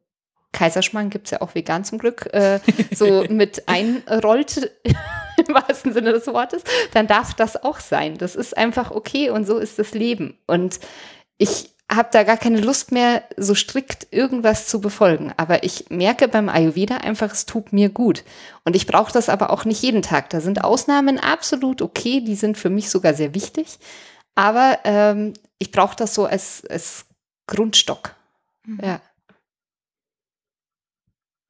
Kaiserschmarrn 0.52 1.10
gibt's 1.10 1.30
ja 1.30 1.40
auch 1.40 1.54
vegan 1.54 1.84
zum 1.84 1.98
Glück, 1.98 2.32
äh, 2.32 2.60
so 2.94 3.24
mit 3.28 3.68
einrollt, 3.68 4.70
im 5.46 5.54
wahrsten 5.54 5.92
Sinne 5.92 6.12
des 6.12 6.26
Wortes, 6.26 6.62
dann 6.92 7.06
darf 7.06 7.34
das 7.34 7.62
auch 7.62 7.80
sein. 7.80 8.18
Das 8.18 8.36
ist 8.36 8.56
einfach 8.56 8.90
okay 8.90 9.30
und 9.30 9.46
so 9.46 9.58
ist 9.58 9.78
das 9.78 9.92
Leben. 9.92 10.38
Und 10.46 10.78
ich 11.38 11.70
habe 11.94 12.08
da 12.12 12.22
gar 12.24 12.36
keine 12.36 12.60
Lust 12.60 12.92
mehr, 12.92 13.22
so 13.36 13.54
strikt 13.54 14.08
irgendwas 14.10 14.66
zu 14.66 14.80
befolgen. 14.80 15.32
Aber 15.36 15.64
ich 15.64 15.90
merke 15.90 16.28
beim 16.28 16.48
Ayurveda 16.48 16.98
einfach, 16.98 17.32
es 17.32 17.46
tut 17.46 17.72
mir 17.72 17.88
gut. 17.88 18.24
Und 18.64 18.76
ich 18.76 18.86
brauche 18.86 19.12
das 19.12 19.28
aber 19.28 19.50
auch 19.50 19.64
nicht 19.64 19.82
jeden 19.82 20.02
Tag. 20.02 20.30
Da 20.30 20.40
sind 20.40 20.64
Ausnahmen 20.64 21.18
absolut 21.18 21.82
okay, 21.82 22.20
die 22.20 22.34
sind 22.34 22.56
für 22.56 22.70
mich 22.70 22.90
sogar 22.90 23.14
sehr 23.14 23.34
wichtig. 23.34 23.78
Aber 24.34 24.78
ähm, 24.84 25.34
ich 25.58 25.70
brauche 25.70 25.96
das 25.96 26.14
so 26.14 26.24
als, 26.24 26.64
als 26.68 27.06
Grundstock. 27.46 28.14
Ja. 28.80 29.00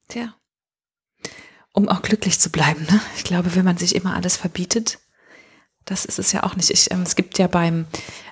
Tja. 0.09 0.35
Um 1.73 1.89
auch 1.89 2.03
glücklich 2.03 2.39
zu 2.39 2.51
bleiben. 2.51 2.87
Ne? 2.91 3.01
Ich 3.17 3.25
glaube, 3.25 3.55
wenn 3.55 3.65
man 3.65 3.77
sich 3.77 3.95
immer 3.95 4.15
alles 4.15 4.37
verbietet, 4.37 4.99
das 5.85 6.05
ist 6.05 6.19
es 6.19 6.33
ja 6.33 6.43
auch 6.45 6.57
nicht. 6.57 6.71
Ich, 6.71 6.91
ähm, 6.91 7.03
es 7.03 7.17
gibt 7.17 7.39
ja 7.39 7.47
beim, 7.47 7.87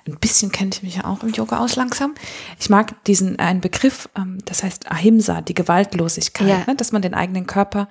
ein 0.07 0.17
bisschen 0.19 0.51
kenne 0.51 0.71
ich 0.73 0.83
mich 0.83 0.95
ja 0.95 1.05
auch 1.05 1.23
im 1.23 1.29
Yoga 1.29 1.59
aus 1.59 1.75
langsam. 1.75 2.13
Ich 2.59 2.69
mag 2.69 3.03
diesen, 3.05 3.39
einen 3.39 3.61
Begriff, 3.61 4.09
ähm, 4.17 4.37
das 4.45 4.63
heißt 4.63 4.91
Ahimsa, 4.91 5.41
die 5.41 5.53
Gewaltlosigkeit, 5.53 6.47
Ja. 6.47 6.63
ne? 6.65 6.75
dass 6.75 6.91
man 6.91 7.01
den 7.01 7.13
eigenen 7.13 7.47
Körper 7.47 7.87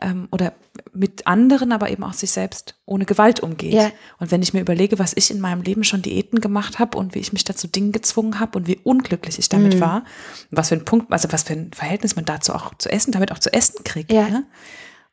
ähm, 0.00 0.28
oder 0.30 0.52
mit 0.92 1.26
anderen, 1.26 1.72
aber 1.72 1.90
eben 1.90 2.04
auch 2.04 2.12
sich 2.12 2.30
selbst 2.30 2.74
ohne 2.84 3.04
Gewalt 3.06 3.40
umgeht. 3.40 3.72
Ja. 3.72 3.90
Und 4.18 4.30
wenn 4.30 4.42
ich 4.42 4.52
mir 4.52 4.60
überlege, 4.60 4.98
was 4.98 5.12
ich 5.16 5.30
in 5.30 5.40
meinem 5.40 5.62
Leben 5.62 5.84
schon 5.84 6.02
Diäten 6.02 6.40
gemacht 6.40 6.78
habe 6.78 6.98
und 6.98 7.14
wie 7.14 7.20
ich 7.20 7.32
mich 7.32 7.44
dazu 7.44 7.66
Dingen 7.66 7.92
gezwungen 7.92 8.38
habe 8.38 8.58
und 8.58 8.66
wie 8.66 8.78
unglücklich 8.82 9.38
ich 9.38 9.48
damit 9.48 9.80
war, 9.80 10.04
was 10.50 10.68
für 10.68 10.74
ein 10.74 10.84
Punkt, 10.84 11.10
also 11.12 11.32
was 11.32 11.44
für 11.44 11.54
ein 11.54 11.70
Verhältnis 11.72 12.16
man 12.16 12.24
dazu 12.26 12.54
auch 12.54 12.74
zu 12.76 12.90
essen, 12.90 13.12
damit 13.12 13.32
auch 13.32 13.38
zu 13.38 13.52
essen 13.52 13.84
kriegt. 13.84 14.12
Ja. 14.12 14.28
Ne? 14.28 14.44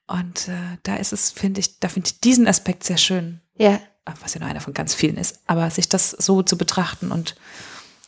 Und 0.08 0.48
äh, 0.50 0.78
da 0.84 0.96
ist 0.98 1.14
es, 1.14 1.32
finde 1.32 1.60
ich, 1.62 1.80
da 1.80 1.88
finde 1.90 2.08
ich 2.08 2.20
diesen 2.20 2.48
Aspekt 2.48 2.84
sehr 2.84 2.98
schön, 2.98 3.42
Ja, 3.58 3.80
was 4.22 4.34
ja 4.34 4.42
nur 4.42 4.50
einer 4.50 4.60
von 4.62 4.74
ganz 4.74 4.94
vielen 4.94 5.18
ist, 5.18 5.40
aber 5.48 5.70
sich 5.70 5.88
das 5.90 6.12
so 6.12 6.44
zu 6.44 6.58
betrachten 6.58 7.12
und 7.12 7.36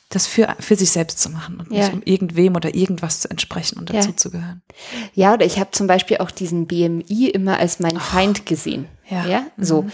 das 0.09 0.27
für, 0.27 0.55
für 0.59 0.75
sich 0.75 0.91
selbst 0.91 1.19
zu 1.19 1.29
machen 1.29 1.59
und 1.59 1.71
Ja. 1.71 1.79
nicht 1.85 1.93
um 1.93 2.01
irgendwem 2.03 2.55
oder 2.55 2.75
irgendwas 2.75 3.21
zu 3.21 3.29
entsprechen 3.29 3.79
und 3.79 3.89
Ja. 3.89 3.95
dazu 4.01 4.11
zu 4.13 4.29
gehören. 4.29 4.61
Ja, 5.13 5.33
oder 5.33 5.45
ich 5.45 5.57
habe 5.59 5.71
zum 5.71 5.87
Beispiel 5.87 6.17
auch 6.17 6.31
diesen 6.31 6.67
BMI 6.67 7.29
immer 7.29 7.57
als 7.59 7.79
meinen 7.79 7.99
Feind 7.99 8.45
gesehen. 8.45 8.87
ja. 9.09 9.25
ja 9.25 9.45
so. 9.57 9.85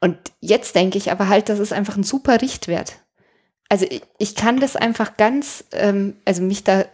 Und 0.00 0.16
jetzt 0.40 0.74
denke 0.74 0.96
ich 0.96 1.10
aber 1.10 1.28
halt, 1.28 1.48
das 1.48 1.58
ist 1.58 1.72
einfach 1.72 1.96
ein 1.96 2.04
super 2.04 2.40
Richtwert. 2.40 2.98
Also 3.68 3.84
ich, 3.90 4.02
ich 4.18 4.34
kann 4.34 4.60
das 4.60 4.76
einfach 4.76 5.16
ganz, 5.18 5.64
ähm, 5.72 6.16
also 6.24 6.40
mich 6.42 6.64
da 6.64 6.86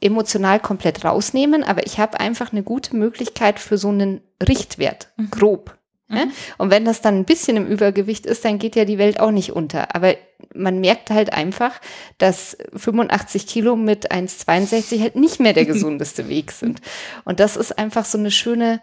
emotional 0.00 0.60
komplett 0.60 1.04
rausnehmen, 1.04 1.62
aber 1.62 1.86
ich 1.86 1.98
habe 1.98 2.20
einfach 2.20 2.52
eine 2.52 2.62
gute 2.62 2.96
Möglichkeit 2.96 3.58
für 3.58 3.78
so 3.78 3.88
einen 3.88 4.20
Richtwert, 4.42 5.08
grob. 5.30 5.76
Ja? 6.10 6.24
Und 6.58 6.70
wenn 6.70 6.84
das 6.84 7.00
dann 7.00 7.16
ein 7.16 7.24
bisschen 7.24 7.56
im 7.56 7.66
Übergewicht 7.66 8.26
ist, 8.26 8.44
dann 8.44 8.58
geht 8.58 8.76
ja 8.76 8.84
die 8.84 8.98
Welt 8.98 9.20
auch 9.20 9.30
nicht 9.30 9.52
unter. 9.52 9.94
Aber 9.94 10.14
man 10.54 10.80
merkt 10.80 11.10
halt 11.10 11.32
einfach, 11.32 11.80
dass 12.18 12.56
85 12.74 13.46
Kilo 13.46 13.76
mit 13.76 14.10
1,62 14.10 15.00
halt 15.00 15.16
nicht 15.16 15.40
mehr 15.40 15.52
der 15.52 15.64
gesundeste 15.66 16.28
Weg 16.28 16.52
sind. 16.52 16.80
Und 17.24 17.40
das 17.40 17.56
ist 17.56 17.78
einfach 17.78 18.04
so 18.04 18.18
eine 18.18 18.30
schöne, 18.30 18.80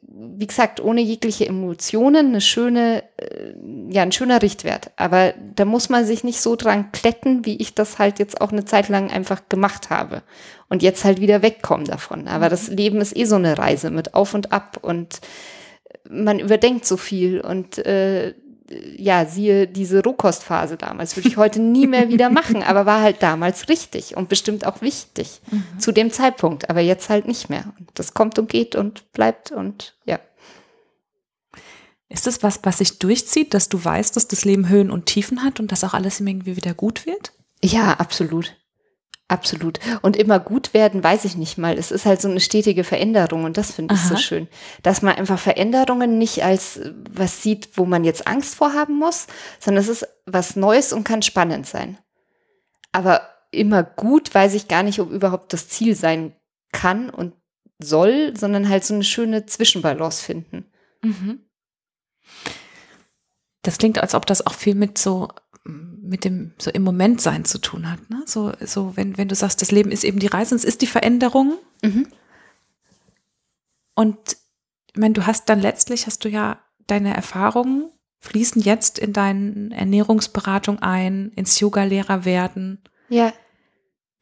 wie 0.00 0.46
gesagt, 0.46 0.80
ohne 0.80 1.00
jegliche 1.00 1.46
Emotionen, 1.46 2.28
eine 2.28 2.40
schöne, 2.40 3.04
äh, 3.16 3.54
ja, 3.90 4.02
ein 4.02 4.12
schöner 4.12 4.42
Richtwert. 4.42 4.90
Aber 4.96 5.34
da 5.54 5.64
muss 5.64 5.88
man 5.88 6.04
sich 6.04 6.24
nicht 6.24 6.40
so 6.40 6.56
dran 6.56 6.92
kletten, 6.92 7.44
wie 7.44 7.56
ich 7.56 7.74
das 7.74 7.98
halt 7.98 8.18
jetzt 8.18 8.40
auch 8.40 8.52
eine 8.52 8.64
Zeit 8.64 8.88
lang 8.88 9.10
einfach 9.10 9.42
gemacht 9.48 9.90
habe. 9.90 10.22
Und 10.68 10.82
jetzt 10.82 11.04
halt 11.04 11.20
wieder 11.20 11.42
wegkommen 11.42 11.86
davon. 11.86 12.28
Aber 12.28 12.48
das 12.48 12.68
Leben 12.68 13.00
ist 13.00 13.16
eh 13.16 13.24
so 13.24 13.36
eine 13.36 13.56
Reise 13.56 13.90
mit 13.90 14.14
Auf 14.14 14.34
und 14.34 14.52
Ab 14.52 14.78
und 14.82 15.20
man 16.10 16.38
überdenkt 16.38 16.86
so 16.86 16.96
viel 16.96 17.40
und 17.40 17.78
äh, 17.78 18.34
ja, 18.70 19.24
siehe 19.24 19.66
diese 19.66 20.02
Rohkostphase 20.02 20.76
damals, 20.76 21.16
würde 21.16 21.28
ich 21.28 21.36
heute 21.36 21.60
nie 21.60 21.86
mehr 21.86 22.08
wieder 22.08 22.30
machen, 22.30 22.62
aber 22.62 22.86
war 22.86 23.00
halt 23.00 23.22
damals 23.22 23.68
richtig 23.68 24.16
und 24.16 24.28
bestimmt 24.28 24.66
auch 24.66 24.82
wichtig 24.82 25.40
zu 25.78 25.92
dem 25.92 26.10
Zeitpunkt, 26.10 26.68
aber 26.70 26.80
jetzt 26.80 27.08
halt 27.08 27.26
nicht 27.26 27.48
mehr. 27.48 27.72
Und 27.78 27.90
das 27.94 28.14
kommt 28.14 28.38
und 28.38 28.48
geht 28.48 28.76
und 28.76 29.10
bleibt 29.12 29.52
und 29.52 29.96
ja. 30.04 30.18
Ist 32.10 32.26
es 32.26 32.42
was, 32.42 32.60
was 32.62 32.78
sich 32.78 32.98
durchzieht, 32.98 33.52
dass 33.52 33.68
du 33.68 33.84
weißt, 33.84 34.16
dass 34.16 34.28
das 34.28 34.44
Leben 34.44 34.68
Höhen 34.68 34.90
und 34.90 35.06
Tiefen 35.06 35.44
hat 35.44 35.60
und 35.60 35.72
dass 35.72 35.84
auch 35.84 35.92
alles 35.92 36.20
irgendwie 36.20 36.56
wieder 36.56 36.72
gut 36.72 37.04
wird? 37.04 37.32
Ja, 37.62 37.94
absolut. 37.94 38.56
Absolut. 39.28 39.78
Und 40.00 40.16
immer 40.16 40.40
gut 40.40 40.72
werden, 40.72 41.04
weiß 41.04 41.26
ich 41.26 41.36
nicht 41.36 41.58
mal. 41.58 41.76
Es 41.76 41.90
ist 41.90 42.06
halt 42.06 42.20
so 42.20 42.28
eine 42.28 42.40
stetige 42.40 42.82
Veränderung 42.82 43.44
und 43.44 43.58
das 43.58 43.72
finde 43.72 43.94
ich 43.94 44.00
so 44.00 44.16
schön. 44.16 44.48
Dass 44.82 45.02
man 45.02 45.16
einfach 45.16 45.38
Veränderungen 45.38 46.16
nicht 46.16 46.42
als 46.42 46.78
äh, 46.78 46.94
was 47.10 47.42
sieht, 47.42 47.68
wo 47.74 47.84
man 47.84 48.04
jetzt 48.04 48.26
Angst 48.26 48.54
vorhaben 48.54 48.98
muss, 48.98 49.26
sondern 49.60 49.84
es 49.84 49.90
ist 49.90 50.08
was 50.24 50.56
Neues 50.56 50.94
und 50.94 51.04
kann 51.04 51.20
spannend 51.20 51.66
sein. 51.66 51.98
Aber 52.90 53.20
immer 53.50 53.82
gut 53.82 54.34
weiß 54.34 54.54
ich 54.54 54.66
gar 54.66 54.82
nicht, 54.82 54.98
ob 54.98 55.10
überhaupt 55.10 55.52
das 55.52 55.68
Ziel 55.68 55.94
sein 55.94 56.34
kann 56.72 57.10
und 57.10 57.34
soll, 57.78 58.34
sondern 58.34 58.68
halt 58.68 58.84
so 58.84 58.94
eine 58.94 59.04
schöne 59.04 59.44
Zwischenbalance 59.44 60.24
finden. 60.24 60.64
Das 63.62 63.76
klingt, 63.76 63.98
als 63.98 64.14
ob 64.14 64.24
das 64.24 64.46
auch 64.46 64.54
viel 64.54 64.74
mit 64.74 64.96
so 64.96 65.28
mit 65.64 66.24
dem 66.24 66.52
so 66.58 66.70
im 66.70 66.82
Moment 66.82 67.20
sein 67.20 67.44
zu 67.44 67.58
tun 67.58 67.90
hat. 67.90 68.10
Ne? 68.10 68.22
So, 68.26 68.52
so 68.60 68.96
wenn, 68.96 69.18
wenn 69.18 69.28
du 69.28 69.34
sagst, 69.34 69.60
das 69.60 69.70
Leben 69.70 69.90
ist 69.90 70.04
eben 70.04 70.18
die 70.18 70.26
Reise, 70.26 70.54
und 70.54 70.58
es 70.58 70.64
ist 70.64 70.82
die 70.82 70.86
Veränderung. 70.86 71.58
Mhm. 71.82 72.06
Und 73.94 74.36
ich 74.92 74.96
meine, 74.96 75.14
du 75.14 75.26
hast 75.26 75.48
dann 75.48 75.60
letztlich, 75.60 76.06
hast 76.06 76.24
du 76.24 76.28
ja 76.28 76.58
deine 76.86 77.14
Erfahrungen 77.14 77.90
fließen 78.20 78.62
jetzt 78.62 78.98
in 78.98 79.12
deine 79.12 79.74
Ernährungsberatung 79.74 80.80
ein, 80.80 81.32
ins 81.36 81.60
Yoga-Lehrer 81.60 82.24
werden. 82.24 82.82
Ja. 83.08 83.32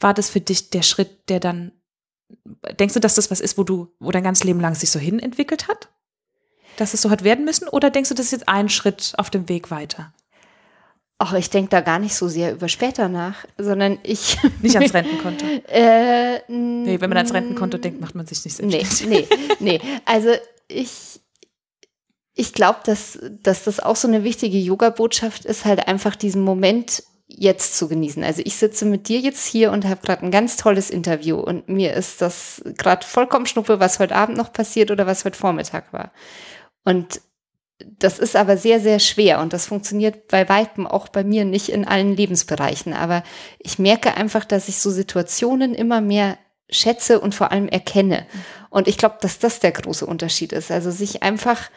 War 0.00 0.14
das 0.14 0.30
für 0.30 0.40
dich 0.40 0.70
der 0.70 0.82
Schritt, 0.82 1.28
der 1.28 1.40
dann, 1.40 1.72
denkst 2.78 2.94
du, 2.94 3.00
dass 3.00 3.14
das 3.14 3.30
was 3.30 3.40
ist, 3.40 3.56
wo 3.56 3.64
du, 3.64 3.94
wo 3.98 4.10
dein 4.10 4.24
ganzes 4.24 4.44
Leben 4.44 4.60
lang 4.60 4.74
sich 4.74 4.90
so 4.90 4.98
hin 4.98 5.18
entwickelt 5.18 5.68
hat? 5.68 5.88
Dass 6.76 6.92
es 6.92 7.00
so 7.00 7.10
hat 7.10 7.24
werden 7.24 7.46
müssen? 7.46 7.68
Oder 7.68 7.88
denkst 7.90 8.10
du, 8.10 8.14
das 8.14 8.26
ist 8.26 8.32
jetzt 8.32 8.48
ein 8.48 8.68
Schritt 8.68 9.14
auf 9.16 9.30
dem 9.30 9.48
Weg 9.48 9.70
weiter? 9.70 10.12
Ach, 11.18 11.32
ich 11.32 11.48
denke 11.48 11.70
da 11.70 11.80
gar 11.80 11.98
nicht 11.98 12.14
so 12.14 12.28
sehr 12.28 12.52
über 12.52 12.68
später 12.68 13.08
nach, 13.08 13.46
sondern 13.56 13.98
ich. 14.02 14.36
Nicht 14.60 14.76
ans 14.76 14.92
Rentenkonto. 14.92 15.46
äh, 15.68 16.40
Nee, 16.48 17.00
wenn 17.00 17.08
man 17.08 17.16
ans 17.16 17.32
Rentenkonto 17.32 17.78
denkt, 17.78 18.00
macht 18.00 18.14
man 18.14 18.26
sich 18.26 18.44
nicht 18.44 18.60
Nee, 18.62 18.70
selbstständig. 18.72 19.28
nee, 19.30 19.46
nee. 19.78 19.80
Also 20.04 20.30
ich, 20.68 21.20
ich 22.34 22.52
glaube, 22.52 22.80
dass, 22.84 23.18
dass 23.42 23.64
das 23.64 23.80
auch 23.80 23.96
so 23.96 24.06
eine 24.08 24.24
wichtige 24.24 24.58
Yoga-Botschaft 24.58 25.46
ist, 25.46 25.64
halt 25.64 25.88
einfach 25.88 26.16
diesen 26.16 26.42
Moment 26.42 27.02
jetzt 27.28 27.76
zu 27.78 27.88
genießen. 27.88 28.22
Also 28.22 28.42
ich 28.44 28.56
sitze 28.56 28.84
mit 28.84 29.08
dir 29.08 29.18
jetzt 29.18 29.46
hier 29.46 29.72
und 29.72 29.86
habe 29.86 30.02
gerade 30.02 30.22
ein 30.22 30.30
ganz 30.30 30.56
tolles 30.56 30.90
Interview 30.90 31.36
und 31.38 31.68
mir 31.68 31.94
ist 31.94 32.20
das 32.20 32.62
gerade 32.76 33.06
vollkommen 33.06 33.46
schnuppe, 33.46 33.80
was 33.80 33.98
heute 33.98 34.14
Abend 34.14 34.36
noch 34.36 34.52
passiert 34.52 34.90
oder 34.90 35.06
was 35.06 35.24
heute 35.24 35.36
Vormittag 35.38 35.92
war. 35.92 36.12
Und 36.84 37.20
das 37.78 38.18
ist 38.18 38.36
aber 38.36 38.56
sehr, 38.56 38.80
sehr 38.80 38.98
schwer 38.98 39.40
und 39.40 39.52
das 39.52 39.66
funktioniert 39.66 40.28
bei 40.28 40.48
Weitem 40.48 40.86
auch 40.86 41.08
bei 41.08 41.24
mir 41.24 41.44
nicht 41.44 41.68
in 41.68 41.86
allen 41.86 42.16
Lebensbereichen. 42.16 42.94
Aber 42.94 43.22
ich 43.58 43.78
merke 43.78 44.16
einfach, 44.16 44.44
dass 44.44 44.68
ich 44.68 44.78
so 44.78 44.90
Situationen 44.90 45.74
immer 45.74 46.00
mehr 46.00 46.38
schätze 46.70 47.20
und 47.20 47.34
vor 47.34 47.52
allem 47.52 47.68
erkenne. 47.68 48.26
Und 48.70 48.88
ich 48.88 48.96
glaube, 48.98 49.16
dass 49.20 49.38
das 49.38 49.60
der 49.60 49.72
große 49.72 50.06
Unterschied 50.06 50.52
ist. 50.52 50.70
Also 50.70 50.90
sich 50.90 51.22
einfach 51.22 51.70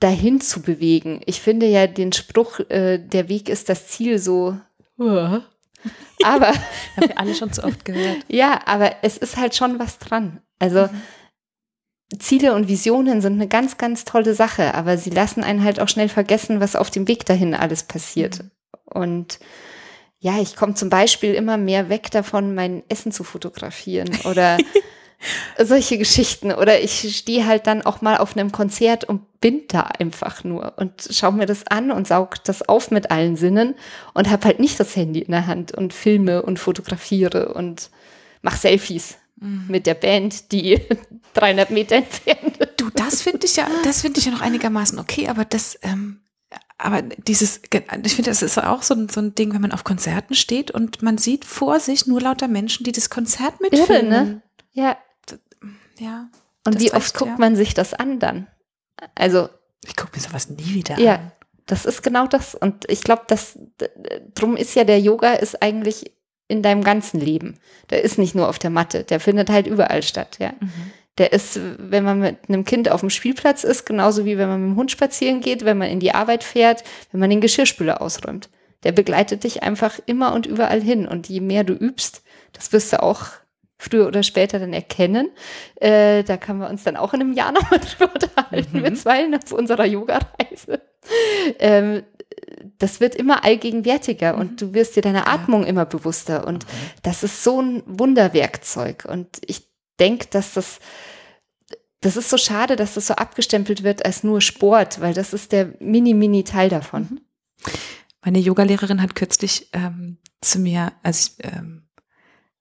dahin 0.00 0.40
zu 0.40 0.62
bewegen. 0.62 1.20
Ich 1.26 1.40
finde 1.40 1.66
ja 1.66 1.86
den 1.86 2.12
Spruch, 2.12 2.60
äh, 2.68 2.98
der 2.98 3.28
Weg 3.28 3.48
ist 3.48 3.68
das 3.68 3.88
Ziel 3.88 4.18
so. 4.18 4.58
Aber 6.24 6.48
Haben 6.48 7.08
wir 7.08 7.18
alle 7.18 7.34
schon 7.34 7.52
zu 7.52 7.62
oft 7.62 7.84
gehört. 7.84 8.18
ja, 8.28 8.60
aber 8.66 8.96
es 9.02 9.16
ist 9.16 9.36
halt 9.36 9.54
schon 9.54 9.78
was 9.78 9.98
dran. 9.98 10.40
Also 10.58 10.88
Ziele 12.18 12.54
und 12.54 12.68
Visionen 12.68 13.20
sind 13.20 13.34
eine 13.34 13.48
ganz, 13.48 13.76
ganz 13.76 14.04
tolle 14.04 14.32
Sache, 14.34 14.74
aber 14.74 14.96
sie 14.96 15.10
lassen 15.10 15.44
einen 15.44 15.62
halt 15.62 15.78
auch 15.78 15.88
schnell 15.88 16.08
vergessen, 16.08 16.60
was 16.60 16.74
auf 16.74 16.90
dem 16.90 17.06
Weg 17.06 17.26
dahin 17.26 17.54
alles 17.54 17.82
passiert. 17.82 18.44
Und 18.84 19.38
ja, 20.18 20.40
ich 20.40 20.56
komme 20.56 20.74
zum 20.74 20.88
Beispiel 20.88 21.34
immer 21.34 21.58
mehr 21.58 21.90
weg 21.90 22.10
davon, 22.10 22.54
mein 22.54 22.82
Essen 22.88 23.12
zu 23.12 23.24
fotografieren 23.24 24.08
oder 24.24 24.56
solche 25.62 25.98
Geschichten. 25.98 26.50
Oder 26.50 26.80
ich 26.80 27.16
stehe 27.16 27.46
halt 27.46 27.66
dann 27.66 27.82
auch 27.82 28.00
mal 28.00 28.16
auf 28.16 28.36
einem 28.36 28.52
Konzert 28.52 29.04
und 29.04 29.40
bin 29.40 29.62
da 29.68 29.82
einfach 29.82 30.44
nur 30.44 30.72
und 30.78 31.08
schaue 31.10 31.32
mir 31.32 31.46
das 31.46 31.66
an 31.66 31.90
und 31.92 32.08
saug 32.08 32.42
das 32.44 32.66
auf 32.68 32.90
mit 32.90 33.10
allen 33.10 33.36
Sinnen 33.36 33.74
und 34.14 34.30
habe 34.30 34.46
halt 34.46 34.60
nicht 34.60 34.80
das 34.80 34.96
Handy 34.96 35.20
in 35.20 35.32
der 35.32 35.46
Hand 35.46 35.72
und 35.72 35.92
filme 35.92 36.42
und 36.42 36.58
fotografiere 36.58 37.52
und 37.52 37.90
mache 38.42 38.58
Selfies 38.58 39.18
mit 39.40 39.86
der 39.86 39.94
Band, 39.94 40.52
die 40.52 40.80
300 41.34 41.70
Meter 41.70 41.96
entfernt. 41.96 42.58
Du, 42.76 42.90
das 42.90 43.22
finde 43.22 43.46
ich 43.46 43.56
ja, 43.56 43.68
das 43.84 44.00
finde 44.02 44.18
ich 44.20 44.26
ja 44.26 44.32
noch 44.32 44.40
einigermaßen 44.40 44.98
okay, 44.98 45.28
aber 45.28 45.44
das, 45.44 45.78
ähm, 45.82 46.20
aber 46.78 47.02
dieses, 47.02 47.60
ich 48.04 48.14
finde, 48.14 48.30
das 48.30 48.42
ist 48.42 48.58
auch 48.58 48.82
so 48.82 48.94
ein, 48.94 49.08
so 49.08 49.20
ein 49.20 49.34
Ding, 49.34 49.52
wenn 49.54 49.60
man 49.60 49.72
auf 49.72 49.84
Konzerten 49.84 50.34
steht 50.34 50.70
und 50.70 51.02
man 51.02 51.18
sieht 51.18 51.44
vor 51.44 51.80
sich 51.80 52.06
nur 52.06 52.20
lauter 52.20 52.48
Menschen, 52.48 52.84
die 52.84 52.92
das 52.92 53.10
Konzert 53.10 53.54
Irre, 53.60 53.70
mitfilmen. 53.70 54.08
ne? 54.10 54.42
Ja. 54.72 54.96
Ja. 55.98 56.28
Und 56.66 56.78
wie 56.80 56.92
oft 56.92 57.14
guckt 57.14 57.32
ja. 57.32 57.36
man 57.38 57.56
sich 57.56 57.74
das 57.74 57.94
an 57.94 58.18
dann? 58.20 58.46
Also 59.14 59.48
Ich 59.86 59.96
gucke 59.96 60.16
mir 60.16 60.22
sowas 60.22 60.48
nie 60.50 60.74
wieder 60.74 60.98
Ja, 60.98 61.14
an. 61.16 61.32
das 61.66 61.84
ist 61.84 62.02
genau 62.02 62.26
das. 62.26 62.54
Und 62.54 62.88
ich 62.88 63.02
glaube, 63.02 63.22
dass 63.26 63.58
drum 64.34 64.56
ist 64.56 64.74
ja 64.74 64.84
der 64.84 65.00
Yoga 65.00 65.32
ist 65.34 65.60
eigentlich 65.62 66.12
in 66.48 66.62
deinem 66.62 66.82
ganzen 66.82 67.20
Leben. 67.20 67.58
Der 67.90 68.02
ist 68.02 68.18
nicht 68.18 68.34
nur 68.34 68.48
auf 68.48 68.58
der 68.58 68.70
Matte, 68.70 69.04
der 69.04 69.20
findet 69.20 69.50
halt 69.50 69.66
überall 69.66 70.02
statt, 70.02 70.36
ja. 70.40 70.52
Der 71.18 71.32
ist, 71.32 71.58
wenn 71.78 72.04
man 72.04 72.20
mit 72.20 72.36
einem 72.48 72.64
Kind 72.64 72.90
auf 72.90 73.00
dem 73.00 73.10
Spielplatz 73.10 73.64
ist, 73.64 73.84
genauso 73.84 74.24
wie 74.24 74.38
wenn 74.38 74.48
man 74.48 74.60
mit 74.60 74.70
dem 74.70 74.76
Hund 74.76 74.90
spazieren 74.90 75.40
geht, 75.40 75.64
wenn 75.64 75.76
man 75.76 75.88
in 75.90 76.00
die 76.00 76.14
Arbeit 76.14 76.44
fährt, 76.44 76.84
wenn 77.10 77.20
man 77.20 77.28
den 77.28 77.40
Geschirrspüler 77.40 78.00
ausräumt. 78.00 78.48
Der 78.84 78.92
begleitet 78.92 79.42
dich 79.42 79.64
einfach 79.64 79.98
immer 80.06 80.32
und 80.32 80.46
überall 80.46 80.80
hin. 80.80 81.08
Und 81.08 81.28
je 81.28 81.40
mehr 81.40 81.64
du 81.64 81.72
übst, 81.72 82.22
das 82.52 82.72
wirst 82.72 82.92
du 82.92 83.02
auch 83.02 83.26
früher 83.78 84.06
oder 84.06 84.22
später 84.22 84.58
dann 84.58 84.72
erkennen. 84.72 85.30
Äh, 85.76 86.22
da 86.22 86.36
können 86.36 86.60
wir 86.60 86.68
uns 86.68 86.84
dann 86.84 86.96
auch 86.96 87.14
in 87.14 87.20
einem 87.20 87.32
Jahr 87.32 87.52
nochmal 87.52 87.80
drüber 87.80 88.12
unterhalten, 88.14 88.82
wir 88.82 88.94
zwei 88.94 89.26
auf 89.36 89.52
unserer 89.52 89.86
Yoga-Reise. 89.86 90.80
Ähm, 91.58 92.02
das 92.78 93.00
wird 93.00 93.14
immer 93.14 93.44
allgegenwärtiger 93.44 94.36
und 94.36 94.60
du 94.60 94.74
wirst 94.74 94.96
dir 94.96 95.02
deiner 95.02 95.28
Atmung 95.28 95.64
immer 95.64 95.84
bewusster. 95.84 96.46
Und 96.46 96.66
das 97.02 97.22
ist 97.22 97.44
so 97.44 97.60
ein 97.60 97.82
Wunderwerkzeug. 97.86 99.06
Und 99.08 99.40
ich 99.46 99.68
denke, 99.98 100.26
dass 100.30 100.54
das 100.54 100.78
das 102.00 102.16
ist 102.16 102.30
so 102.30 102.36
schade, 102.36 102.76
dass 102.76 102.94
das 102.94 103.08
so 103.08 103.14
abgestempelt 103.14 103.82
wird 103.82 104.04
als 104.04 104.22
nur 104.22 104.40
Sport, 104.40 105.00
weil 105.00 105.14
das 105.14 105.32
ist 105.32 105.50
der 105.50 105.74
mini-mini 105.80 106.44
Teil 106.44 106.68
davon. 106.68 107.02
Mhm. 107.10 107.20
Meine 108.24 108.38
Yogalehrerin 108.38 109.02
hat 109.02 109.14
kürzlich 109.14 109.68
ähm, 109.72 110.18
zu 110.40 110.58
mir, 110.58 110.92
als 111.02 111.38
ich 111.38 111.44
ähm, 111.44 111.88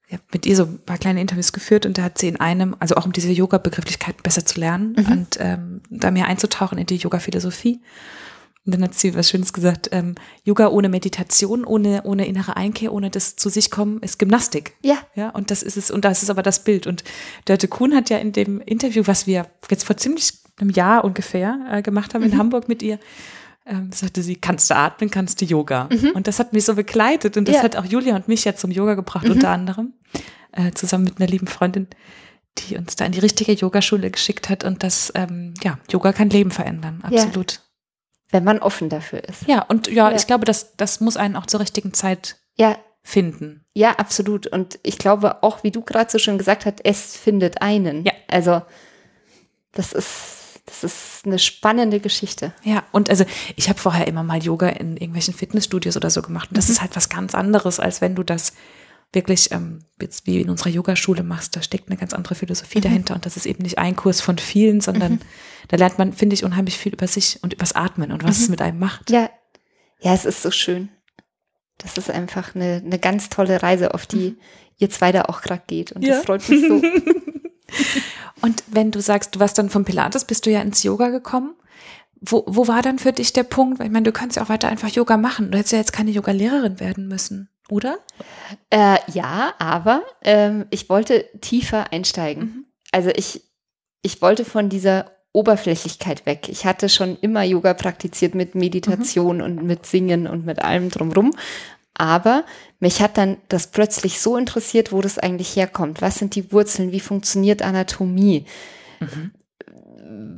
ja, 0.10 0.18
mit 0.32 0.46
ihr 0.46 0.56
so 0.56 0.64
ein 0.64 0.80
paar 0.80 0.98
kleine 0.98 1.20
Interviews 1.22 1.52
geführt 1.52 1.86
und 1.86 1.98
da 1.98 2.04
hat 2.04 2.18
sie 2.18 2.30
in 2.30 2.40
einem, 2.40 2.76
also 2.80 2.96
auch 2.96 3.06
um 3.06 3.12
diese 3.12 3.32
Yoga-Begrifflichkeiten 3.32 4.24
besser 4.24 4.46
zu 4.46 4.60
lernen 4.60 4.96
mhm. 4.98 5.12
und 5.12 5.38
ähm, 5.40 5.82
da 5.90 6.12
mehr 6.12 6.28
einzutauchen 6.28 6.78
in 6.78 6.86
die 6.86 6.96
Yoga-Philosophie. 6.96 7.82
Und 8.68 8.74
dann 8.74 8.84
hat 8.84 8.96
sie 8.96 9.16
was 9.16 9.30
Schönes 9.30 9.54
gesagt, 9.54 9.88
ähm, 9.94 10.16
Yoga 10.44 10.68
ohne 10.68 10.90
Meditation, 10.90 11.64
ohne, 11.64 12.04
ohne 12.04 12.28
innere 12.28 12.58
Einkehr, 12.58 12.92
ohne 12.92 13.10
das 13.10 13.38
zu 13.38 13.48
sich 13.48 13.72
kommen, 13.72 14.02
ist 14.02 14.20
Gymnastik. 14.20 14.76
Ja. 14.84 14.98
Ja, 15.16 15.30
und 15.30 15.52
das 15.52 15.64
ist 15.64 15.78
es, 15.78 15.90
und 15.90 16.04
das 16.04 16.22
ist 16.22 16.30
aber 16.30 16.44
das 16.44 16.66
Bild. 16.66 16.86
Und 16.86 17.06
Dörte 17.46 17.70
Kuhn 17.70 17.96
hat 17.96 18.10
ja 18.10 18.18
in 18.18 18.34
dem 18.34 18.60
Interview, 18.60 19.04
was 19.06 19.26
wir 19.26 19.48
jetzt 19.72 19.86
vor 19.86 19.96
ziemlich 19.96 20.34
einem 20.60 20.70
Jahr 20.70 21.06
ungefähr 21.06 21.58
äh, 21.72 21.82
gemacht 21.82 22.14
haben 22.14 22.24
in 22.24 22.32
mhm. 22.32 22.40
Hamburg 22.40 22.68
mit 22.68 22.84
ihr, 22.84 23.00
ähm, 23.66 23.92
sagte 23.94 24.22
sie, 24.22 24.36
kannst 24.36 24.70
du 24.70 24.76
atmen, 24.76 25.10
kannst 25.10 25.40
du 25.40 25.46
Yoga. 25.46 25.88
Mhm. 25.90 26.12
Und 26.14 26.28
das 26.28 26.38
hat 26.38 26.52
mich 26.52 26.66
so 26.66 26.76
begleitet 26.76 27.38
und 27.38 27.48
das 27.48 27.56
ja. 27.56 27.64
hat 27.64 27.78
auch 27.78 27.86
Julia 27.86 28.18
und 28.18 28.28
mich 28.28 28.44
ja 28.44 28.54
zum 28.54 28.72
Yoga 28.72 28.96
gebracht, 28.96 29.24
mhm. 29.24 29.32
unter 29.32 29.50
anderem, 29.50 29.94
äh, 30.52 30.72
zusammen 30.72 31.06
mit 31.06 31.22
einer 31.22 31.30
lieben 31.30 31.48
Freundin, 31.48 31.88
die 32.58 32.76
uns 32.76 32.98
da 32.98 33.06
in 33.06 33.14
die 33.14 33.20
richtige 33.20 33.54
Yogaschule 33.54 34.12
geschickt 34.12 34.50
hat. 34.50 34.66
Und 34.66 34.84
das, 34.84 35.14
ähm, 35.16 35.54
ja, 35.64 35.80
Yoga 35.90 36.12
kann 36.12 36.30
Leben 36.30 36.52
verändern, 36.52 37.00
absolut. 37.02 37.54
Ja 37.54 37.60
wenn 38.30 38.44
man 38.44 38.60
offen 38.60 38.90
dafür 38.90 39.24
ist. 39.24 39.48
Ja, 39.48 39.64
und 39.64 39.88
ja, 39.88 40.10
ja. 40.10 40.16
ich 40.16 40.28
glaube, 40.28 40.46
das, 40.46 40.76
das 40.76 41.00
muss 41.00 41.18
einen 41.18 41.36
auch 41.36 41.46
zur 41.46 41.60
richtigen 41.60 41.94
Zeit 41.94 42.38
ja. 42.56 42.78
finden. 43.04 43.66
Ja, 43.74 43.92
absolut. 43.92 44.48
Und 44.48 44.80
ich 44.84 44.98
glaube 44.98 45.44
auch, 45.44 45.64
wie 45.64 45.72
du 45.72 45.82
gerade 45.82 46.12
so 46.12 46.20
schön 46.20 46.38
gesagt 46.38 46.66
hast, 46.66 46.80
es 46.84 47.16
findet 47.16 47.62
einen. 47.62 48.06
Ja. 48.06 48.12
Also, 48.28 48.62
das 49.72 49.94
ist, 49.94 50.62
das 50.66 50.84
ist 50.84 51.26
eine 51.26 51.40
spannende 51.40 52.00
Geschichte. 52.00 52.54
Ja, 52.64 52.84
und 52.92 53.10
also 53.10 53.24
ich 53.56 53.70
habe 53.70 53.80
vorher 53.80 54.08
immer 54.08 54.24
mal 54.24 54.44
Yoga 54.44 54.68
in 54.70 54.98
irgendwelchen 54.98 55.34
Fitnessstudios 55.34 55.96
oder 55.96 56.10
so 56.10 56.22
gemacht. 56.22 56.50
Und 56.50 56.58
das 56.58 56.68
mhm. 56.68 56.74
ist 56.74 56.82
halt 56.82 56.96
was 56.96 57.10
ganz 57.10 57.34
anderes, 57.36 57.80
als 57.80 58.02
wenn 58.02 58.16
du 58.16 58.24
das 58.24 58.54
wirklich 59.14 59.52
ähm, 59.52 59.80
jetzt 60.02 60.28
wie 60.28 60.42
in 60.42 60.50
unserer 60.50 60.70
Yogaschule 60.70 61.24
machst, 61.24 61.56
da 61.56 61.62
steckt 61.62 61.90
eine 61.90 61.98
ganz 61.98 62.14
andere 62.14 62.36
Philosophie 62.36 62.80
mhm. 62.80 62.84
dahinter 62.84 63.16
und 63.16 63.26
das 63.26 63.38
ist 63.38 63.46
eben 63.46 63.64
nicht 63.64 63.78
ein 63.78 63.96
Kurs 63.96 64.22
von 64.22 64.38
vielen, 64.38 64.82
sondern 64.82 65.14
mhm. 65.14 65.20
da 65.70 65.78
lernt 65.78 65.98
man, 65.98 66.14
finde 66.14 66.34
ich, 66.34 66.44
unheimlich 66.44 66.78
viel 66.78 66.94
über 66.94 67.08
sich 67.08 67.40
und 67.42 67.54
übers 67.54 67.74
Atmen 67.74 68.12
und 68.12 68.24
was 68.24 68.38
mhm. 68.38 68.44
es 68.44 68.50
mit 68.50 68.62
einem 68.62 68.80
macht. 68.80 69.10
Ja, 69.10 69.30
ja, 70.00 70.14
es 70.14 70.26
ist 70.26 70.44
so 70.44 70.52
schön. 70.52 70.90
Das 71.78 71.98
ist 71.98 72.10
einfach 72.10 72.56
eine, 72.56 72.82
eine 72.84 73.00
ganz 73.00 73.30
tolle 73.30 73.62
Reise, 73.64 73.94
auf 73.94 74.06
die 74.06 74.32
mhm. 74.32 74.38
ihr 74.78 74.90
zwei 74.90 75.12
da 75.12 75.24
auch 75.24 75.42
gerade 75.42 75.64
geht 75.68 75.92
und 75.94 76.04
ja. 76.04 76.16
das 76.16 76.26
freut 76.26 76.48
mich 76.50 76.62
so. 76.62 76.82
und 78.42 78.64
wenn 78.68 78.92
du 78.92 79.02
sagst, 79.02 79.36
du 79.36 79.40
warst 79.40 79.58
dann 79.58 79.70
vom 79.70 79.86
Pilates, 79.86 80.26
bist 80.26 80.46
du 80.46 80.52
ja 80.52 80.62
ins 80.62 80.84
Yoga 80.84 81.10
gekommen. 81.10 81.56
Wo, 82.20 82.44
wo 82.48 82.68
war 82.68 82.82
dann 82.82 82.98
für 82.98 83.14
dich 83.14 83.32
der 83.32 83.44
Punkt? 83.44 83.78
Weil 83.78 83.88
ich 83.88 83.92
meine, 83.92 84.06
du 84.06 84.12
kannst 84.12 84.38
ja 84.38 84.44
auch 84.44 84.50
weiter 84.50 84.70
einfach 84.70 84.90
Yoga 84.90 85.18
machen. 85.18 85.52
Du 85.52 85.58
hättest 85.58 85.74
ja 85.74 85.78
jetzt 85.78 85.94
keine 85.94 86.10
Yoga-Lehrerin 86.10 86.80
werden 86.80 87.08
müssen 87.08 87.52
oder? 87.70 88.00
Äh, 88.70 88.98
ja, 89.12 89.54
aber 89.60 90.04
ähm, 90.24 90.66
ich 90.70 90.90
wollte 90.90 91.26
tiefer 91.42 91.92
einsteigen. 91.92 92.44
Mhm. 92.44 92.66
Also 92.92 93.10
ich, 93.10 93.42
ich 94.02 94.22
wollte 94.22 94.46
von 94.46 94.70
dieser 94.70 95.12
Oberflächlichkeit 95.34 96.26
weg. 96.26 96.50
Ich 96.50 96.66
hatte 96.66 96.90
schon 96.90 97.18
immer 97.20 97.44
Yoga 97.44 97.74
praktiziert 97.74 98.34
mit 98.34 98.56
Meditation 98.56 99.38
mhm. 99.38 99.44
und 99.44 99.64
mit 99.64 99.86
Singen 99.86 100.28
und 100.28 100.46
mit 100.46 100.64
allem 100.64 100.90
drumrum. 100.90 101.34
Aber 101.94 102.46
mich 102.80 103.02
hat 103.02 103.18
dann 103.18 103.38
das 103.50 103.68
plötzlich 103.68 104.20
so 104.20 104.38
interessiert, 104.38 104.92
wo 104.92 105.02
das 105.02 105.18
eigentlich 105.18 105.56
herkommt. 105.56 106.02
Was 106.02 106.16
sind 106.16 106.36
die 106.36 106.52
Wurzeln? 106.52 106.92
Wie 106.92 107.00
funktioniert 107.00 107.62
Anatomie? 107.62 108.46
Mhm. 109.00 109.32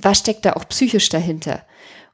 Was 0.02 0.20
steckt 0.20 0.46
da 0.46 0.54
auch 0.54 0.68
psychisch 0.68 1.10
dahinter? 1.10 1.64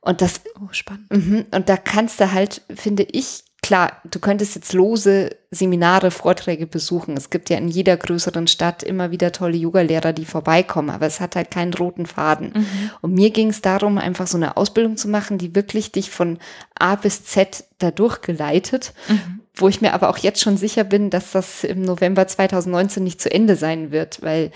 Und 0.01 0.21
das, 0.21 0.41
oh, 0.59 0.67
spannend. 0.71 1.09
Mhm, 1.11 1.45
und 1.51 1.69
da 1.69 1.77
kannst 1.77 2.19
du 2.19 2.31
halt, 2.31 2.61
finde 2.75 3.03
ich, 3.03 3.44
klar, 3.65 3.93
du 4.03 4.19
könntest 4.19 4.53
jetzt 4.53 4.73
lose 4.73 5.31
Seminare, 5.49 6.11
Vorträge 6.11 6.67
besuchen. 6.67 7.17
Es 7.17 7.31
gibt 7.31 7.49
ja 7.49 7.57
in 7.57 7.67
jeder 7.67 7.97
größeren 7.97 8.45
Stadt 8.45 8.83
immer 8.83 9.09
wieder 9.09 9.31
tolle 9.31 9.57
Yoga-Lehrer, 9.57 10.13
die 10.13 10.25
vorbeikommen, 10.25 10.91
aber 10.91 11.07
es 11.07 11.19
hat 11.19 11.35
halt 11.35 11.49
keinen 11.49 11.73
roten 11.73 12.05
Faden. 12.05 12.53
Mhm. 12.55 12.91
Und 13.01 13.13
mir 13.15 13.31
ging 13.31 13.49
es 13.49 13.61
darum, 13.61 13.97
einfach 13.97 14.27
so 14.27 14.37
eine 14.37 14.55
Ausbildung 14.55 14.97
zu 14.97 15.07
machen, 15.07 15.39
die 15.39 15.55
wirklich 15.55 15.91
dich 15.91 16.11
von 16.11 16.37
A 16.77 16.93
bis 16.93 17.25
Z 17.25 17.63
dadurch 17.79 18.21
geleitet, 18.21 18.93
mhm. 19.07 19.39
wo 19.55 19.67
ich 19.67 19.81
mir 19.81 19.93
aber 19.93 20.09
auch 20.09 20.19
jetzt 20.19 20.41
schon 20.41 20.57
sicher 20.57 20.83
bin, 20.83 21.09
dass 21.09 21.31
das 21.31 21.63
im 21.63 21.81
November 21.81 22.27
2019 22.27 23.03
nicht 23.03 23.19
zu 23.19 23.31
Ende 23.31 23.55
sein 23.55 23.89
wird, 23.89 24.21
weil 24.21 24.51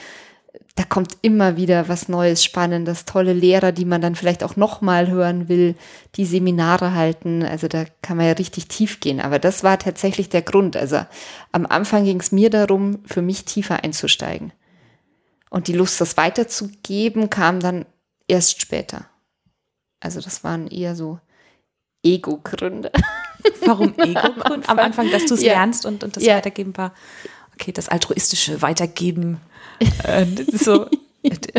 da 0.76 0.84
kommt 0.84 1.18
immer 1.22 1.58
wieder 1.58 1.90
was 1.90 2.08
Neues, 2.08 2.44
Spannendes, 2.44 3.06
tolle 3.06 3.34
Lehrer, 3.34 3.72
die 3.72 3.86
man 3.86 4.02
dann 4.02 4.16
vielleicht 4.16 4.44
auch 4.44 4.56
nochmal 4.56 5.10
hören 5.10 5.50
will, 5.50 5.76
die 6.16 6.26
Seminare 6.26 6.94
halten. 6.94 7.44
Also 7.44 7.68
da 7.68 7.86
kann 8.02 8.18
man 8.18 8.28
ja 8.28 8.32
richtig 8.34 8.68
tief 8.68 9.00
gehen. 9.00 9.20
Aber 9.20 9.40
das 9.40 9.64
war 9.64 9.78
tatsächlich 9.78 10.30
der 10.30 10.42
Grund. 10.42 10.78
Also 10.78 11.06
am 11.52 11.66
Anfang 11.66 12.06
ging 12.06 12.20
es 12.20 12.32
mir 12.32 12.50
darum, 12.50 13.00
für 13.06 13.22
mich 13.22 13.46
tiefer 13.46 13.84
einzusteigen. 13.84 14.54
Und 15.50 15.68
die 15.68 15.74
Lust, 15.74 16.00
das 16.00 16.18
weiterzugeben, 16.18 17.30
kam 17.30 17.60
dann 17.60 17.86
erst 18.28 18.62
später. 18.62 19.06
Also 20.00 20.22
das 20.22 20.44
waren 20.44 20.68
eher 20.68 20.96
so 20.96 21.20
Ego-Gründe. 22.04 22.92
Warum 23.66 23.94
Ego-Gründe? 23.98 24.70
Am 24.70 24.80
Anfang, 24.80 25.12
dass 25.12 25.26
du 25.26 25.34
es 25.34 25.42
ja. 25.42 25.54
lernst 25.54 25.86
und, 25.86 26.04
und 26.04 26.16
das 26.16 26.24
ja. 26.24 26.38
Weitergeben 26.38 26.78
war. 26.78 26.94
Okay, 27.60 27.74
das 27.74 27.90
altruistische 27.90 28.62
Weitergeben 28.62 29.42
äh, 30.04 30.26
so 30.54 30.88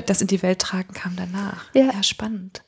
das 0.07 0.23
in 0.23 0.29
die 0.29 0.43
Welt 0.43 0.59
tragen 0.61 0.95
kam 0.95 1.15
danach. 1.17 1.67
Ja. 1.75 1.93
ja, 1.93 2.03
spannend. 2.03 2.63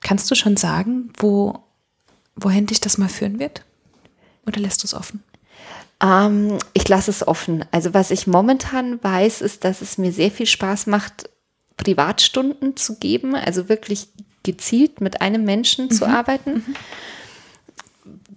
Kannst 0.00 0.30
du 0.30 0.34
schon 0.34 0.56
sagen, 0.56 1.12
wo, 1.18 1.62
wohin 2.36 2.66
dich 2.66 2.80
das 2.80 2.96
mal 2.96 3.10
führen 3.10 3.38
wird? 3.38 3.64
Oder 4.46 4.60
lässt 4.60 4.82
du 4.82 4.86
es 4.86 4.94
offen? 4.94 5.22
Ähm, 6.00 6.58
ich 6.72 6.88
lasse 6.88 7.10
es 7.10 7.26
offen. 7.26 7.66
Also 7.70 7.92
was 7.92 8.10
ich 8.10 8.26
momentan 8.26 9.02
weiß, 9.02 9.42
ist, 9.42 9.64
dass 9.64 9.82
es 9.82 9.98
mir 9.98 10.12
sehr 10.12 10.30
viel 10.30 10.46
Spaß 10.46 10.86
macht, 10.86 11.28
Privatstunden 11.76 12.76
zu 12.76 12.96
geben, 12.96 13.34
also 13.34 13.68
wirklich 13.68 14.08
gezielt 14.42 15.02
mit 15.02 15.20
einem 15.20 15.44
Menschen 15.44 15.86
mhm. 15.86 15.90
zu 15.90 16.06
arbeiten. 16.06 16.64
Mhm 16.66 16.76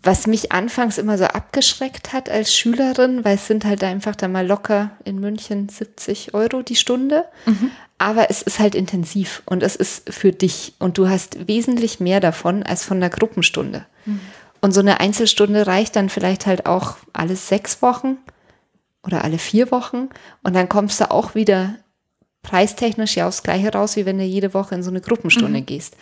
was 0.01 0.27
mich 0.27 0.51
anfangs 0.51 0.97
immer 0.97 1.17
so 1.17 1.25
abgeschreckt 1.25 2.13
hat 2.13 2.29
als 2.29 2.55
Schülerin, 2.55 3.25
weil 3.25 3.35
es 3.35 3.47
sind 3.47 3.65
halt 3.65 3.83
einfach 3.83 4.15
da 4.15 4.27
mal 4.27 4.45
locker 4.45 4.91
in 5.03 5.19
München 5.19 5.67
70 5.67 6.33
Euro 6.33 6.61
die 6.61 6.75
Stunde. 6.75 7.25
Mhm. 7.45 7.71
Aber 7.97 8.29
es 8.29 8.41
ist 8.41 8.59
halt 8.59 8.75
intensiv 8.75 9.41
und 9.45 9.63
es 9.63 9.75
ist 9.75 10.13
für 10.13 10.31
dich 10.31 10.73
und 10.79 10.97
du 10.97 11.09
hast 11.09 11.47
wesentlich 11.47 11.99
mehr 11.99 12.19
davon 12.19 12.63
als 12.63 12.83
von 12.83 12.99
der 12.99 13.09
Gruppenstunde. 13.09 13.85
Mhm. 14.05 14.19
Und 14.61 14.71
so 14.71 14.79
eine 14.79 14.99
Einzelstunde 14.99 15.67
reicht 15.67 15.95
dann 15.95 16.09
vielleicht 16.09 16.45
halt 16.45 16.65
auch 16.65 16.97
alle 17.11 17.35
sechs 17.35 17.81
Wochen 17.81 18.17
oder 19.03 19.23
alle 19.23 19.39
vier 19.39 19.71
Wochen 19.71 20.09
und 20.43 20.55
dann 20.55 20.69
kommst 20.69 21.01
du 21.01 21.09
auch 21.11 21.35
wieder 21.35 21.75
preistechnisch 22.43 23.17
ja 23.17 23.27
aufs 23.27 23.43
Gleiche 23.43 23.73
raus, 23.73 23.95
wie 23.95 24.05
wenn 24.05 24.17
du 24.17 24.23
jede 24.23 24.53
Woche 24.53 24.75
in 24.75 24.83
so 24.83 24.89
eine 24.89 25.01
Gruppenstunde 25.01 25.59
mhm. 25.59 25.65
gehst. 25.65 25.97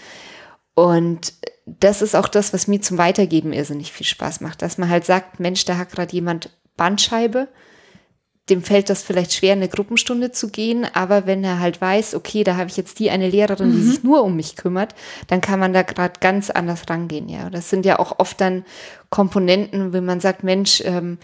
Und 0.76 1.34
das 1.66 2.02
ist 2.02 2.16
auch 2.16 2.28
das, 2.28 2.54
was 2.54 2.68
mir 2.68 2.82
zum 2.82 2.98
Weitergeben 2.98 3.54
irrsinnig 3.54 3.92
viel 3.92 4.06
Spaß 4.06 4.42
macht, 4.42 4.62
dass 4.62 4.78
man 4.78 4.90
halt 4.90 5.06
sagt, 5.06 5.40
Mensch, 5.40 5.66
da 5.66 5.78
hat 5.78 5.92
gerade 5.92 6.14
jemand 6.14 6.52
Bandscheibe, 6.78 7.48
dem 8.50 8.62
fällt 8.62 8.92
das 8.92 9.02
vielleicht 9.02 9.34
schwer, 9.34 9.54
eine 9.54 9.68
Gruppenstunde 9.68 10.32
zu 10.32 10.50
gehen, 10.50 10.86
aber 10.94 11.26
wenn 11.26 11.44
er 11.44 11.60
halt 11.60 11.82
weiß, 11.82 12.14
okay, 12.14 12.44
da 12.44 12.58
habe 12.58 12.70
ich 12.70 12.78
jetzt 12.78 13.00
die 13.00 13.10
eine 13.10 13.28
Lehrerin, 13.28 13.72
die 13.72 13.78
mhm. 13.78 13.92
sich 13.92 14.04
nur 14.04 14.24
um 14.24 14.36
mich 14.36 14.56
kümmert, 14.56 14.94
dann 15.28 15.42
kann 15.42 15.60
man 15.60 15.74
da 15.74 15.82
gerade 15.82 16.20
ganz 16.20 16.52
anders 16.52 16.84
rangehen, 16.88 17.28
ja. 17.28 17.50
Das 17.50 17.72
sind 17.72 17.88
ja 17.88 17.98
auch 17.98 18.20
oft 18.20 18.40
dann 18.40 18.64
Komponenten, 19.10 19.94
wenn 19.94 20.06
man 20.06 20.20
sagt, 20.20 20.44
Mensch, 20.44 20.84
ähm, 20.86 21.18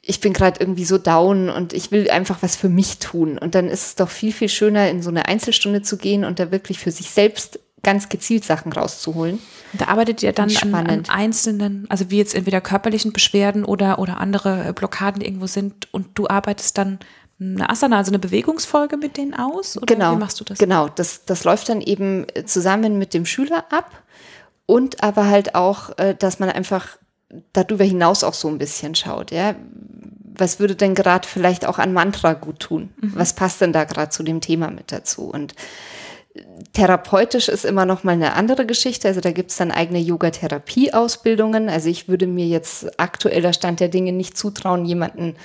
ich 0.00 0.20
bin 0.20 0.32
gerade 0.32 0.58
irgendwie 0.58 0.86
so 0.86 0.96
down 0.96 1.50
und 1.50 1.74
ich 1.74 1.92
will 1.92 2.10
einfach 2.10 2.38
was 2.40 2.56
für 2.56 2.68
mich 2.68 2.98
tun. 2.98 3.38
Und 3.38 3.54
dann 3.54 3.68
ist 3.68 3.86
es 3.86 3.94
doch 3.94 4.08
viel, 4.08 4.32
viel 4.32 4.48
schöner, 4.48 4.90
in 4.90 5.00
so 5.00 5.10
eine 5.10 5.26
Einzelstunde 5.26 5.82
zu 5.82 5.96
gehen 5.96 6.24
und 6.24 6.40
da 6.40 6.50
wirklich 6.50 6.80
für 6.80 6.90
sich 6.90 7.10
selbst 7.10 7.60
ganz 7.82 8.08
gezielt 8.08 8.44
Sachen 8.44 8.72
rauszuholen. 8.72 9.40
Da 9.72 9.86
arbeitet 9.86 10.22
ihr 10.22 10.32
dann 10.32 10.54
an, 10.62 10.74
an, 10.74 11.02
einzelnen, 11.08 11.86
also 11.88 12.10
wie 12.10 12.18
jetzt 12.18 12.34
entweder 12.34 12.60
körperlichen 12.60 13.12
Beschwerden 13.12 13.64
oder, 13.64 13.98
oder 13.98 14.18
andere 14.18 14.68
äh, 14.68 14.72
Blockaden, 14.72 15.20
die 15.20 15.26
irgendwo 15.26 15.46
sind 15.46 15.92
und 15.92 16.08
du 16.14 16.28
arbeitest 16.28 16.78
dann 16.78 16.98
eine 17.40 17.68
Asana, 17.68 17.96
also 17.96 18.10
eine 18.10 18.18
Bewegungsfolge 18.18 18.96
mit 18.96 19.16
denen 19.16 19.34
aus? 19.34 19.76
Oder 19.76 19.86
genau, 19.86 20.14
wie 20.14 20.20
machst 20.20 20.38
du 20.38 20.44
das? 20.44 20.58
Genau, 20.58 20.88
das, 20.88 21.24
das 21.24 21.44
läuft 21.44 21.68
dann 21.68 21.80
eben 21.80 22.26
zusammen 22.44 22.98
mit 22.98 23.14
dem 23.14 23.26
Schüler 23.26 23.64
ab 23.70 24.02
und 24.66 25.02
aber 25.02 25.26
halt 25.26 25.54
auch, 25.54 25.98
äh, 25.98 26.14
dass 26.14 26.38
man 26.38 26.50
einfach 26.50 26.98
darüber 27.52 27.84
hinaus 27.84 28.24
auch 28.24 28.34
so 28.34 28.48
ein 28.48 28.58
bisschen 28.58 28.94
schaut, 28.94 29.30
ja. 29.30 29.54
Was 30.34 30.60
würde 30.60 30.76
denn 30.76 30.94
gerade 30.94 31.28
vielleicht 31.28 31.66
auch 31.66 31.78
an 31.78 31.92
Mantra 31.92 32.32
gut 32.32 32.60
tun? 32.60 32.90
Mhm. 33.00 33.12
Was 33.16 33.34
passt 33.34 33.60
denn 33.60 33.72
da 33.72 33.84
gerade 33.84 34.10
zu 34.10 34.22
dem 34.22 34.40
Thema 34.40 34.70
mit 34.70 34.90
dazu? 34.90 35.24
Und 35.24 35.54
Therapeutisch 36.72 37.48
ist 37.48 37.64
immer 37.64 37.84
noch 37.84 38.04
mal 38.04 38.12
eine 38.12 38.32
andere 38.32 38.64
Geschichte. 38.64 39.08
Also 39.08 39.20
da 39.20 39.32
gibt 39.32 39.50
es 39.50 39.58
dann 39.58 39.70
eigene 39.70 39.98
Yoga-Therapie-Ausbildungen. 39.98 41.68
Also 41.68 41.90
ich 41.90 42.08
würde 42.08 42.26
mir 42.26 42.46
jetzt 42.46 42.98
aktueller 42.98 43.52
Stand 43.52 43.80
der 43.80 43.88
Dinge 43.88 44.12
nicht 44.12 44.38
zutrauen, 44.38 44.86
jemanden 44.86 45.36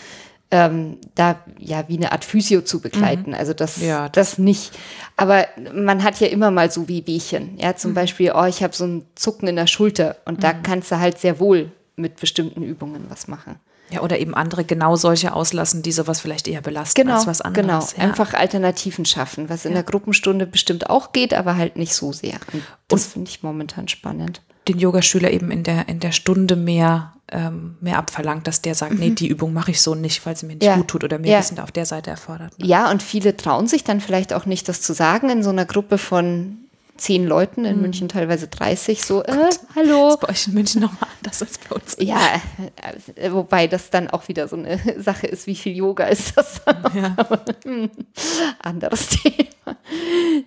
ähm, 0.49 0.97
da 1.15 1.39
ja 1.59 1.83
wie 1.89 1.97
eine 1.97 2.13
Art 2.13 2.23
Physio 2.23 2.61
zu 2.61 2.79
begleiten. 2.79 3.33
Also 3.33 3.53
das, 3.53 3.81
Ja, 3.81 4.07
das 4.07 4.37
nicht. 4.37 4.71
Aber 5.17 5.45
man 5.73 6.03
hat 6.03 6.19
ja 6.21 6.27
immer 6.27 6.51
mal 6.51 6.71
so 6.71 6.87
wie 6.87 7.05
Wehchen. 7.05 7.57
Ja, 7.57 7.75
zum 7.75 7.93
Beispiel, 7.93 8.31
oh, 8.33 8.45
ich 8.45 8.63
habe 8.63 8.73
so 8.73 8.85
ein 8.85 9.05
Zucken 9.15 9.49
in 9.49 9.57
der 9.57 9.67
Schulter 9.67 10.15
und 10.23 10.43
da 10.43 10.53
kannst 10.53 10.91
du 10.91 10.99
halt 10.99 11.19
sehr 11.19 11.39
wohl 11.39 11.71
mit 11.97 12.17
bestimmten 12.17 12.63
Übungen 12.63 13.07
was 13.09 13.27
machen. 13.27 13.59
Ja, 13.89 14.01
oder 14.01 14.19
eben 14.19 14.33
andere 14.35 14.65
genau 14.65 14.95
solche 14.97 15.31
auslassen, 15.33 15.81
die 15.81 15.93
sowas 15.93 16.19
vielleicht 16.19 16.47
eher 16.47 16.59
belasten 16.61 17.01
Genau, 17.01 17.15
als 17.15 17.25
was 17.27 17.39
anderes. 17.41 17.65
genau. 17.95 18.03
Ja. 18.03 18.09
Einfach 18.09 18.33
Alternativen 18.33 19.05
schaffen, 19.05 19.49
was 19.49 19.63
in 19.63 19.73
der 19.73 19.83
Gruppenstunde 19.83 20.45
bestimmt 20.45 20.89
auch 20.89 21.13
geht, 21.13 21.33
aber 21.33 21.55
halt 21.55 21.77
nicht 21.77 21.93
so 21.93 22.11
sehr. 22.11 22.35
Und 22.51 22.63
das 22.89 23.05
finde 23.07 23.29
ich 23.29 23.43
momentan 23.43 23.87
spannend. 23.87 24.41
den 24.67 24.79
Yogaschüler 24.79 25.31
eben 25.31 25.49
in 25.49 25.63
der, 25.63 25.87
in 25.87 26.01
der 26.01 26.11
Stunde 26.11 26.57
mehr, 26.57 27.13
ähm, 27.31 27.77
mehr 27.79 27.97
abverlangt, 27.97 28.47
dass 28.47 28.61
der 28.61 28.75
sagt, 28.75 28.99
nee, 28.99 29.11
die 29.11 29.27
Übung 29.27 29.53
mache 29.53 29.71
ich 29.71 29.81
so 29.81 29.95
nicht, 29.95 30.25
weil 30.25 30.35
sie 30.35 30.45
mir 30.45 30.55
nicht 30.55 30.63
Mhm. 30.63 30.67
Ja. 30.67 30.75
gut 30.75 30.89
tut 30.89 31.03
oder 31.05 31.17
mir 31.19 31.31
Ja. 31.31 31.39
Wissen 31.39 31.57
auf 31.59 31.71
der 31.71 31.85
Seite 31.85 32.09
erfordert. 32.09 32.59
Ne? 32.59 32.65
Ja, 32.67 32.91
und 32.91 33.01
viele 33.01 33.37
trauen 33.37 33.67
sich 33.67 33.85
dann 33.85 34.01
vielleicht 34.01 34.33
auch 34.33 34.45
nicht, 34.45 34.67
das 34.67 34.81
zu 34.81 34.91
sagen 34.93 35.29
in 35.29 35.41
so 35.43 35.49
einer 35.49 35.63
Gruppe 35.63 35.97
von 35.97 36.57
zehn 36.97 37.25
Leuten, 37.25 37.61
Mhm. 37.61 37.67
in 37.67 37.81
München 37.81 38.09
teilweise 38.09 38.47
30, 38.47 39.03
so, 39.03 39.23
äh, 39.23 39.49
hallo. 39.75 40.17
Bei 40.19 40.29
euch 40.29 40.47
in 40.47 40.53
München 40.53 40.81
nochmal 40.81 41.09
anders 41.17 41.41
als 41.41 41.57
bei 41.57 41.75
uns. 41.75 41.95
Ja, 41.99 42.41
äh, 43.15 43.31
wobei 43.31 43.67
das 43.67 43.89
dann 43.89 44.09
auch 44.09 44.27
wieder 44.27 44.47
so 44.47 44.55
eine 44.55 44.79
Sache 45.01 45.27
ist, 45.27 45.47
wie 45.47 45.55
viel 45.55 45.75
Yoga 45.75 46.05
ist 46.05 46.37
das? 46.37 46.61
Ja. 46.93 47.15
Anderes 48.59 49.07
Thema. 49.09 49.77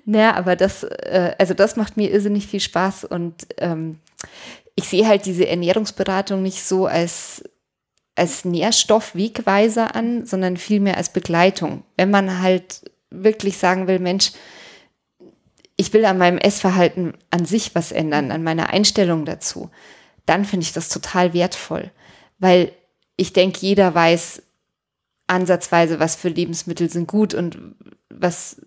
Naja, 0.04 0.34
aber 0.34 0.56
das, 0.56 0.82
äh, 0.84 1.34
also 1.38 1.54
das 1.54 1.76
macht 1.76 1.96
mir 1.96 2.10
irrsinnig 2.10 2.46
viel 2.46 2.60
Spaß 2.60 3.04
und 3.04 3.46
ähm, 3.58 3.98
ich 4.74 4.84
sehe 4.88 5.06
halt 5.06 5.26
diese 5.26 5.46
Ernährungsberatung 5.48 6.42
nicht 6.42 6.62
so 6.62 6.86
als, 6.86 7.42
als 8.14 8.44
Nährstoffwegweiser 8.44 9.94
an, 9.94 10.26
sondern 10.26 10.56
vielmehr 10.56 10.96
als 10.96 11.12
Begleitung. 11.12 11.84
Wenn 11.96 12.10
man 12.10 12.40
halt 12.40 12.82
wirklich 13.10 13.58
sagen 13.58 13.86
will, 13.88 13.98
Mensch, 13.98 14.32
ich 15.80 15.94
will 15.94 16.04
an 16.04 16.18
meinem 16.18 16.36
Essverhalten 16.36 17.14
an 17.30 17.46
sich 17.46 17.74
was 17.74 17.90
ändern, 17.90 18.32
an 18.32 18.42
meiner 18.42 18.68
Einstellung 18.68 19.24
dazu, 19.24 19.70
dann 20.26 20.44
finde 20.44 20.64
ich 20.64 20.74
das 20.74 20.90
total 20.90 21.32
wertvoll, 21.32 21.90
weil 22.38 22.72
ich 23.16 23.32
denke, 23.32 23.60
jeder 23.62 23.94
weiß 23.94 24.42
ansatzweise, 25.26 25.98
was 25.98 26.16
für 26.16 26.28
Lebensmittel 26.28 26.90
sind 26.90 27.08
gut 27.08 27.32
und 27.32 27.56
was 28.10 28.60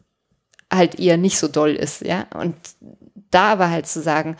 halt 0.71 0.99
eher 0.99 1.17
nicht 1.17 1.37
so 1.37 1.47
doll 1.47 1.75
ist, 1.75 2.01
ja. 2.01 2.25
Und 2.33 2.55
da 3.29 3.51
aber 3.51 3.69
halt 3.69 3.85
zu 3.85 4.01
sagen, 4.01 4.35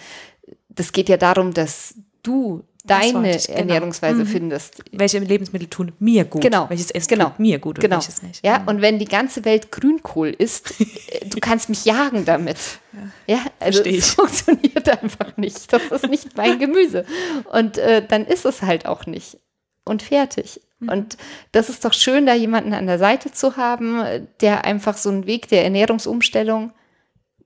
das 0.69 0.93
geht 0.93 1.09
ja 1.09 1.17
darum, 1.17 1.53
dass 1.53 1.93
du 2.23 2.63
deine 2.83 3.35
ich, 3.35 3.47
genau. 3.47 3.59
Ernährungsweise 3.59 4.25
findest. 4.25 4.83
Welche 4.91 5.19
Lebensmittel 5.19 5.69
tun 5.69 5.93
mir 5.99 6.25
gut? 6.25 6.41
Genau. 6.41 6.69
Welches 6.69 6.91
Essen 6.91 7.07
genau. 7.07 7.29
tut 7.29 7.39
mir 7.39 7.59
gut 7.59 7.77
und 7.77 7.81
genau. 7.81 7.95
welches 7.97 8.21
nicht? 8.21 8.45
Ja, 8.45 8.63
und 8.65 8.81
wenn 8.81 8.99
die 8.99 9.05
ganze 9.05 9.45
Welt 9.45 9.71
Grünkohl 9.71 10.29
isst, 10.29 10.73
du 11.29 11.39
kannst 11.39 11.69
mich 11.69 11.85
jagen 11.85 12.25
damit. 12.25 12.57
Ja, 13.25 13.39
also 13.59 13.81
Versteh 13.81 13.97
es 13.97 14.09
ich. 14.09 14.13
funktioniert 14.13 14.89
einfach 15.03 15.37
nicht. 15.37 15.71
Das 15.71 15.83
ist 15.91 16.09
nicht 16.09 16.35
mein 16.35 16.59
Gemüse. 16.59 17.05
Und 17.51 17.77
äh, 17.77 18.05
dann 18.05 18.25
ist 18.25 18.45
es 18.45 18.61
halt 18.61 18.85
auch 18.85 19.05
nicht. 19.05 19.37
Und 19.85 20.01
fertig. 20.01 20.61
Mhm. 20.79 20.89
Und 20.89 21.17
das 21.51 21.69
ist 21.69 21.83
doch 21.85 21.93
schön, 21.93 22.25
da 22.25 22.33
jemanden 22.33 22.73
an 22.73 22.87
der 22.87 22.99
Seite 22.99 23.31
zu 23.31 23.57
haben, 23.57 24.27
der 24.41 24.65
einfach 24.65 24.97
so 24.97 25.09
einen 25.09 25.25
Weg 25.25 25.47
der 25.47 25.63
Ernährungsumstellung 25.63 26.71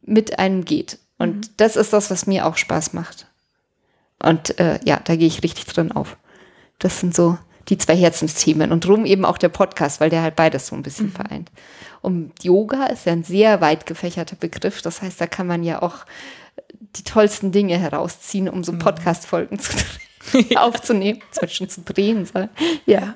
mit 0.01 0.39
einem 0.39 0.65
geht. 0.65 0.99
Und 1.17 1.35
Mhm. 1.35 1.41
das 1.57 1.75
ist 1.75 1.93
das, 1.93 2.09
was 2.11 2.27
mir 2.27 2.45
auch 2.45 2.57
Spaß 2.57 2.93
macht. 2.93 3.26
Und 4.21 4.59
äh, 4.59 4.79
ja, 4.83 4.99
da 5.03 5.15
gehe 5.15 5.27
ich 5.27 5.43
richtig 5.43 5.65
drin 5.65 5.91
auf. 5.91 6.17
Das 6.79 6.99
sind 6.99 7.15
so 7.15 7.37
die 7.69 7.77
zwei 7.77 7.95
Herzensthemen 7.95 8.71
und 8.71 8.85
drum 8.85 9.05
eben 9.05 9.25
auch 9.25 9.37
der 9.37 9.49
Podcast, 9.49 9.99
weil 9.99 10.09
der 10.09 10.21
halt 10.21 10.35
beides 10.35 10.67
so 10.67 10.75
ein 10.75 10.83
bisschen 10.83 11.11
vereint. 11.11 11.51
Und 12.01 12.31
Yoga 12.43 12.85
ist 12.85 13.05
ja 13.05 13.11
ein 13.11 13.23
sehr 13.23 13.59
weit 13.61 13.85
gefächerter 13.85 14.37
Begriff. 14.37 14.81
Das 14.81 15.01
heißt, 15.01 15.19
da 15.19 15.27
kann 15.27 15.47
man 15.47 15.63
ja 15.63 15.81
auch 15.81 16.05
die 16.95 17.03
tollsten 17.03 17.51
Dinge 17.51 17.77
herausziehen, 17.77 18.47
um 18.47 18.63
so 18.63 18.73
Podcast-Folgen 18.73 19.59
zu 19.59 19.73
aufzunehmen, 20.55 21.21
zwischen 21.31 21.69
zu 21.69 21.81
drehen. 21.81 22.25
So. 22.25 22.47
Ja. 22.85 23.13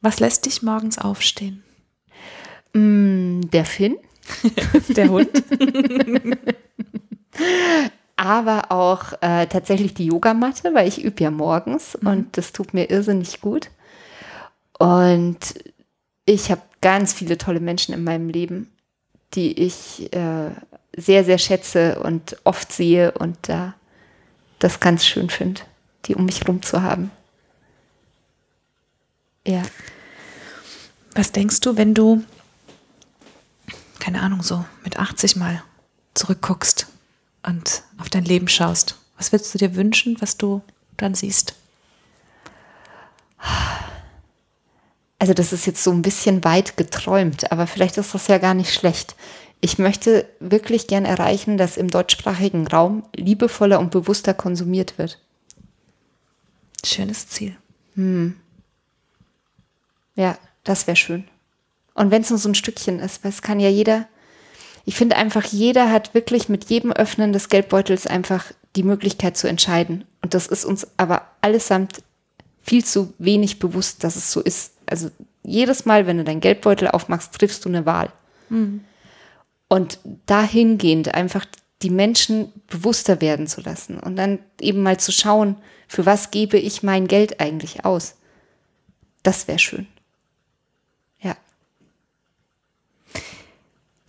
Was 0.00 0.20
lässt 0.20 0.46
dich 0.46 0.62
morgens 0.62 0.98
aufstehen? 0.98 1.62
Mm, 2.72 3.42
Der 3.52 3.64
Finn, 3.64 3.96
Der 4.88 5.08
Hund? 5.08 5.30
aber 8.18 8.72
auch 8.72 9.12
äh, 9.20 9.46
tatsächlich 9.46 9.94
die 9.94 10.06
Yogamatte, 10.06 10.74
weil 10.74 10.88
ich 10.88 11.04
übe 11.04 11.22
ja 11.22 11.30
morgens 11.30 11.94
und 11.94 12.36
das 12.36 12.52
tut 12.52 12.74
mir 12.74 12.90
irrsinnig 12.90 13.40
gut. 13.40 13.70
Und 14.78 15.38
ich 16.24 16.50
habe 16.50 16.62
ganz 16.80 17.12
viele 17.12 17.38
tolle 17.38 17.60
Menschen 17.60 17.94
in 17.94 18.02
meinem 18.02 18.28
Leben, 18.28 18.72
die 19.34 19.52
ich 19.60 20.12
äh, 20.12 20.50
sehr, 20.96 21.24
sehr 21.24 21.38
schätze 21.38 22.00
und 22.00 22.36
oft 22.42 22.72
sehe 22.72 23.12
und 23.12 23.36
da 23.42 23.74
das 24.58 24.80
ganz 24.80 25.06
schön 25.06 25.30
finde, 25.30 25.60
die 26.06 26.16
um 26.16 26.24
mich 26.24 26.46
rum 26.48 26.60
zu 26.62 26.82
haben. 26.82 27.12
Ja. 29.46 29.62
Was 31.14 31.30
denkst 31.30 31.60
du, 31.60 31.76
wenn 31.76 31.94
du, 31.94 32.24
keine 34.00 34.22
Ahnung, 34.22 34.42
so 34.42 34.64
mit 34.82 34.98
80 34.98 35.36
mal 35.36 35.62
zurückguckst 36.14 36.88
und 37.48 37.82
auf 37.96 38.10
dein 38.10 38.24
Leben 38.24 38.46
schaust? 38.46 38.96
Was 39.16 39.32
würdest 39.32 39.54
du 39.54 39.58
dir 39.58 39.74
wünschen, 39.74 40.16
was 40.20 40.36
du 40.36 40.62
dann 40.98 41.14
siehst? 41.14 41.54
Also 45.18 45.32
das 45.32 45.52
ist 45.52 45.66
jetzt 45.66 45.82
so 45.82 45.90
ein 45.90 46.02
bisschen 46.02 46.44
weit 46.44 46.76
geträumt, 46.76 47.50
aber 47.50 47.66
vielleicht 47.66 47.96
ist 47.96 48.14
das 48.14 48.28
ja 48.28 48.38
gar 48.38 48.54
nicht 48.54 48.72
schlecht. 48.72 49.16
Ich 49.60 49.78
möchte 49.78 50.28
wirklich 50.38 50.86
gern 50.86 51.04
erreichen, 51.04 51.56
dass 51.56 51.76
im 51.76 51.88
deutschsprachigen 51.88 52.68
Raum 52.68 53.04
liebevoller 53.16 53.80
und 53.80 53.90
bewusster 53.90 54.34
konsumiert 54.34 54.98
wird. 54.98 55.18
Schönes 56.84 57.28
Ziel. 57.28 57.56
Ja, 60.14 60.38
das 60.62 60.86
wäre 60.86 60.96
schön. 60.96 61.24
Und 61.94 62.12
wenn 62.12 62.22
es 62.22 62.30
nur 62.30 62.38
so 62.38 62.48
ein 62.48 62.54
Stückchen 62.54 63.00
ist, 63.00 63.24
weil 63.24 63.32
es 63.32 63.42
kann 63.42 63.58
ja 63.58 63.68
jeder, 63.68 64.06
ich 64.88 64.96
finde 64.96 65.16
einfach, 65.16 65.44
jeder 65.44 65.92
hat 65.92 66.14
wirklich 66.14 66.48
mit 66.48 66.70
jedem 66.70 66.92
Öffnen 66.92 67.34
des 67.34 67.50
Geldbeutels 67.50 68.06
einfach 68.06 68.46
die 68.74 68.82
Möglichkeit 68.82 69.36
zu 69.36 69.46
entscheiden. 69.46 70.06
Und 70.22 70.32
das 70.32 70.46
ist 70.46 70.64
uns 70.64 70.86
aber 70.96 71.26
allesamt 71.42 72.02
viel 72.62 72.82
zu 72.82 73.12
wenig 73.18 73.58
bewusst, 73.58 74.02
dass 74.02 74.16
es 74.16 74.32
so 74.32 74.40
ist. 74.40 74.72
Also 74.86 75.10
jedes 75.42 75.84
Mal, 75.84 76.06
wenn 76.06 76.16
du 76.16 76.24
deinen 76.24 76.40
Geldbeutel 76.40 76.88
aufmachst, 76.88 77.34
triffst 77.34 77.66
du 77.66 77.68
eine 77.68 77.84
Wahl. 77.84 78.10
Und 79.68 79.98
dahingehend 80.24 81.12
einfach 81.12 81.44
die 81.82 81.90
Menschen 81.90 82.50
bewusster 82.68 83.20
werden 83.20 83.46
zu 83.46 83.60
lassen 83.60 83.98
und 84.00 84.16
dann 84.16 84.38
eben 84.58 84.82
mal 84.82 84.98
zu 84.98 85.12
schauen, 85.12 85.56
für 85.86 86.06
was 86.06 86.30
gebe 86.30 86.56
ich 86.56 86.82
mein 86.82 87.08
Geld 87.08 87.40
eigentlich 87.40 87.84
aus. 87.84 88.14
Das 89.22 89.48
wäre 89.48 89.58
schön. 89.58 89.86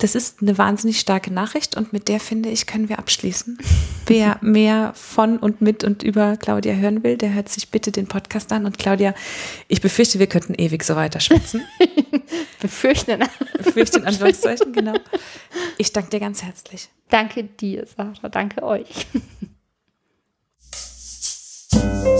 Das 0.00 0.14
ist 0.14 0.40
eine 0.40 0.56
wahnsinnig 0.56 0.98
starke 0.98 1.30
Nachricht 1.30 1.76
und 1.76 1.92
mit 1.92 2.08
der 2.08 2.20
finde 2.20 2.48
ich, 2.48 2.66
können 2.66 2.88
wir 2.88 2.98
abschließen. 2.98 3.58
Wer 4.06 4.38
mehr 4.40 4.92
von 4.96 5.38
und 5.38 5.60
mit 5.60 5.84
und 5.84 6.02
über 6.02 6.38
Claudia 6.38 6.72
hören 6.74 7.04
will, 7.04 7.16
der 7.18 7.34
hört 7.34 7.50
sich 7.50 7.70
bitte 7.70 7.92
den 7.92 8.06
Podcast 8.08 8.50
an. 8.50 8.64
Und 8.64 8.78
Claudia, 8.78 9.14
ich 9.68 9.80
befürchte, 9.80 10.18
wir 10.18 10.26
könnten 10.26 10.54
ewig 10.54 10.82
so 10.84 10.96
weiter 10.96 11.20
schwitzen. 11.20 11.62
Befürchten. 12.60 13.22
Befürchte 13.58 13.98
in 13.98 14.06
Anführungszeichen, 14.06 14.72
genau. 14.72 14.94
Ich 15.78 15.92
danke 15.92 16.10
dir 16.10 16.20
ganz 16.20 16.42
herzlich. 16.42 16.88
Danke 17.08 17.44
dir, 17.44 17.86
Sarah. 17.86 18.28
Danke 18.30 18.62
euch. 18.62 19.06